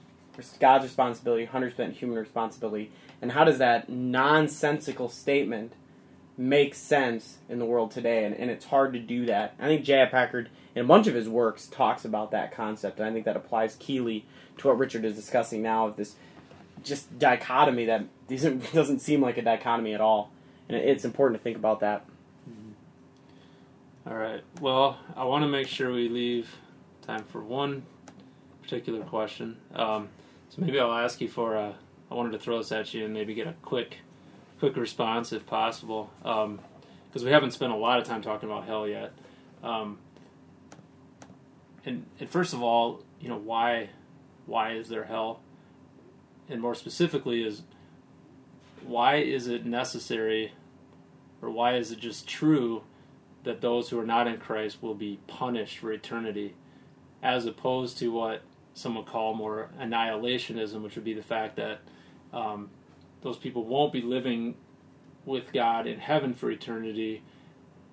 God's 0.59 0.83
responsibility, 0.83 1.45
100% 1.45 1.93
human 1.93 2.17
responsibility, 2.17 2.91
and 3.21 3.33
how 3.33 3.43
does 3.43 3.59
that 3.59 3.87
nonsensical 3.87 5.07
statement 5.07 5.73
make 6.35 6.73
sense 6.73 7.37
in 7.47 7.59
the 7.59 7.65
world 7.65 7.91
today? 7.91 8.25
And, 8.25 8.35
and 8.35 8.49
it's 8.49 8.65
hard 8.65 8.91
to 8.93 8.99
do 8.99 9.27
that. 9.27 9.53
I 9.59 9.67
think 9.67 9.85
J.I. 9.85 10.07
Packer, 10.07 10.47
in 10.73 10.83
a 10.83 10.87
bunch 10.87 11.05
of 11.05 11.13
his 11.13 11.29
works, 11.29 11.67
talks 11.67 12.03
about 12.03 12.31
that 12.31 12.51
concept, 12.51 12.99
and 12.99 13.07
I 13.07 13.13
think 13.13 13.25
that 13.25 13.37
applies 13.37 13.75
keenly 13.75 14.25
to 14.57 14.67
what 14.67 14.79
Richard 14.79 15.05
is 15.05 15.15
discussing 15.15 15.61
now 15.61 15.87
of 15.87 15.95
this 15.95 16.15
just 16.83 17.19
dichotomy 17.19 17.85
that 17.85 18.05
doesn't 18.27 18.73
doesn't 18.73 18.99
seem 18.99 19.21
like 19.21 19.37
a 19.37 19.43
dichotomy 19.43 19.93
at 19.93 20.01
all, 20.01 20.31
and 20.67 20.75
it's 20.75 21.05
important 21.05 21.39
to 21.39 21.43
think 21.43 21.55
about 21.55 21.81
that. 21.81 22.05
All 24.07 24.15
right. 24.15 24.43
Well, 24.61 24.99
I 25.15 25.23
want 25.23 25.45
to 25.45 25.47
make 25.47 25.67
sure 25.67 25.91
we 25.91 26.09
leave 26.09 26.57
time 27.01 27.23
for 27.23 27.41
one 27.41 27.87
particular 28.61 29.01
question. 29.01 29.57
Um, 29.73 30.09
so 30.49 30.61
maybe 30.61 30.79
I'll 30.79 30.93
ask 30.93 31.19
you 31.21 31.27
for 31.27 31.55
a. 31.55 31.73
I 32.11 32.13
wanted 32.13 32.33
to 32.33 32.37
throw 32.37 32.59
this 32.59 32.71
at 32.71 32.93
you 32.93 33.05
and 33.05 33.15
maybe 33.15 33.33
get 33.33 33.47
a 33.47 33.55
quick, 33.63 33.97
quick 34.59 34.75
response 34.77 35.33
if 35.33 35.47
possible, 35.47 36.11
because 36.19 37.23
we 37.23 37.31
haven't 37.31 37.49
spent 37.49 37.73
a 37.73 37.75
lot 37.75 37.97
of 37.97 38.05
time 38.05 38.21
talking 38.21 38.47
about 38.47 38.65
hell 38.65 38.87
yet. 38.87 39.11
Um, 39.63 39.97
and, 41.83 42.05
and 42.19 42.29
first 42.29 42.53
of 42.53 42.61
all, 42.61 43.01
you 43.19 43.27
know 43.27 43.39
why, 43.39 43.89
why 44.45 44.73
is 44.73 44.87
there 44.87 45.05
hell? 45.05 45.39
And 46.47 46.61
more 46.61 46.75
specifically, 46.75 47.43
is 47.43 47.63
why 48.85 49.15
is 49.15 49.47
it 49.47 49.65
necessary, 49.65 50.53
or 51.41 51.49
why 51.49 51.77
is 51.77 51.91
it 51.91 51.97
just 51.97 52.27
true? 52.27 52.83
That 53.45 53.61
those 53.61 53.89
who 53.89 53.99
are 53.99 54.05
not 54.05 54.27
in 54.27 54.37
Christ 54.37 54.81
will 54.81 54.95
be 54.95 55.19
punished 55.27 55.77
for 55.79 55.91
eternity, 55.91 56.55
as 57.23 57.45
opposed 57.45 57.97
to 57.99 58.11
what 58.11 58.41
some 58.73 58.95
would 58.95 59.05
call 59.05 59.33
more 59.33 59.69
annihilationism, 59.79 60.81
which 60.81 60.95
would 60.95 61.05
be 61.05 61.13
the 61.13 61.23
fact 61.23 61.55
that 61.55 61.79
um, 62.33 62.69
those 63.21 63.37
people 63.37 63.63
won't 63.63 63.93
be 63.93 64.01
living 64.01 64.55
with 65.25 65.53
God 65.53 65.87
in 65.87 65.99
heaven 65.99 66.33
for 66.33 66.51
eternity. 66.51 67.23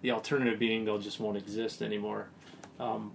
The 0.03 0.11
alternative 0.11 0.59
being 0.59 0.85
they'll 0.85 0.99
just 0.99 1.21
won't 1.21 1.37
exist 1.37 1.81
anymore. 1.81 2.29
Um, 2.81 3.13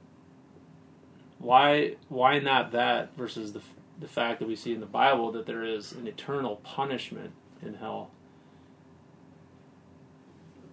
why 1.39 1.95
why 2.09 2.39
not 2.39 2.71
that 2.71 3.15
versus 3.17 3.53
the 3.53 3.61
the 3.99 4.07
fact 4.07 4.39
that 4.39 4.47
we 4.47 4.55
see 4.55 4.73
in 4.73 4.79
the 4.79 4.85
Bible 4.85 5.31
that 5.31 5.45
there 5.45 5.63
is 5.63 5.91
an 5.91 6.07
eternal 6.07 6.57
punishment 6.57 7.31
in 7.61 7.75
hell? 7.75 8.11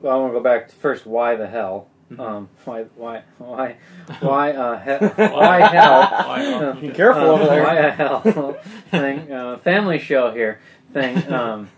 Well, 0.04 0.12
I 0.14 0.20
want 0.20 0.34
to 0.34 0.38
go 0.38 0.42
back 0.44 0.68
to 0.68 0.74
first. 0.74 1.06
Why 1.06 1.34
the 1.34 1.46
hell? 1.46 1.88
Mhm. 2.12 2.20
Um, 2.20 2.48
why, 2.66 2.82
why, 2.94 3.22
why, 3.38 3.76
why, 4.20 4.52
uh, 4.52 4.78
he- 4.98 5.22
why 5.32 5.60
hell? 5.62 6.74
Be 6.74 6.90
careful 6.90 7.22
Um, 7.22 7.28
over 7.40 7.46
there. 7.46 7.62
Why 7.64 7.74
a 7.76 7.90
hell 7.90 8.20
thing? 8.90 9.32
Uh, 9.32 9.56
family 9.60 9.98
show 9.98 10.30
here 10.30 10.60
thing. 10.92 11.32
Um, 11.32 11.70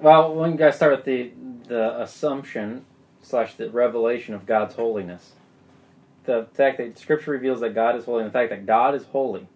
well, 0.00 0.34
we 0.34 0.52
got 0.56 0.68
to 0.68 0.72
start 0.72 0.96
with 0.96 1.04
the 1.04 1.32
the 1.68 2.00
assumption 2.00 2.86
slash 3.20 3.54
the 3.56 3.68
revelation 3.68 4.32
of 4.32 4.46
God's 4.46 4.74
holiness. 4.76 5.32
The 6.24 6.46
fact 6.54 6.78
that 6.78 6.98
Scripture 6.98 7.32
reveals 7.32 7.60
that 7.60 7.74
God 7.74 7.94
is 7.96 8.06
holy, 8.06 8.22
and 8.22 8.28
the 8.30 8.32
fact 8.32 8.48
that 8.48 8.64
God 8.64 8.94
is 8.94 9.04
holy, 9.04 9.46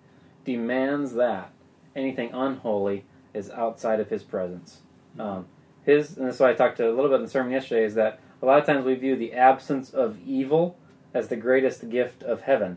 demands 0.44 1.14
that 1.14 1.50
anything 1.96 2.32
unholy 2.34 3.06
is 3.32 3.48
outside 3.50 3.98
of 3.98 4.10
His 4.10 4.22
presence. 4.22 4.82
Um, 5.18 5.46
his, 5.88 6.18
and 6.18 6.26
that's 6.26 6.38
why 6.38 6.50
I 6.50 6.54
talked 6.54 6.76
to 6.76 6.88
a 6.88 6.92
little 6.92 7.08
bit 7.08 7.16
in 7.16 7.22
the 7.22 7.30
sermon 7.30 7.52
yesterday, 7.52 7.84
is 7.84 7.94
that 7.94 8.20
a 8.42 8.46
lot 8.46 8.58
of 8.58 8.66
times 8.66 8.84
we 8.84 8.94
view 8.94 9.16
the 9.16 9.32
absence 9.32 9.90
of 9.90 10.18
evil 10.24 10.76
as 11.14 11.28
the 11.28 11.36
greatest 11.36 11.88
gift 11.88 12.22
of 12.22 12.42
heaven. 12.42 12.76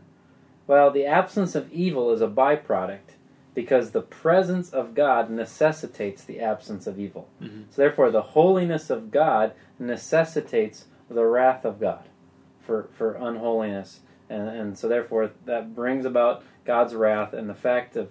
Well, 0.66 0.90
the 0.90 1.04
absence 1.04 1.54
of 1.54 1.70
evil 1.70 2.10
is 2.12 2.22
a 2.22 2.26
byproduct 2.26 3.16
because 3.54 3.90
the 3.90 4.00
presence 4.00 4.70
of 4.70 4.94
God 4.94 5.28
necessitates 5.30 6.24
the 6.24 6.40
absence 6.40 6.86
of 6.86 6.98
evil. 6.98 7.28
Mhm. 7.42 7.64
So, 7.68 7.82
therefore, 7.82 8.10
the 8.10 8.22
holiness 8.22 8.88
of 8.88 9.10
God 9.10 9.52
necessitates 9.78 10.86
the 11.10 11.26
wrath 11.26 11.66
of 11.66 11.78
God 11.78 12.04
for, 12.60 12.88
for 12.96 13.12
unholiness. 13.14 14.00
And, 14.30 14.48
and 14.48 14.78
so, 14.78 14.88
therefore, 14.88 15.32
that 15.44 15.74
brings 15.74 16.06
about 16.06 16.42
God's 16.64 16.94
wrath. 16.94 17.34
And 17.34 17.50
the 17.50 17.54
fact 17.54 17.94
of 17.94 18.08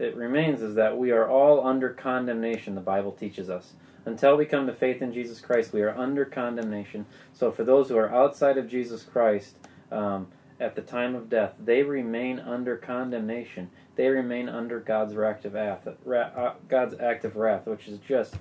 it 0.00 0.16
remains 0.16 0.60
is 0.60 0.74
that 0.74 0.98
we 0.98 1.12
are 1.12 1.28
all 1.28 1.64
under 1.64 1.90
condemnation, 1.90 2.74
the 2.74 2.80
Bible 2.80 3.12
teaches 3.12 3.48
us. 3.48 3.74
Until 4.06 4.36
we 4.36 4.46
come 4.46 4.66
to 4.66 4.72
faith 4.72 5.02
in 5.02 5.12
Jesus 5.12 5.40
Christ, 5.40 5.72
we 5.72 5.82
are 5.82 5.96
under 5.96 6.24
condemnation. 6.24 7.06
So, 7.32 7.52
for 7.52 7.64
those 7.64 7.88
who 7.88 7.96
are 7.96 8.12
outside 8.12 8.56
of 8.56 8.68
Jesus 8.68 9.02
Christ, 9.02 9.56
um, 9.92 10.28
at 10.58 10.74
the 10.74 10.82
time 10.82 11.14
of 11.14 11.28
death, 11.28 11.54
they 11.58 11.82
remain 11.82 12.38
under 12.38 12.76
condemnation. 12.76 13.70
They 13.96 14.08
remain 14.08 14.48
under 14.48 14.80
God's 14.80 15.16
active 15.16 15.54
wrath, 15.54 15.88
ra- 16.04 16.20
uh, 16.20 16.54
God's 16.68 16.94
active 17.00 17.36
wrath, 17.36 17.66
which 17.66 17.88
is 17.88 17.98
just 17.98 18.34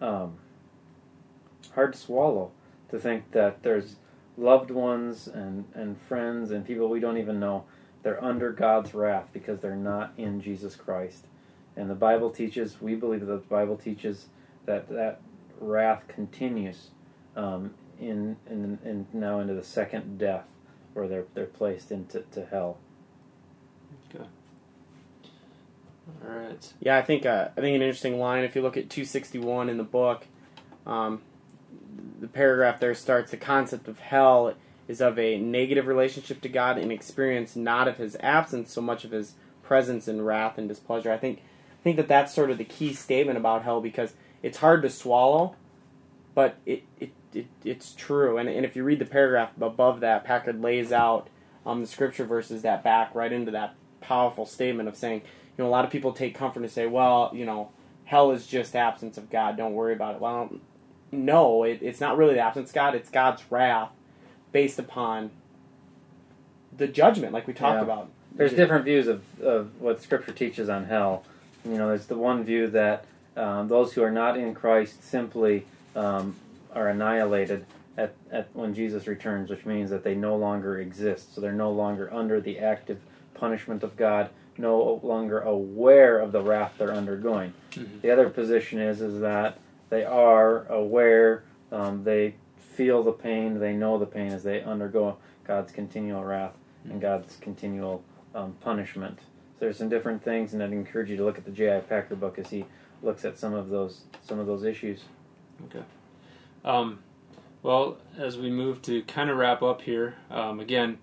um, 0.00 0.36
hard 1.74 1.92
to 1.92 1.98
swallow. 1.98 2.52
To 2.90 2.98
think 2.98 3.30
that 3.30 3.62
there's 3.62 3.96
loved 4.36 4.72
ones 4.72 5.28
and, 5.28 5.64
and 5.74 5.96
friends 5.96 6.50
and 6.50 6.66
people 6.66 6.88
we 6.88 6.98
don't 6.98 7.18
even 7.18 7.38
know, 7.38 7.64
they're 8.02 8.22
under 8.22 8.50
God's 8.50 8.94
wrath 8.94 9.28
because 9.32 9.60
they're 9.60 9.76
not 9.76 10.12
in 10.16 10.40
Jesus 10.40 10.74
Christ. 10.74 11.26
And 11.76 11.88
the 11.88 11.94
Bible 11.94 12.30
teaches, 12.30 12.80
we 12.80 12.96
believe 12.96 13.20
that 13.20 13.26
the 13.26 13.36
Bible 13.36 13.76
teaches 13.76 14.26
that 14.70 14.88
that 14.88 15.20
wrath 15.60 16.04
continues 16.08 16.88
um, 17.36 17.74
in, 18.00 18.36
in, 18.48 18.78
in 18.84 19.06
now 19.12 19.40
into 19.40 19.54
the 19.54 19.64
second 19.64 20.18
death 20.18 20.46
where 20.94 21.08
they're 21.08 21.26
they're 21.34 21.46
placed 21.46 21.90
into 21.90 22.20
to 22.32 22.46
hell. 22.46 22.78
All 26.24 26.36
right. 26.36 26.72
Yeah, 26.80 26.96
I 26.96 27.02
think 27.02 27.26
uh, 27.26 27.48
I 27.56 27.60
think 27.60 27.74
an 27.76 27.82
interesting 27.82 28.18
line. 28.18 28.44
If 28.44 28.54
you 28.54 28.62
look 28.62 28.76
at 28.76 28.90
261 28.90 29.68
in 29.68 29.76
the 29.76 29.84
book, 29.84 30.26
um, 30.86 31.22
the 32.20 32.28
paragraph 32.28 32.80
there 32.80 32.94
starts. 32.94 33.30
The 33.30 33.36
concept 33.36 33.88
of 33.88 33.98
hell 33.98 34.54
is 34.88 35.00
of 35.00 35.18
a 35.18 35.38
negative 35.38 35.86
relationship 35.86 36.40
to 36.42 36.48
God 36.48 36.78
and 36.78 36.90
experience 36.90 37.54
not 37.54 37.88
of 37.88 37.98
His 37.98 38.16
absence 38.20 38.72
so 38.72 38.80
much 38.80 39.04
of 39.04 39.12
His 39.12 39.34
presence 39.62 40.08
and 40.08 40.26
wrath 40.26 40.58
and 40.58 40.68
displeasure. 40.68 41.12
I 41.12 41.18
think 41.18 41.42
I 41.80 41.82
think 41.82 41.96
that 41.96 42.08
that's 42.08 42.34
sort 42.34 42.50
of 42.50 42.58
the 42.58 42.64
key 42.64 42.92
statement 42.92 43.38
about 43.38 43.62
hell 43.62 43.80
because 43.80 44.14
it's 44.42 44.58
hard 44.58 44.82
to 44.82 44.90
swallow, 44.90 45.54
but 46.34 46.56
it, 46.66 46.84
it, 46.98 47.10
it 47.34 47.46
it's 47.64 47.94
true. 47.94 48.38
And, 48.38 48.48
and 48.48 48.64
if 48.64 48.76
you 48.76 48.84
read 48.84 48.98
the 48.98 49.04
paragraph 49.06 49.50
above 49.60 50.00
that, 50.00 50.24
Packer 50.24 50.52
lays 50.52 50.92
out 50.92 51.28
um, 51.66 51.80
the 51.80 51.86
scripture 51.86 52.24
verses 52.24 52.62
that 52.62 52.82
back 52.82 53.14
right 53.14 53.32
into 53.32 53.50
that 53.52 53.74
powerful 54.00 54.46
statement 54.46 54.88
of 54.88 54.96
saying, 54.96 55.22
you 55.56 55.64
know, 55.64 55.68
a 55.68 55.70
lot 55.72 55.84
of 55.84 55.90
people 55.90 56.12
take 56.12 56.34
comfort 56.34 56.62
and 56.62 56.70
say, 56.70 56.86
well, 56.86 57.30
you 57.34 57.44
know, 57.44 57.70
hell 58.04 58.30
is 58.32 58.46
just 58.46 58.74
absence 58.74 59.18
of 59.18 59.30
God. 59.30 59.56
Don't 59.56 59.74
worry 59.74 59.92
about 59.92 60.16
it. 60.16 60.20
Well, 60.20 60.50
no, 61.12 61.64
it, 61.64 61.80
it's 61.82 62.00
not 62.00 62.16
really 62.16 62.34
the 62.34 62.40
absence 62.40 62.70
of 62.70 62.74
God. 62.74 62.94
It's 62.94 63.10
God's 63.10 63.42
wrath 63.50 63.90
based 64.52 64.78
upon 64.78 65.30
the 66.76 66.88
judgment, 66.88 67.32
like 67.32 67.46
we 67.46 67.52
talked 67.52 67.78
Yeah. 67.78 67.82
about. 67.84 68.10
There's 68.34 68.52
different 68.54 68.84
views 68.84 69.08
of, 69.08 69.22
of 69.42 69.80
what 69.80 70.00
Scripture 70.02 70.32
teaches 70.32 70.68
on 70.68 70.84
hell. 70.86 71.24
You 71.64 71.76
know, 71.76 71.88
there's 71.88 72.06
the 72.06 72.16
one 72.16 72.44
view 72.44 72.68
that 72.68 73.04
um, 73.36 73.68
those 73.68 73.92
who 73.92 74.02
are 74.02 74.10
not 74.10 74.36
in 74.36 74.54
Christ 74.54 75.02
simply 75.02 75.66
um, 75.94 76.34
are 76.74 76.88
annihilated 76.88 77.66
at, 77.96 78.14
at 78.30 78.48
when 78.52 78.74
Jesus 78.74 79.06
returns, 79.06 79.50
which 79.50 79.66
means 79.66 79.90
that 79.90 80.04
they 80.04 80.14
no 80.14 80.36
longer 80.36 80.80
exist. 80.80 81.34
So 81.34 81.40
they're 81.40 81.52
no 81.52 81.70
longer 81.70 82.12
under 82.12 82.40
the 82.40 82.58
active 82.58 83.00
punishment 83.34 83.82
of 83.82 83.96
God, 83.96 84.30
no 84.58 85.00
longer 85.02 85.40
aware 85.40 86.18
of 86.18 86.32
the 86.32 86.40
wrath 86.42 86.74
they're 86.78 86.92
undergoing. 86.92 87.52
Mhm. 87.72 88.00
The 88.02 88.10
other 88.10 88.28
position 88.28 88.80
is 88.80 89.00
is 89.00 89.20
that 89.20 89.58
they 89.88 90.04
are 90.04 90.66
aware, 90.66 91.42
um, 91.72 92.04
they 92.04 92.34
feel 92.56 93.02
the 93.02 93.12
pain, 93.12 93.58
they 93.58 93.72
know 93.72 93.98
the 93.98 94.06
pain 94.06 94.32
as 94.32 94.42
they 94.42 94.62
undergo 94.62 95.16
God's 95.44 95.72
continual 95.72 96.24
wrath 96.24 96.54
and 96.84 97.00
God's 97.00 97.36
continual 97.36 98.02
um, 98.34 98.54
punishment. 98.60 99.18
So 99.18 99.66
there's 99.66 99.76
some 99.76 99.88
different 99.88 100.22
things, 100.22 100.54
and 100.54 100.62
I'd 100.62 100.72
encourage 100.72 101.10
you 101.10 101.16
to 101.16 101.24
look 101.24 101.36
at 101.36 101.44
the 101.44 101.50
J.I. 101.50 101.80
Packer 101.80 102.14
book 102.14 102.38
as 102.38 102.50
he 102.50 102.64
looks 103.02 103.24
at 103.24 103.38
some 103.38 103.54
of 103.54 103.68
those 103.68 104.02
some 104.22 104.38
of 104.38 104.46
those 104.46 104.64
issues. 104.64 105.04
Okay. 105.66 105.84
Um, 106.64 107.00
well, 107.62 107.98
as 108.16 108.38
we 108.38 108.50
move 108.50 108.80
to 108.82 109.02
kind 109.02 109.28
of 109.28 109.36
wrap 109.36 109.62
up 109.62 109.82
here, 109.82 110.14
um, 110.30 110.60
again, 110.60 110.98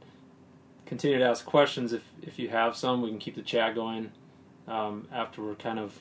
continue 0.86 1.20
to 1.20 1.24
ask 1.26 1.46
questions 1.46 1.94
if, 1.94 2.04
if 2.22 2.40
you 2.40 2.50
have 2.50 2.76
some. 2.76 3.02
We 3.02 3.10
can 3.10 3.20
keep 3.20 3.36
the 3.36 3.42
chat 3.44 3.76
going 3.76 4.12
um, 4.68 5.08
after 5.12 5.44
we're 5.44 5.56
kind 5.56 5.78
of 5.78 6.00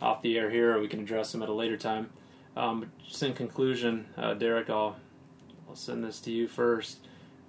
off 0.00 0.22
the 0.22 0.36
air 0.36 0.50
here, 0.50 0.76
or 0.76 0.80
we 0.80 0.88
can 0.88 1.00
address 1.00 1.30
them 1.30 1.42
at 1.42 1.48
a 1.48 1.52
later 1.52 1.76
time. 1.76 2.10
Um, 2.56 2.90
just 3.06 3.22
in 3.22 3.34
conclusion, 3.34 4.06
uh, 4.16 4.34
Derek, 4.34 4.70
I'll, 4.70 4.96
I'll 5.68 5.76
send 5.76 6.04
this 6.04 6.20
to 6.20 6.32
you 6.32 6.48
first. 6.48 6.98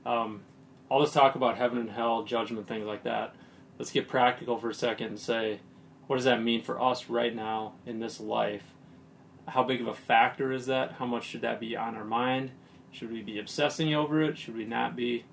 Um, 0.06 0.42
all 0.90 1.02
this 1.02 1.14
talk 1.14 1.36
about 1.36 1.58
heaven 1.58 1.78
and 1.78 1.90
hell, 1.90 2.24
judgment, 2.24 2.68
things 2.68 2.86
like 2.86 3.04
that. 3.04 3.36
Let's 3.80 3.92
get 3.92 4.08
practical 4.08 4.58
for 4.58 4.70
a 4.70 4.74
second 4.74 5.08
and 5.08 5.20
say, 5.20 5.60
what 6.08 6.18
does 6.18 6.26
that 6.26 6.42
mean 6.42 6.62
for 6.62 6.82
us 6.82 7.10
right 7.10 7.36
now 7.36 7.74
in 7.86 8.00
this 8.00 8.20
life? 8.20 8.76
how 9.48 9.64
big 9.64 9.82
of 9.82 9.88
a 9.88 9.94
factor 9.94 10.52
is 10.52 10.66
that? 10.68 10.94
How 10.94 11.06
much 11.06 11.26
should 11.26 11.42
that 11.42 11.60
be 11.60 11.76
on 11.76 11.96
our 11.96 12.06
mind? 12.06 12.52
Should 12.92 13.12
we 13.12 13.22
be 13.22 13.40
obsessing 13.40 13.94
over 13.94 14.22
it? 14.22 14.38
Should 14.38 14.56
we 14.56 14.66
not 14.66 14.96
be? 14.96 15.26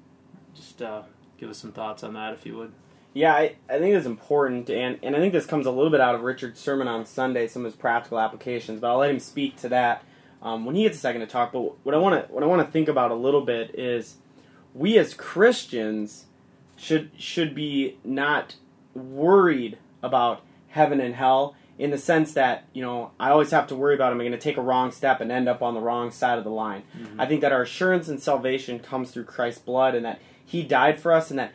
Just 0.54 0.82
uh, 0.82 1.02
give 1.38 1.48
us 1.48 1.58
some 1.58 1.72
thoughts 1.72 2.02
on 2.02 2.14
that, 2.14 2.34
if 2.34 2.44
you 2.44 2.56
would. 2.56 2.72
Yeah, 3.14 3.34
I, 3.34 3.56
I 3.68 3.78
think 3.78 3.94
it's 3.94 4.06
important, 4.06 4.70
and, 4.70 4.98
and 5.02 5.14
I 5.14 5.18
think 5.18 5.32
this 5.32 5.46
comes 5.46 5.66
a 5.66 5.70
little 5.70 5.90
bit 5.90 6.00
out 6.00 6.14
of 6.14 6.22
Richard's 6.22 6.58
sermon 6.58 6.88
on 6.88 7.04
Sunday, 7.04 7.46
some 7.46 7.62
of 7.62 7.72
his 7.72 7.78
practical 7.78 8.18
applications. 8.18 8.80
But 8.80 8.90
I'll 8.90 8.98
let 8.98 9.10
him 9.10 9.20
speak 9.20 9.56
to 9.58 9.68
that 9.68 10.02
um, 10.42 10.64
when 10.64 10.74
he 10.74 10.84
gets 10.84 10.96
a 10.96 11.00
second 11.00 11.20
to 11.20 11.26
talk. 11.26 11.52
But 11.52 11.84
what 11.84 11.94
I 11.94 11.98
want 11.98 12.26
to 12.26 12.32
what 12.32 12.42
I 12.42 12.46
want 12.46 12.66
to 12.66 12.72
think 12.72 12.88
about 12.88 13.10
a 13.10 13.14
little 13.14 13.42
bit 13.42 13.74
is 13.74 14.16
we 14.74 14.98
as 14.98 15.14
Christians 15.14 16.26
should 16.76 17.10
should 17.18 17.54
be 17.54 17.98
not 18.02 18.56
worried 18.94 19.78
about 20.02 20.42
heaven 20.72 21.00
and 21.00 21.14
hell 21.14 21.54
in 21.78 21.90
the 21.90 21.98
sense 21.98 22.34
that 22.34 22.64
you 22.72 22.82
know 22.82 23.12
I 23.18 23.30
always 23.30 23.50
have 23.50 23.66
to 23.68 23.76
worry 23.76 23.94
about 23.94 24.12
am 24.12 24.20
I 24.20 24.24
going 24.24 24.32
to 24.32 24.38
take 24.38 24.56
a 24.56 24.62
wrong 24.62 24.90
step 24.90 25.20
and 25.20 25.32
end 25.32 25.48
up 25.48 25.62
on 25.62 25.74
the 25.74 25.80
wrong 25.80 26.10
side 26.10 26.38
of 26.38 26.44
the 26.44 26.50
line. 26.50 26.82
Mm-hmm. 26.96 27.20
I 27.20 27.26
think 27.26 27.40
that 27.40 27.52
our 27.52 27.62
assurance 27.62 28.08
and 28.08 28.20
salvation 28.20 28.78
comes 28.78 29.10
through 29.10 29.24
Christ's 29.24 29.62
blood 29.62 29.94
and 29.94 30.04
that 30.04 30.20
He 30.44 30.62
died 30.62 31.00
for 31.00 31.12
us 31.12 31.30
and 31.30 31.38
that 31.38 31.52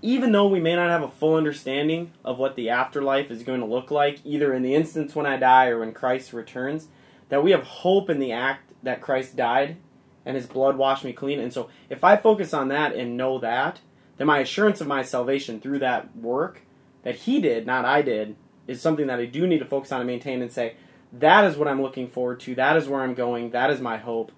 even 0.00 0.32
though 0.32 0.46
we 0.46 0.60
may 0.60 0.76
not 0.76 0.90
have 0.90 1.02
a 1.02 1.08
full 1.08 1.34
understanding 1.34 2.12
of 2.24 2.38
what 2.38 2.56
the 2.56 2.70
afterlife 2.70 3.30
is 3.30 3.42
going 3.42 3.60
to 3.60 3.66
look 3.66 3.90
like, 3.90 4.20
either 4.24 4.54
in 4.54 4.62
the 4.62 4.74
instance 4.74 5.14
when 5.14 5.26
I 5.26 5.36
die 5.36 5.68
or 5.68 5.80
when 5.80 5.92
Christ 5.92 6.32
returns, 6.32 6.88
that 7.30 7.42
we 7.42 7.50
have 7.50 7.64
hope 7.64 8.08
in 8.08 8.20
the 8.20 8.32
act 8.32 8.72
that 8.82 9.00
Christ 9.00 9.34
died 9.34 9.76
and 10.24 10.36
his 10.36 10.46
blood 10.46 10.76
washed 10.76 11.04
me 11.04 11.12
clean. 11.12 11.40
And 11.40 11.52
so 11.52 11.68
if 11.90 12.04
I 12.04 12.16
focus 12.16 12.54
on 12.54 12.68
that 12.68 12.94
and 12.94 13.16
know 13.16 13.38
that, 13.38 13.80
then 14.18 14.26
my 14.26 14.38
assurance 14.38 14.80
of 14.80 14.86
my 14.86 15.02
salvation 15.02 15.60
through 15.60 15.80
that 15.80 16.14
work 16.16 16.62
that 17.02 17.16
he 17.16 17.40
did, 17.40 17.66
not 17.66 17.84
I 17.84 18.02
did, 18.02 18.36
is 18.68 18.80
something 18.80 19.08
that 19.08 19.18
I 19.18 19.24
do 19.26 19.46
need 19.48 19.58
to 19.58 19.64
focus 19.64 19.90
on 19.90 20.00
and 20.00 20.06
maintain 20.06 20.40
and 20.42 20.52
say, 20.52 20.74
that 21.12 21.44
is 21.44 21.56
what 21.56 21.66
I'm 21.66 21.82
looking 21.82 22.06
forward 22.08 22.38
to, 22.40 22.54
that 22.54 22.76
is 22.76 22.86
where 22.86 23.00
I'm 23.00 23.14
going, 23.14 23.50
that 23.50 23.70
is 23.70 23.80
my 23.80 23.96
hope. 23.96 24.30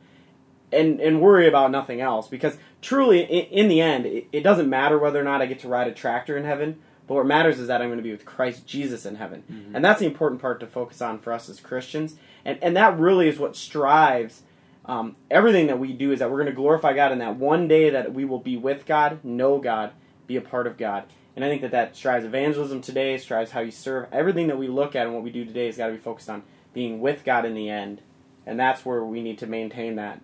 And, 0.73 1.01
and 1.01 1.21
worry 1.21 1.49
about 1.49 1.73
nothing 1.73 2.01
else 2.01 2.29
because 2.29 2.57
truly 2.81 3.23
in, 3.23 3.47
in 3.64 3.69
the 3.69 3.81
end 3.81 4.07
it, 4.07 4.29
it 4.33 4.43
doesn't 4.43 4.71
matter 4.71 4.97
whether 5.01 5.21
or 5.21 5.25
not 5.25 5.43
i 5.43 5.47
get 5.47 5.59
to 5.59 5.69
ride 5.69 5.88
a 5.88 5.93
tractor 5.93 6.37
in 6.37 6.45
heaven 6.45 6.79
but 7.09 7.14
what 7.16 7.27
matters 7.27 7.59
is 7.59 7.66
that 7.66 7.83
i'm 7.83 7.88
going 7.88 7.97
to 7.99 8.05
be 8.05 8.12
with 8.12 8.25
christ 8.25 8.69
jesus 8.69 9.05
in 9.05 9.16
heaven 9.16 9.43
Mhm. 9.51 9.75
and 9.75 9.85
that's 9.85 9.99
the 9.99 10.07
important 10.07 10.40
part 10.40 10.61
to 10.61 10.69
focus 10.69 11.03
on 11.03 11.19
for 11.19 11.33
us 11.33 11.49
as 11.49 11.59
christians 11.59 12.14
and, 12.45 12.57
and 12.62 12.77
that 12.77 12.97
really 13.01 13.27
is 13.27 13.37
what 13.40 13.57
strives 13.57 14.43
um, 14.87 15.16
everything 15.29 15.66
that 15.66 15.81
we 15.81 15.93
do 15.93 16.12
is 16.12 16.21
that 16.21 16.31
we're 16.31 16.37
going 16.37 16.47
to 16.47 16.53
glorify 16.53 16.93
god 16.93 17.11
in 17.11 17.19
that 17.19 17.35
one 17.35 17.66
day 17.66 17.90
that 17.90 18.14
we 18.14 18.25
will 18.25 18.38
be 18.38 18.57
with 18.57 18.87
god 18.87 19.25
know 19.25 19.59
god 19.59 19.90
be 20.29 20.37
a 20.37 20.40
part 20.40 20.69
of 20.69 20.79
god 20.79 21.03
and 21.37 21.45
i 21.45 21.49
think 21.49 21.62
that 21.62 21.71
that 21.71 21.97
strives 21.97 22.25
evangelism 22.25 22.81
today 22.81 23.16
strives 23.19 23.53
how 23.53 23.61
you 23.61 23.71
serve 23.71 24.07
everything 24.12 24.47
that 24.47 24.59
we 24.59 24.69
look 24.69 24.95
at 24.97 25.07
and 25.07 25.14
what 25.14 25.23
we 25.23 25.31
do 25.31 25.45
today 25.45 25.66
has 25.66 25.77
got 25.77 25.87
to 25.87 25.93
be 25.93 25.99
focused 25.99 26.31
on 26.31 26.43
being 26.73 27.01
with 27.01 27.25
god 27.25 27.45
in 27.45 27.55
the 27.55 27.69
end 27.69 28.01
and 28.47 28.59
that's 28.59 28.85
where 28.85 29.05
we 29.05 29.23
need 29.23 29.38
to 29.38 29.47
maintain 29.47 29.97
that 29.97 30.21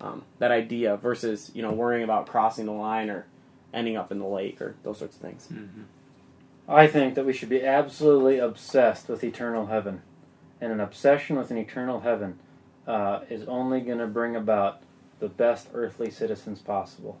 um, 0.00 0.22
that 0.38 0.50
idea 0.50 0.96
versus 0.96 1.50
you 1.54 1.62
know 1.62 1.72
worrying 1.72 2.04
about 2.04 2.26
crossing 2.26 2.66
the 2.66 2.72
line 2.72 3.10
or 3.10 3.26
ending 3.72 3.96
up 3.96 4.10
in 4.12 4.18
the 4.18 4.26
lake 4.26 4.60
or 4.60 4.74
those 4.82 4.98
sorts 4.98 5.16
of 5.16 5.22
things. 5.22 5.48
Mm-hmm. 5.52 5.82
I 6.68 6.86
think 6.86 7.14
that 7.14 7.24
we 7.24 7.32
should 7.32 7.48
be 7.48 7.64
absolutely 7.64 8.38
obsessed 8.38 9.08
with 9.08 9.22
eternal 9.22 9.66
heaven, 9.66 10.02
and 10.60 10.72
an 10.72 10.80
obsession 10.80 11.36
with 11.36 11.50
an 11.50 11.58
eternal 11.58 12.00
heaven 12.00 12.38
uh, 12.86 13.20
is 13.30 13.46
only 13.46 13.80
going 13.80 13.98
to 13.98 14.06
bring 14.06 14.34
about 14.34 14.82
the 15.20 15.28
best 15.28 15.68
earthly 15.74 16.10
citizens 16.10 16.60
possible, 16.60 17.18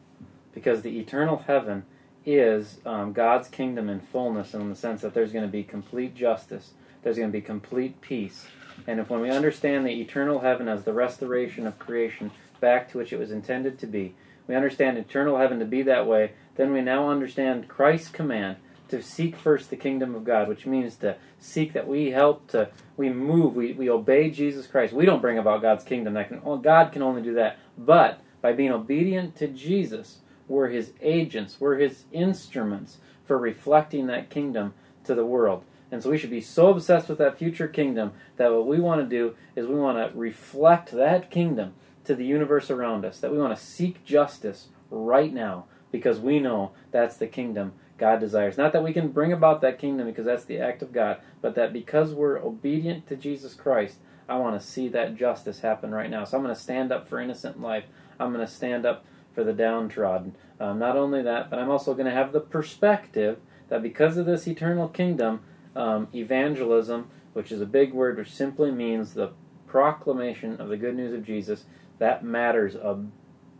because 0.52 0.82
the 0.82 0.98
eternal 0.98 1.44
heaven 1.46 1.84
is 2.26 2.78
um, 2.84 3.12
God's 3.12 3.48
kingdom 3.48 3.88
in 3.88 4.00
fullness, 4.00 4.52
in 4.52 4.68
the 4.68 4.76
sense 4.76 5.00
that 5.00 5.14
there's 5.14 5.32
going 5.32 5.46
to 5.46 5.50
be 5.50 5.62
complete 5.62 6.14
justice, 6.14 6.72
there's 7.02 7.16
going 7.16 7.28
to 7.28 7.32
be 7.32 7.40
complete 7.40 8.00
peace, 8.00 8.46
and 8.86 9.00
if 9.00 9.08
when 9.08 9.20
we 9.20 9.30
understand 9.30 9.86
the 9.86 10.00
eternal 10.00 10.40
heaven 10.40 10.68
as 10.68 10.84
the 10.84 10.92
restoration 10.92 11.66
of 11.66 11.78
creation 11.78 12.30
back 12.60 12.90
to 12.90 12.98
which 12.98 13.12
it 13.12 13.18
was 13.18 13.30
intended 13.30 13.78
to 13.78 13.86
be, 13.86 14.14
we 14.46 14.54
understand 14.54 14.98
eternal 14.98 15.38
heaven 15.38 15.58
to 15.58 15.64
be 15.64 15.82
that 15.82 16.06
way, 16.06 16.32
then 16.56 16.72
we 16.72 16.80
now 16.80 17.08
understand 17.08 17.68
Christ's 17.68 18.10
command 18.10 18.56
to 18.88 19.02
seek 19.02 19.34
first 19.34 19.70
the 19.70 19.76
kingdom 19.76 20.14
of 20.14 20.24
God, 20.24 20.48
which 20.48 20.66
means 20.66 20.96
to 20.96 21.16
seek 21.40 21.72
that 21.72 21.88
we 21.88 22.10
help 22.10 22.46
to 22.48 22.68
we 22.96 23.10
move, 23.10 23.54
we, 23.54 23.72
we 23.72 23.90
obey 23.90 24.30
Jesus 24.30 24.66
Christ. 24.66 24.92
We 24.92 25.04
don't 25.04 25.20
bring 25.20 25.38
about 25.38 25.62
God's 25.62 25.84
kingdom. 25.84 26.14
That 26.14 26.28
can 26.28 26.62
God 26.62 26.92
can 26.92 27.02
only 27.02 27.22
do 27.22 27.34
that. 27.34 27.58
But 27.76 28.20
by 28.40 28.52
being 28.52 28.70
obedient 28.70 29.36
to 29.36 29.48
Jesus, 29.48 30.20
we're 30.48 30.68
his 30.68 30.92
agents, 31.00 31.56
we're 31.60 31.76
his 31.76 32.04
instruments 32.12 32.98
for 33.24 33.38
reflecting 33.38 34.06
that 34.06 34.30
kingdom 34.30 34.74
to 35.04 35.14
the 35.14 35.26
world. 35.26 35.64
And 35.90 36.02
so 36.02 36.10
we 36.10 36.18
should 36.18 36.30
be 36.30 36.40
so 36.40 36.68
obsessed 36.68 37.08
with 37.08 37.18
that 37.18 37.38
future 37.38 37.68
kingdom 37.68 38.12
that 38.36 38.52
what 38.52 38.66
we 38.66 38.80
want 38.80 39.00
to 39.00 39.06
do 39.06 39.34
is 39.54 39.66
we 39.66 39.76
want 39.76 39.98
to 39.98 40.18
reflect 40.18 40.90
that 40.92 41.30
kingdom 41.30 41.74
to 42.04 42.14
the 42.14 42.24
universe 42.24 42.70
around 42.70 43.04
us, 43.04 43.20
that 43.20 43.32
we 43.32 43.38
want 43.38 43.56
to 43.56 43.64
seek 43.64 44.04
justice 44.04 44.68
right 44.90 45.32
now 45.32 45.66
because 45.92 46.18
we 46.18 46.38
know 46.38 46.72
that's 46.90 47.16
the 47.16 47.26
kingdom 47.26 47.72
God 47.98 48.20
desires. 48.20 48.58
Not 48.58 48.72
that 48.72 48.82
we 48.82 48.92
can 48.92 49.08
bring 49.08 49.32
about 49.32 49.60
that 49.62 49.78
kingdom 49.78 50.06
because 50.06 50.26
that's 50.26 50.44
the 50.44 50.58
act 50.58 50.82
of 50.82 50.92
God, 50.92 51.20
but 51.40 51.54
that 51.54 51.72
because 51.72 52.12
we're 52.12 52.38
obedient 52.38 53.06
to 53.08 53.16
Jesus 53.16 53.54
Christ, 53.54 53.98
I 54.28 54.36
want 54.36 54.60
to 54.60 54.66
see 54.66 54.88
that 54.88 55.16
justice 55.16 55.60
happen 55.60 55.92
right 55.92 56.10
now. 56.10 56.24
So 56.24 56.36
I'm 56.36 56.42
going 56.42 56.54
to 56.54 56.60
stand 56.60 56.92
up 56.92 57.08
for 57.08 57.20
innocent 57.20 57.60
life. 57.60 57.84
I'm 58.18 58.32
going 58.32 58.44
to 58.44 58.52
stand 58.52 58.84
up 58.84 59.04
for 59.36 59.44
the 59.44 59.52
downtrodden. 59.52 60.34
Um, 60.58 60.78
not 60.78 60.96
only 60.96 61.22
that, 61.22 61.50
but 61.50 61.58
I'm 61.58 61.70
also 61.70 61.92
going 61.92 62.06
to 62.06 62.12
have 62.12 62.32
the 62.32 62.40
perspective 62.40 63.38
that 63.68 63.82
because 63.82 64.16
of 64.16 64.24
this 64.24 64.48
eternal 64.48 64.88
kingdom, 64.88 65.40
um, 65.76 66.08
evangelism, 66.14 67.10
which 67.34 67.52
is 67.52 67.60
a 67.60 67.66
big 67.66 67.92
word 67.92 68.16
which 68.16 68.32
simply 68.32 68.70
means 68.70 69.12
the 69.12 69.32
proclamation 69.66 70.58
of 70.58 70.70
the 70.70 70.78
good 70.78 70.96
news 70.96 71.12
of 71.12 71.22
Jesus, 71.22 71.66
that 71.98 72.24
matters 72.24 72.76
a 72.76 72.98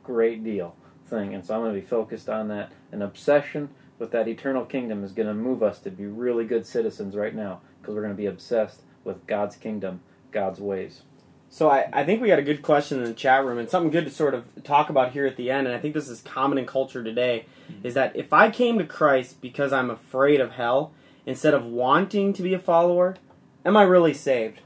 great 0.03 0.43
deal 0.43 0.75
thing. 1.07 1.35
And 1.35 1.45
so 1.45 1.55
I'm 1.55 1.61
going 1.61 1.75
to 1.75 1.81
be 1.81 1.87
focused 1.87 2.31
on 2.31 2.49
that. 2.49 2.73
An 2.91 3.03
obsession 3.03 3.69
with 3.99 4.13
that 4.13 4.29
eternal 4.29 4.65
kingdom 4.65 5.05
is 5.05 5.13
going 5.13 5.29
to 5.29 5.35
move 5.35 5.63
us 5.63 5.79
to 5.81 5.91
be 5.91 6.07
really 6.07 6.47
good 6.47 6.67
citizens 6.67 7.15
right 7.15 7.35
now 7.35 7.61
because 7.81 7.95
we're 7.95 8.03
going 8.03 8.15
to 8.15 8.17
be 8.17 8.27
obsessed 8.27 8.81
with 9.05 9.27
God's 9.27 9.57
kingdom, 9.57 10.01
God's 10.33 10.59
ways. 10.59 11.03
So 11.49 11.71
I, 11.71 11.89
I 11.93 12.05
think 12.05 12.21
we 12.21 12.29
got 12.29 12.39
a 12.39 12.43
good 12.43 12.63
question 12.63 12.99
in 12.99 13.05
the 13.05 13.15
chat 13.15 13.45
room 13.45 13.59
and 13.59 13.71
something 13.71 13.91
good 13.91 14.05
to 14.05 14.11
sort 14.11 14.35
of 14.35 14.45
talk 14.65 14.91
about 14.91 15.13
here 15.13 15.27
at 15.27 15.37
the 15.37 15.51
end. 15.51 15.67
And 15.67 15.75
I 15.75 15.79
think 15.79 15.95
this 15.95 16.09
is 16.09 16.21
common 16.21 16.59
in 16.59 16.67
culture 16.67 17.03
today 17.03 17.47
is 17.83 17.95
that 17.95 18.15
if 18.15 18.33
I 18.33 18.51
came 18.51 18.79
to 18.79 18.85
Christ 18.85 19.41
because 19.41 19.73
I'm 19.73 19.91
afraid 19.91 20.41
of 20.41 20.53
hell 20.53 20.93
instead 21.25 21.55
of 21.55 21.65
wanting 21.65 22.33
to 22.35 22.43
be 22.43 22.53
a 22.53 22.59
follower, 22.59 23.17
am 23.65 23.77
I 23.77 23.83
really 23.83 24.15
saved? 24.15 24.61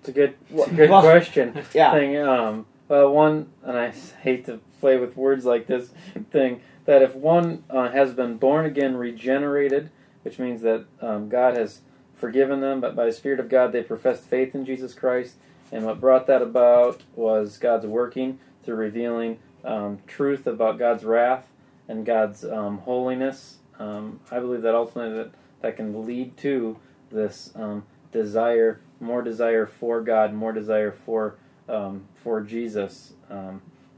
It's 0.00 0.08
a 0.08 0.12
good, 0.12 0.34
it's 0.50 0.68
a 0.68 0.74
good 0.74 0.90
Well, 0.90 1.02
question. 1.02 1.62
Yeah. 1.74 1.92
Thing, 1.92 2.16
um, 2.18 2.66
well, 2.88 3.10
one, 3.12 3.50
and 3.62 3.78
I 3.78 3.92
hate 4.22 4.46
to 4.46 4.60
play 4.80 4.96
with 4.96 5.16
words 5.16 5.44
like 5.44 5.66
this 5.66 5.90
thing, 6.30 6.60
that 6.84 7.02
if 7.02 7.14
one 7.14 7.64
uh, 7.70 7.90
has 7.90 8.12
been 8.12 8.36
born 8.36 8.66
again, 8.66 8.96
regenerated, 8.96 9.90
which 10.24 10.38
means 10.38 10.62
that 10.62 10.86
um, 11.00 11.28
God 11.28 11.56
has 11.56 11.80
forgiven 12.14 12.60
them, 12.60 12.80
but 12.80 12.96
by 12.96 13.06
the 13.06 13.12
Spirit 13.12 13.40
of 13.40 13.48
God 13.48 13.72
they 13.72 13.82
professed 13.82 14.24
faith 14.24 14.54
in 14.54 14.64
Jesus 14.64 14.94
Christ, 14.94 15.36
and 15.70 15.84
what 15.84 16.00
brought 16.00 16.26
that 16.26 16.42
about 16.42 17.02
was 17.14 17.58
God's 17.58 17.86
working 17.86 18.38
through 18.62 18.76
revealing 18.76 19.38
um, 19.64 19.98
truth 20.06 20.46
about 20.46 20.78
God's 20.78 21.04
wrath 21.04 21.48
and 21.88 22.06
God's 22.06 22.44
um, 22.44 22.78
holiness. 22.78 23.58
Um, 23.78 24.20
I 24.30 24.40
believe 24.40 24.62
that 24.62 24.74
ultimately 24.74 25.16
that, 25.16 25.30
that 25.62 25.76
can 25.76 26.06
lead 26.06 26.36
to 26.38 26.78
this 27.10 27.52
um, 27.54 27.84
desire, 28.12 28.80
more 29.00 29.22
desire 29.22 29.66
for 29.66 30.00
God, 30.00 30.32
more 30.34 30.52
desire 30.52 30.92
for 30.92 31.36
um, 31.68 32.06
for 32.14 32.40
Jesus. 32.42 33.14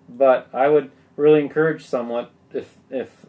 But 0.08 0.48
I 0.52 0.68
would 0.68 0.90
really 1.16 1.40
encourage 1.40 1.84
somewhat 1.84 2.30
if 2.52 2.76
if 2.90 3.26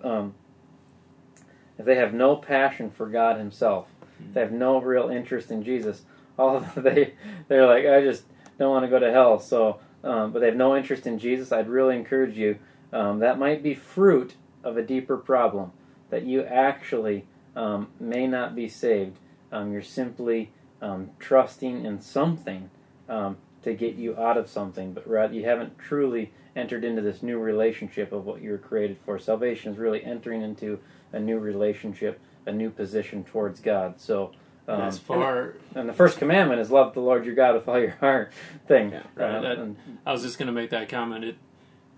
if 1.77 1.85
they 1.85 1.95
have 1.95 2.13
no 2.13 2.35
passion 2.35 2.89
for 2.89 3.07
God 3.07 3.37
Himself, 3.37 3.87
if 4.19 4.33
they 4.33 4.41
have 4.41 4.51
no 4.51 4.81
real 4.81 5.09
interest 5.09 5.51
in 5.51 5.63
Jesus, 5.63 6.03
all 6.37 6.59
they 6.75 7.13
they're 7.47 7.67
like 7.67 7.85
I 7.85 8.01
just 8.01 8.23
don't 8.57 8.71
want 8.71 8.85
to 8.85 8.89
go 8.89 8.99
to 8.99 9.11
hell. 9.11 9.39
So, 9.39 9.79
um, 10.03 10.31
but 10.31 10.39
they 10.39 10.47
have 10.47 10.55
no 10.55 10.75
interest 10.75 11.07
in 11.07 11.19
Jesus. 11.19 11.51
I'd 11.51 11.69
really 11.69 11.95
encourage 11.95 12.37
you. 12.37 12.57
Um, 12.91 13.19
that 13.19 13.37
might 13.37 13.61
be 13.61 13.73
fruit 13.73 14.35
of 14.63 14.77
a 14.77 14.81
deeper 14.81 15.17
problem 15.17 15.71
that 16.09 16.25
you 16.25 16.43
actually 16.43 17.25
um, 17.55 17.89
may 17.99 18.27
not 18.27 18.55
be 18.55 18.69
saved. 18.69 19.17
Um, 19.51 19.71
you're 19.71 19.81
simply 19.81 20.51
um, 20.81 21.11
trusting 21.19 21.85
in 21.85 22.01
something 22.01 22.69
um, 23.09 23.37
to 23.63 23.73
get 23.73 23.95
you 23.95 24.17
out 24.17 24.37
of 24.37 24.49
something, 24.49 24.93
but 24.93 25.07
rather 25.07 25.33
you 25.33 25.45
haven't 25.45 25.77
truly 25.77 26.31
entered 26.55 26.83
into 26.83 27.01
this 27.01 27.21
new 27.21 27.37
relationship 27.37 28.11
of 28.11 28.25
what 28.25 28.41
you 28.41 28.51
were 28.51 28.57
created 28.57 28.97
for. 29.05 29.19
Salvation 29.19 29.71
is 29.71 29.77
really 29.77 30.03
entering 30.03 30.41
into 30.41 30.79
a 31.13 31.19
new 31.19 31.39
relationship, 31.39 32.19
a 32.45 32.51
new 32.51 32.69
position 32.69 33.23
towards 33.23 33.59
God. 33.59 33.99
So, 33.99 34.31
um, 34.67 34.81
as 34.81 34.97
far 34.99 35.53
and 35.75 35.87
the 35.87 35.93
first 35.93 36.17
commandment 36.17 36.59
is 36.59 36.69
love 36.71 36.93
the 36.93 36.99
Lord 36.99 37.25
your 37.25 37.35
God 37.35 37.55
with 37.55 37.67
all 37.67 37.79
your 37.79 37.91
heart. 37.91 38.31
Thing, 38.67 38.91
Yeah, 38.91 39.03
right, 39.15 39.35
Uh, 39.35 39.41
that- 39.41 39.57
and- 39.59 39.77
I 40.05 40.11
was 40.11 40.21
just 40.23 40.37
going 40.37 40.47
to 40.47 40.53
make 40.53 40.69
that 40.71 40.89
comment. 40.89 41.23
It, 41.23 41.35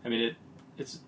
I 0.06 0.10
mean, 0.10 0.22
it, 0.22 0.36
it's, 0.78 1.00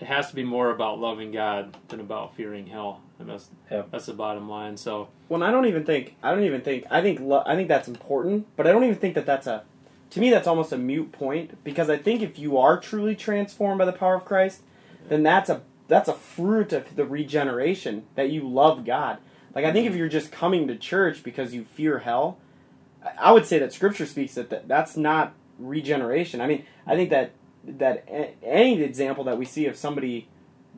it 0.00 0.04
has 0.06 0.30
to 0.30 0.36
be 0.36 0.44
more 0.44 0.70
about 0.70 1.00
loving 1.00 1.32
God 1.32 1.76
than 1.88 1.98
about 1.98 2.36
fearing 2.36 2.68
hell, 2.68 3.00
and 3.18 3.28
that's 3.28 3.50
Yep. 3.70 3.88
that's 3.90 4.06
the 4.06 4.12
bottom 4.14 4.48
line. 4.48 4.76
So 4.76 5.08
Well, 5.28 5.42
I 5.42 5.50
don't 5.50 5.66
even 5.66 5.84
think 5.84 6.14
I 6.22 6.30
don't 6.32 6.44
even 6.44 6.60
think 6.60 6.84
I 6.88 7.02
think 7.02 7.18
lo- 7.20 7.42
I 7.44 7.56
think 7.56 7.66
that's 7.68 7.88
important, 7.88 8.46
but 8.56 8.68
I 8.68 8.70
don't 8.72 8.84
even 8.84 8.94
think 8.96 9.14
that 9.16 9.26
that's 9.26 9.48
a 9.48 9.64
to 10.10 10.20
me 10.20 10.30
that's 10.30 10.46
almost 10.46 10.72
a 10.72 10.78
mute 10.78 11.10
point 11.10 11.62
because 11.64 11.90
I 11.90 11.96
think 11.98 12.22
if 12.22 12.38
you 12.38 12.56
are 12.58 12.78
truly 12.78 13.16
transformed 13.16 13.78
by 13.80 13.84
the 13.86 13.92
power 13.92 14.14
of 14.14 14.24
Christ, 14.24 14.62
then 15.08 15.24
that's 15.24 15.50
a 15.50 15.62
that's 15.88 16.08
a 16.08 16.14
fruit 16.14 16.72
of 16.72 16.94
the 16.94 17.04
regeneration 17.04 18.04
that 18.14 18.30
you 18.30 18.46
love 18.46 18.84
God. 18.84 19.18
Like 19.54 19.64
I 19.64 19.72
think 19.72 19.86
if 19.86 19.92
mm-hmm. 19.92 19.98
you're 19.98 20.08
just 20.08 20.30
coming 20.30 20.68
to 20.68 20.76
church 20.76 21.22
because 21.22 21.54
you 21.54 21.64
fear 21.64 21.98
hell, 22.00 22.38
I- 23.18 23.32
would 23.32 23.46
say 23.46 23.58
that 23.58 23.72
Scripture 23.72 24.06
speaks 24.06 24.34
that 24.34 24.50
that- 24.50 24.68
that's 24.68 24.96
not 24.96 25.32
regeneration. 25.58 26.40
I 26.40 26.46
mean, 26.46 26.64
I 26.86 26.94
think 26.94 27.10
that 27.10 27.32
that 27.64 28.08
any 28.42 28.82
example 28.82 29.24
that 29.24 29.36
we 29.36 29.44
see 29.44 29.66
of 29.66 29.76
somebody 29.76 30.28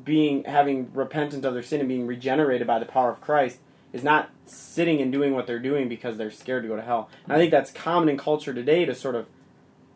being 0.02 0.44
having 0.44 0.90
repentant 0.94 1.44
of 1.44 1.52
their 1.54 1.62
sin 1.62 1.80
and 1.80 1.88
being 1.88 2.06
regenerated 2.06 2.66
by 2.66 2.78
the 2.78 2.86
power 2.86 3.10
of 3.10 3.20
Christ 3.20 3.58
is 3.92 4.02
not 4.02 4.30
sitting 4.46 5.00
and 5.00 5.12
doing 5.12 5.34
what 5.34 5.46
they're 5.46 5.58
doing 5.58 5.88
because 5.88 6.16
they're 6.16 6.30
scared 6.30 6.62
to 6.62 6.68
go 6.68 6.76
to 6.76 6.82
hell. 6.82 7.10
And 7.24 7.32
I 7.32 7.36
think 7.36 7.50
that's 7.50 7.70
common 7.70 8.08
in 8.08 8.16
culture 8.16 8.54
today 8.54 8.84
to 8.84 8.94
sort 8.94 9.14
of 9.14 9.26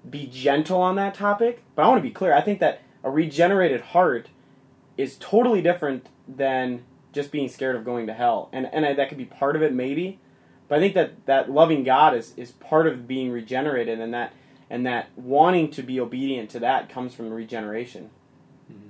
be 0.09 0.27
gentle 0.27 0.81
on 0.81 0.97
that 0.97 1.15
topic. 1.15 1.63
But 1.75 1.85
I 1.85 1.89
want 1.89 1.99
to 1.99 2.09
be 2.09 2.13
clear. 2.13 2.35
I 2.35 2.43
think 2.43 2.61
that 2.61 2.83
a 3.03 3.11
regenerated 3.11 3.81
heart 3.81 4.29
is 4.97 5.17
totally 5.17 5.63
different 5.63 6.09
than 6.29 6.85
just 7.13 7.31
being 7.31 7.49
scared 7.49 7.77
of 7.77 7.85
going 7.85 8.07
to 8.07 8.15
hell. 8.15 8.49
And 8.53 8.69
and 8.73 8.85
I, 8.85 8.93
that 8.95 9.09
could 9.09 9.19
be 9.19 9.25
part 9.25 9.57
of 9.57 9.63
it 9.63 9.73
maybe. 9.73 10.19
But 10.69 10.79
I 10.79 10.81
think 10.81 10.95
that 10.95 11.27
that 11.27 11.51
loving 11.51 11.85
God 11.85 12.17
is 12.17 12.35
is 12.37 12.53
part 12.53 12.87
of 12.87 13.07
being 13.07 13.31
regenerated 13.31 14.01
and 14.01 14.13
that 14.15 14.33
and 14.71 14.87
that 14.87 15.09
wanting 15.17 15.71
to 15.73 15.83
be 15.83 16.01
obedient 16.01 16.51
to 16.51 16.59
that 16.61 16.89
comes 16.89 17.15
from 17.15 17.31
regeneration. 17.31 18.11
Mm-hmm. 18.71 18.89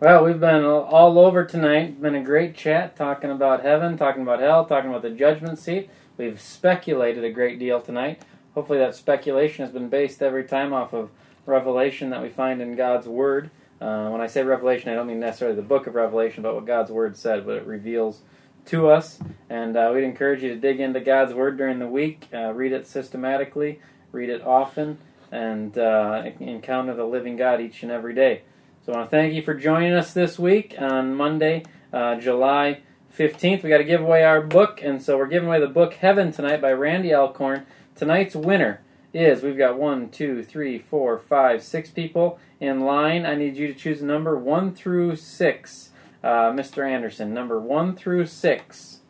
Well, 0.00 0.24
we've 0.24 0.40
been 0.40 0.64
all 0.64 1.18
over 1.18 1.44
tonight. 1.44 2.00
Been 2.00 2.14
a 2.14 2.24
great 2.24 2.56
chat 2.56 2.96
talking 2.96 3.30
about 3.30 3.62
heaven, 3.62 3.96
talking 3.96 4.22
about 4.22 4.40
hell, 4.40 4.64
talking 4.64 4.90
about 4.90 5.02
the 5.02 5.10
judgment 5.10 5.58
seat. 5.58 5.90
We've 6.16 6.40
speculated 6.40 7.24
a 7.24 7.30
great 7.30 7.58
deal 7.58 7.80
tonight. 7.80 8.22
Hopefully, 8.54 8.78
that 8.78 8.94
speculation 8.94 9.64
has 9.64 9.72
been 9.72 9.88
based 9.88 10.22
every 10.22 10.44
time 10.44 10.72
off 10.72 10.92
of 10.92 11.10
revelation 11.46 12.10
that 12.10 12.22
we 12.22 12.28
find 12.28 12.60
in 12.60 12.76
God's 12.76 13.06
Word. 13.06 13.50
Uh, 13.82 14.08
when 14.10 14.20
I 14.20 14.28
say 14.28 14.44
revelation, 14.44 14.90
I 14.90 14.94
don't 14.94 15.08
mean 15.08 15.18
necessarily 15.18 15.56
the 15.56 15.62
book 15.62 15.88
of 15.88 15.96
Revelation, 15.96 16.44
but 16.44 16.54
what 16.54 16.66
God's 16.66 16.92
Word 16.92 17.16
said, 17.16 17.44
what 17.44 17.56
it 17.56 17.66
reveals 17.66 18.20
to 18.66 18.88
us. 18.88 19.18
And 19.50 19.76
uh, 19.76 19.90
we'd 19.92 20.04
encourage 20.04 20.40
you 20.44 20.50
to 20.50 20.56
dig 20.56 20.78
into 20.78 21.00
God's 21.00 21.34
Word 21.34 21.58
during 21.58 21.80
the 21.80 21.88
week, 21.88 22.28
uh, 22.32 22.52
read 22.52 22.70
it 22.70 22.86
systematically, 22.86 23.80
read 24.12 24.28
it 24.28 24.40
often, 24.46 24.98
and 25.32 25.76
uh, 25.76 26.30
encounter 26.38 26.94
the 26.94 27.04
living 27.04 27.34
God 27.34 27.60
each 27.60 27.82
and 27.82 27.90
every 27.90 28.14
day. 28.14 28.42
So 28.86 28.92
I 28.92 28.98
want 28.98 29.10
to 29.10 29.16
thank 29.16 29.34
you 29.34 29.42
for 29.42 29.54
joining 29.54 29.94
us 29.94 30.12
this 30.12 30.38
week 30.38 30.76
on 30.78 31.16
Monday, 31.16 31.64
uh, 31.92 32.20
July 32.20 32.82
15th. 33.18 33.64
We 33.64 33.68
got 33.68 33.78
to 33.78 33.84
give 33.84 34.00
away 34.00 34.22
our 34.22 34.42
book, 34.42 34.80
and 34.80 35.02
so 35.02 35.18
we're 35.18 35.26
giving 35.26 35.48
away 35.48 35.58
the 35.58 35.66
book 35.66 35.94
Heaven 35.94 36.30
tonight 36.30 36.62
by 36.62 36.72
Randy 36.72 37.12
Alcorn. 37.12 37.66
Tonight's 37.96 38.36
winner 38.36 38.80
is 39.12 39.42
we've 39.42 39.58
got 39.58 39.78
one, 39.78 40.08
two, 40.08 40.42
three, 40.42 40.78
four, 40.78 41.18
five, 41.18 41.62
six 41.62 41.90
people 41.90 42.38
in 42.60 42.80
line. 42.80 43.26
I 43.26 43.34
need 43.34 43.56
you 43.56 43.66
to 43.68 43.74
choose 43.74 44.00
a 44.00 44.06
number 44.06 44.36
one 44.38 44.74
through 44.74 45.16
six. 45.16 45.90
Uh, 46.22 46.52
Mr. 46.52 46.88
Anderson, 46.88 47.34
number 47.34 47.58
one 47.58 47.96
through 47.96 48.26
six. 48.26 49.00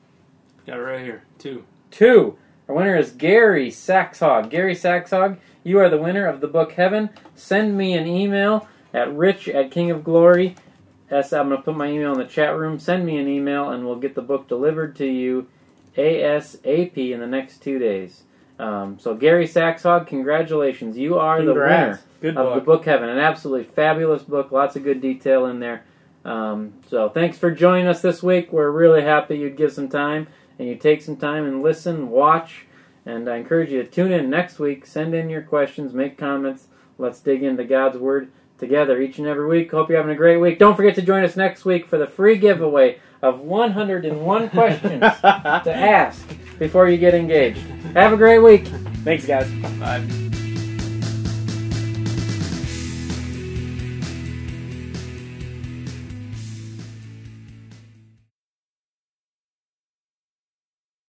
got 0.67 0.79
it 0.79 0.83
right 0.83 1.05
here. 1.05 1.25
Two. 1.39 1.65
Two. 1.91 2.39
Our 2.69 2.75
winner 2.75 2.97
is 2.97 3.11
Gary 3.11 3.71
Saxhog. 3.71 4.49
Gary 4.49 4.75
Saxhog, 4.75 5.39
you 5.63 5.79
are 5.79 5.91
the 5.91 5.99
winner 6.01 6.27
of 6.27 6.41
the 6.41 6.47
book 6.47 6.73
Heaven. 6.73 7.11
Send 7.35 7.77
me 7.77 7.95
an 7.95 8.07
email 8.07 8.67
at 8.95 9.15
rich 9.15 9.49
at 9.49 9.71
King 9.71 9.91
of 9.91 10.05
Glory. 10.05 10.55
I'm 11.11 11.23
going 11.29 11.51
to 11.51 11.59
put 11.59 11.77
my 11.77 11.89
email 11.89 12.13
in 12.13 12.19
the 12.19 12.25
chat 12.25 12.57
room. 12.57 12.79
Send 12.79 13.05
me 13.05 13.19
an 13.19 13.29
email 13.29 13.69
and 13.69 13.85
we'll 13.85 13.97
get 13.97 14.15
the 14.15 14.23
book 14.23 14.49
delivered 14.49 14.97
to 14.97 15.07
you 15.07 15.49
ASAP 15.97 16.97
in 16.97 17.21
the 17.21 17.27
next 17.27 17.63
two 17.63 17.79
days. 17.79 18.23
Um, 18.63 18.99
so, 18.99 19.15
Gary 19.15 19.47
Saxhog, 19.47 20.07
congratulations. 20.07 20.97
You 20.97 21.19
are 21.19 21.43
the 21.43 21.53
winner 21.53 22.01
Good 22.21 22.37
of 22.37 22.47
book. 22.47 22.55
the 22.55 22.61
book 22.61 22.85
Heaven. 22.85 23.09
An 23.09 23.19
absolutely 23.19 23.65
fabulous 23.65 24.23
book. 24.23 24.53
Lots 24.53 24.77
of 24.77 24.85
good 24.85 25.01
detail 25.01 25.47
in 25.47 25.59
there. 25.59 25.85
Um, 26.25 26.75
so 26.89 27.09
thanks 27.09 27.37
for 27.37 27.51
joining 27.51 27.89
us 27.89 28.01
this 28.01 28.23
week. 28.23 28.53
We're 28.53 28.71
really 28.71 29.03
happy 29.03 29.37
you'd 29.37 29.57
give 29.57 29.73
some 29.73 29.89
time 29.89 30.29
and 30.59 30.69
you 30.69 30.77
take 30.77 31.03
some 31.03 31.17
time 31.17 31.45
and 31.45 31.63
listen, 31.63 32.11
watch, 32.11 32.67
and 33.05 33.29
I 33.29 33.37
encourage 33.37 33.71
you 33.73 33.83
to 33.83 33.89
tune 33.89 34.13
in 34.13 34.31
next 34.31 34.61
week. 34.61 34.87
Send 34.87 35.15
in 35.15 35.29
your 35.29 35.43
questions, 35.43 35.93
make 35.93 36.17
comments. 36.17 36.69
Let's 36.99 37.19
dig 37.21 37.43
into 37.43 37.65
God's 37.65 37.99
Word 37.99 38.31
together 38.59 39.01
each 39.01 39.19
and 39.19 39.27
every 39.27 39.47
week. 39.49 39.73
Hope 39.73 39.89
you're 39.89 39.99
having 39.99 40.15
a 40.15 40.17
great 40.17 40.37
week. 40.37 40.61
Don't 40.61 40.77
forget 40.77 40.95
to 40.95 41.03
join 41.03 41.25
us 41.25 41.35
next 41.35 41.65
week 41.65 41.87
for 41.87 41.99
the 41.99 42.07
free 42.07 42.39
giveaway 42.39 43.01
of 43.23 43.41
101 43.41 44.49
questions 44.51 45.01
to 45.01 45.73
ask 45.75 46.27
before 46.59 46.89
you 46.89 46.99
get 46.99 47.15
engaged. 47.15 47.61
Have 47.95 48.13
a 48.13 48.17
great 48.17 48.39
week. 48.41 48.67
Thanks, 49.05 49.27
guys. 49.27 49.51
Five. 49.79 50.32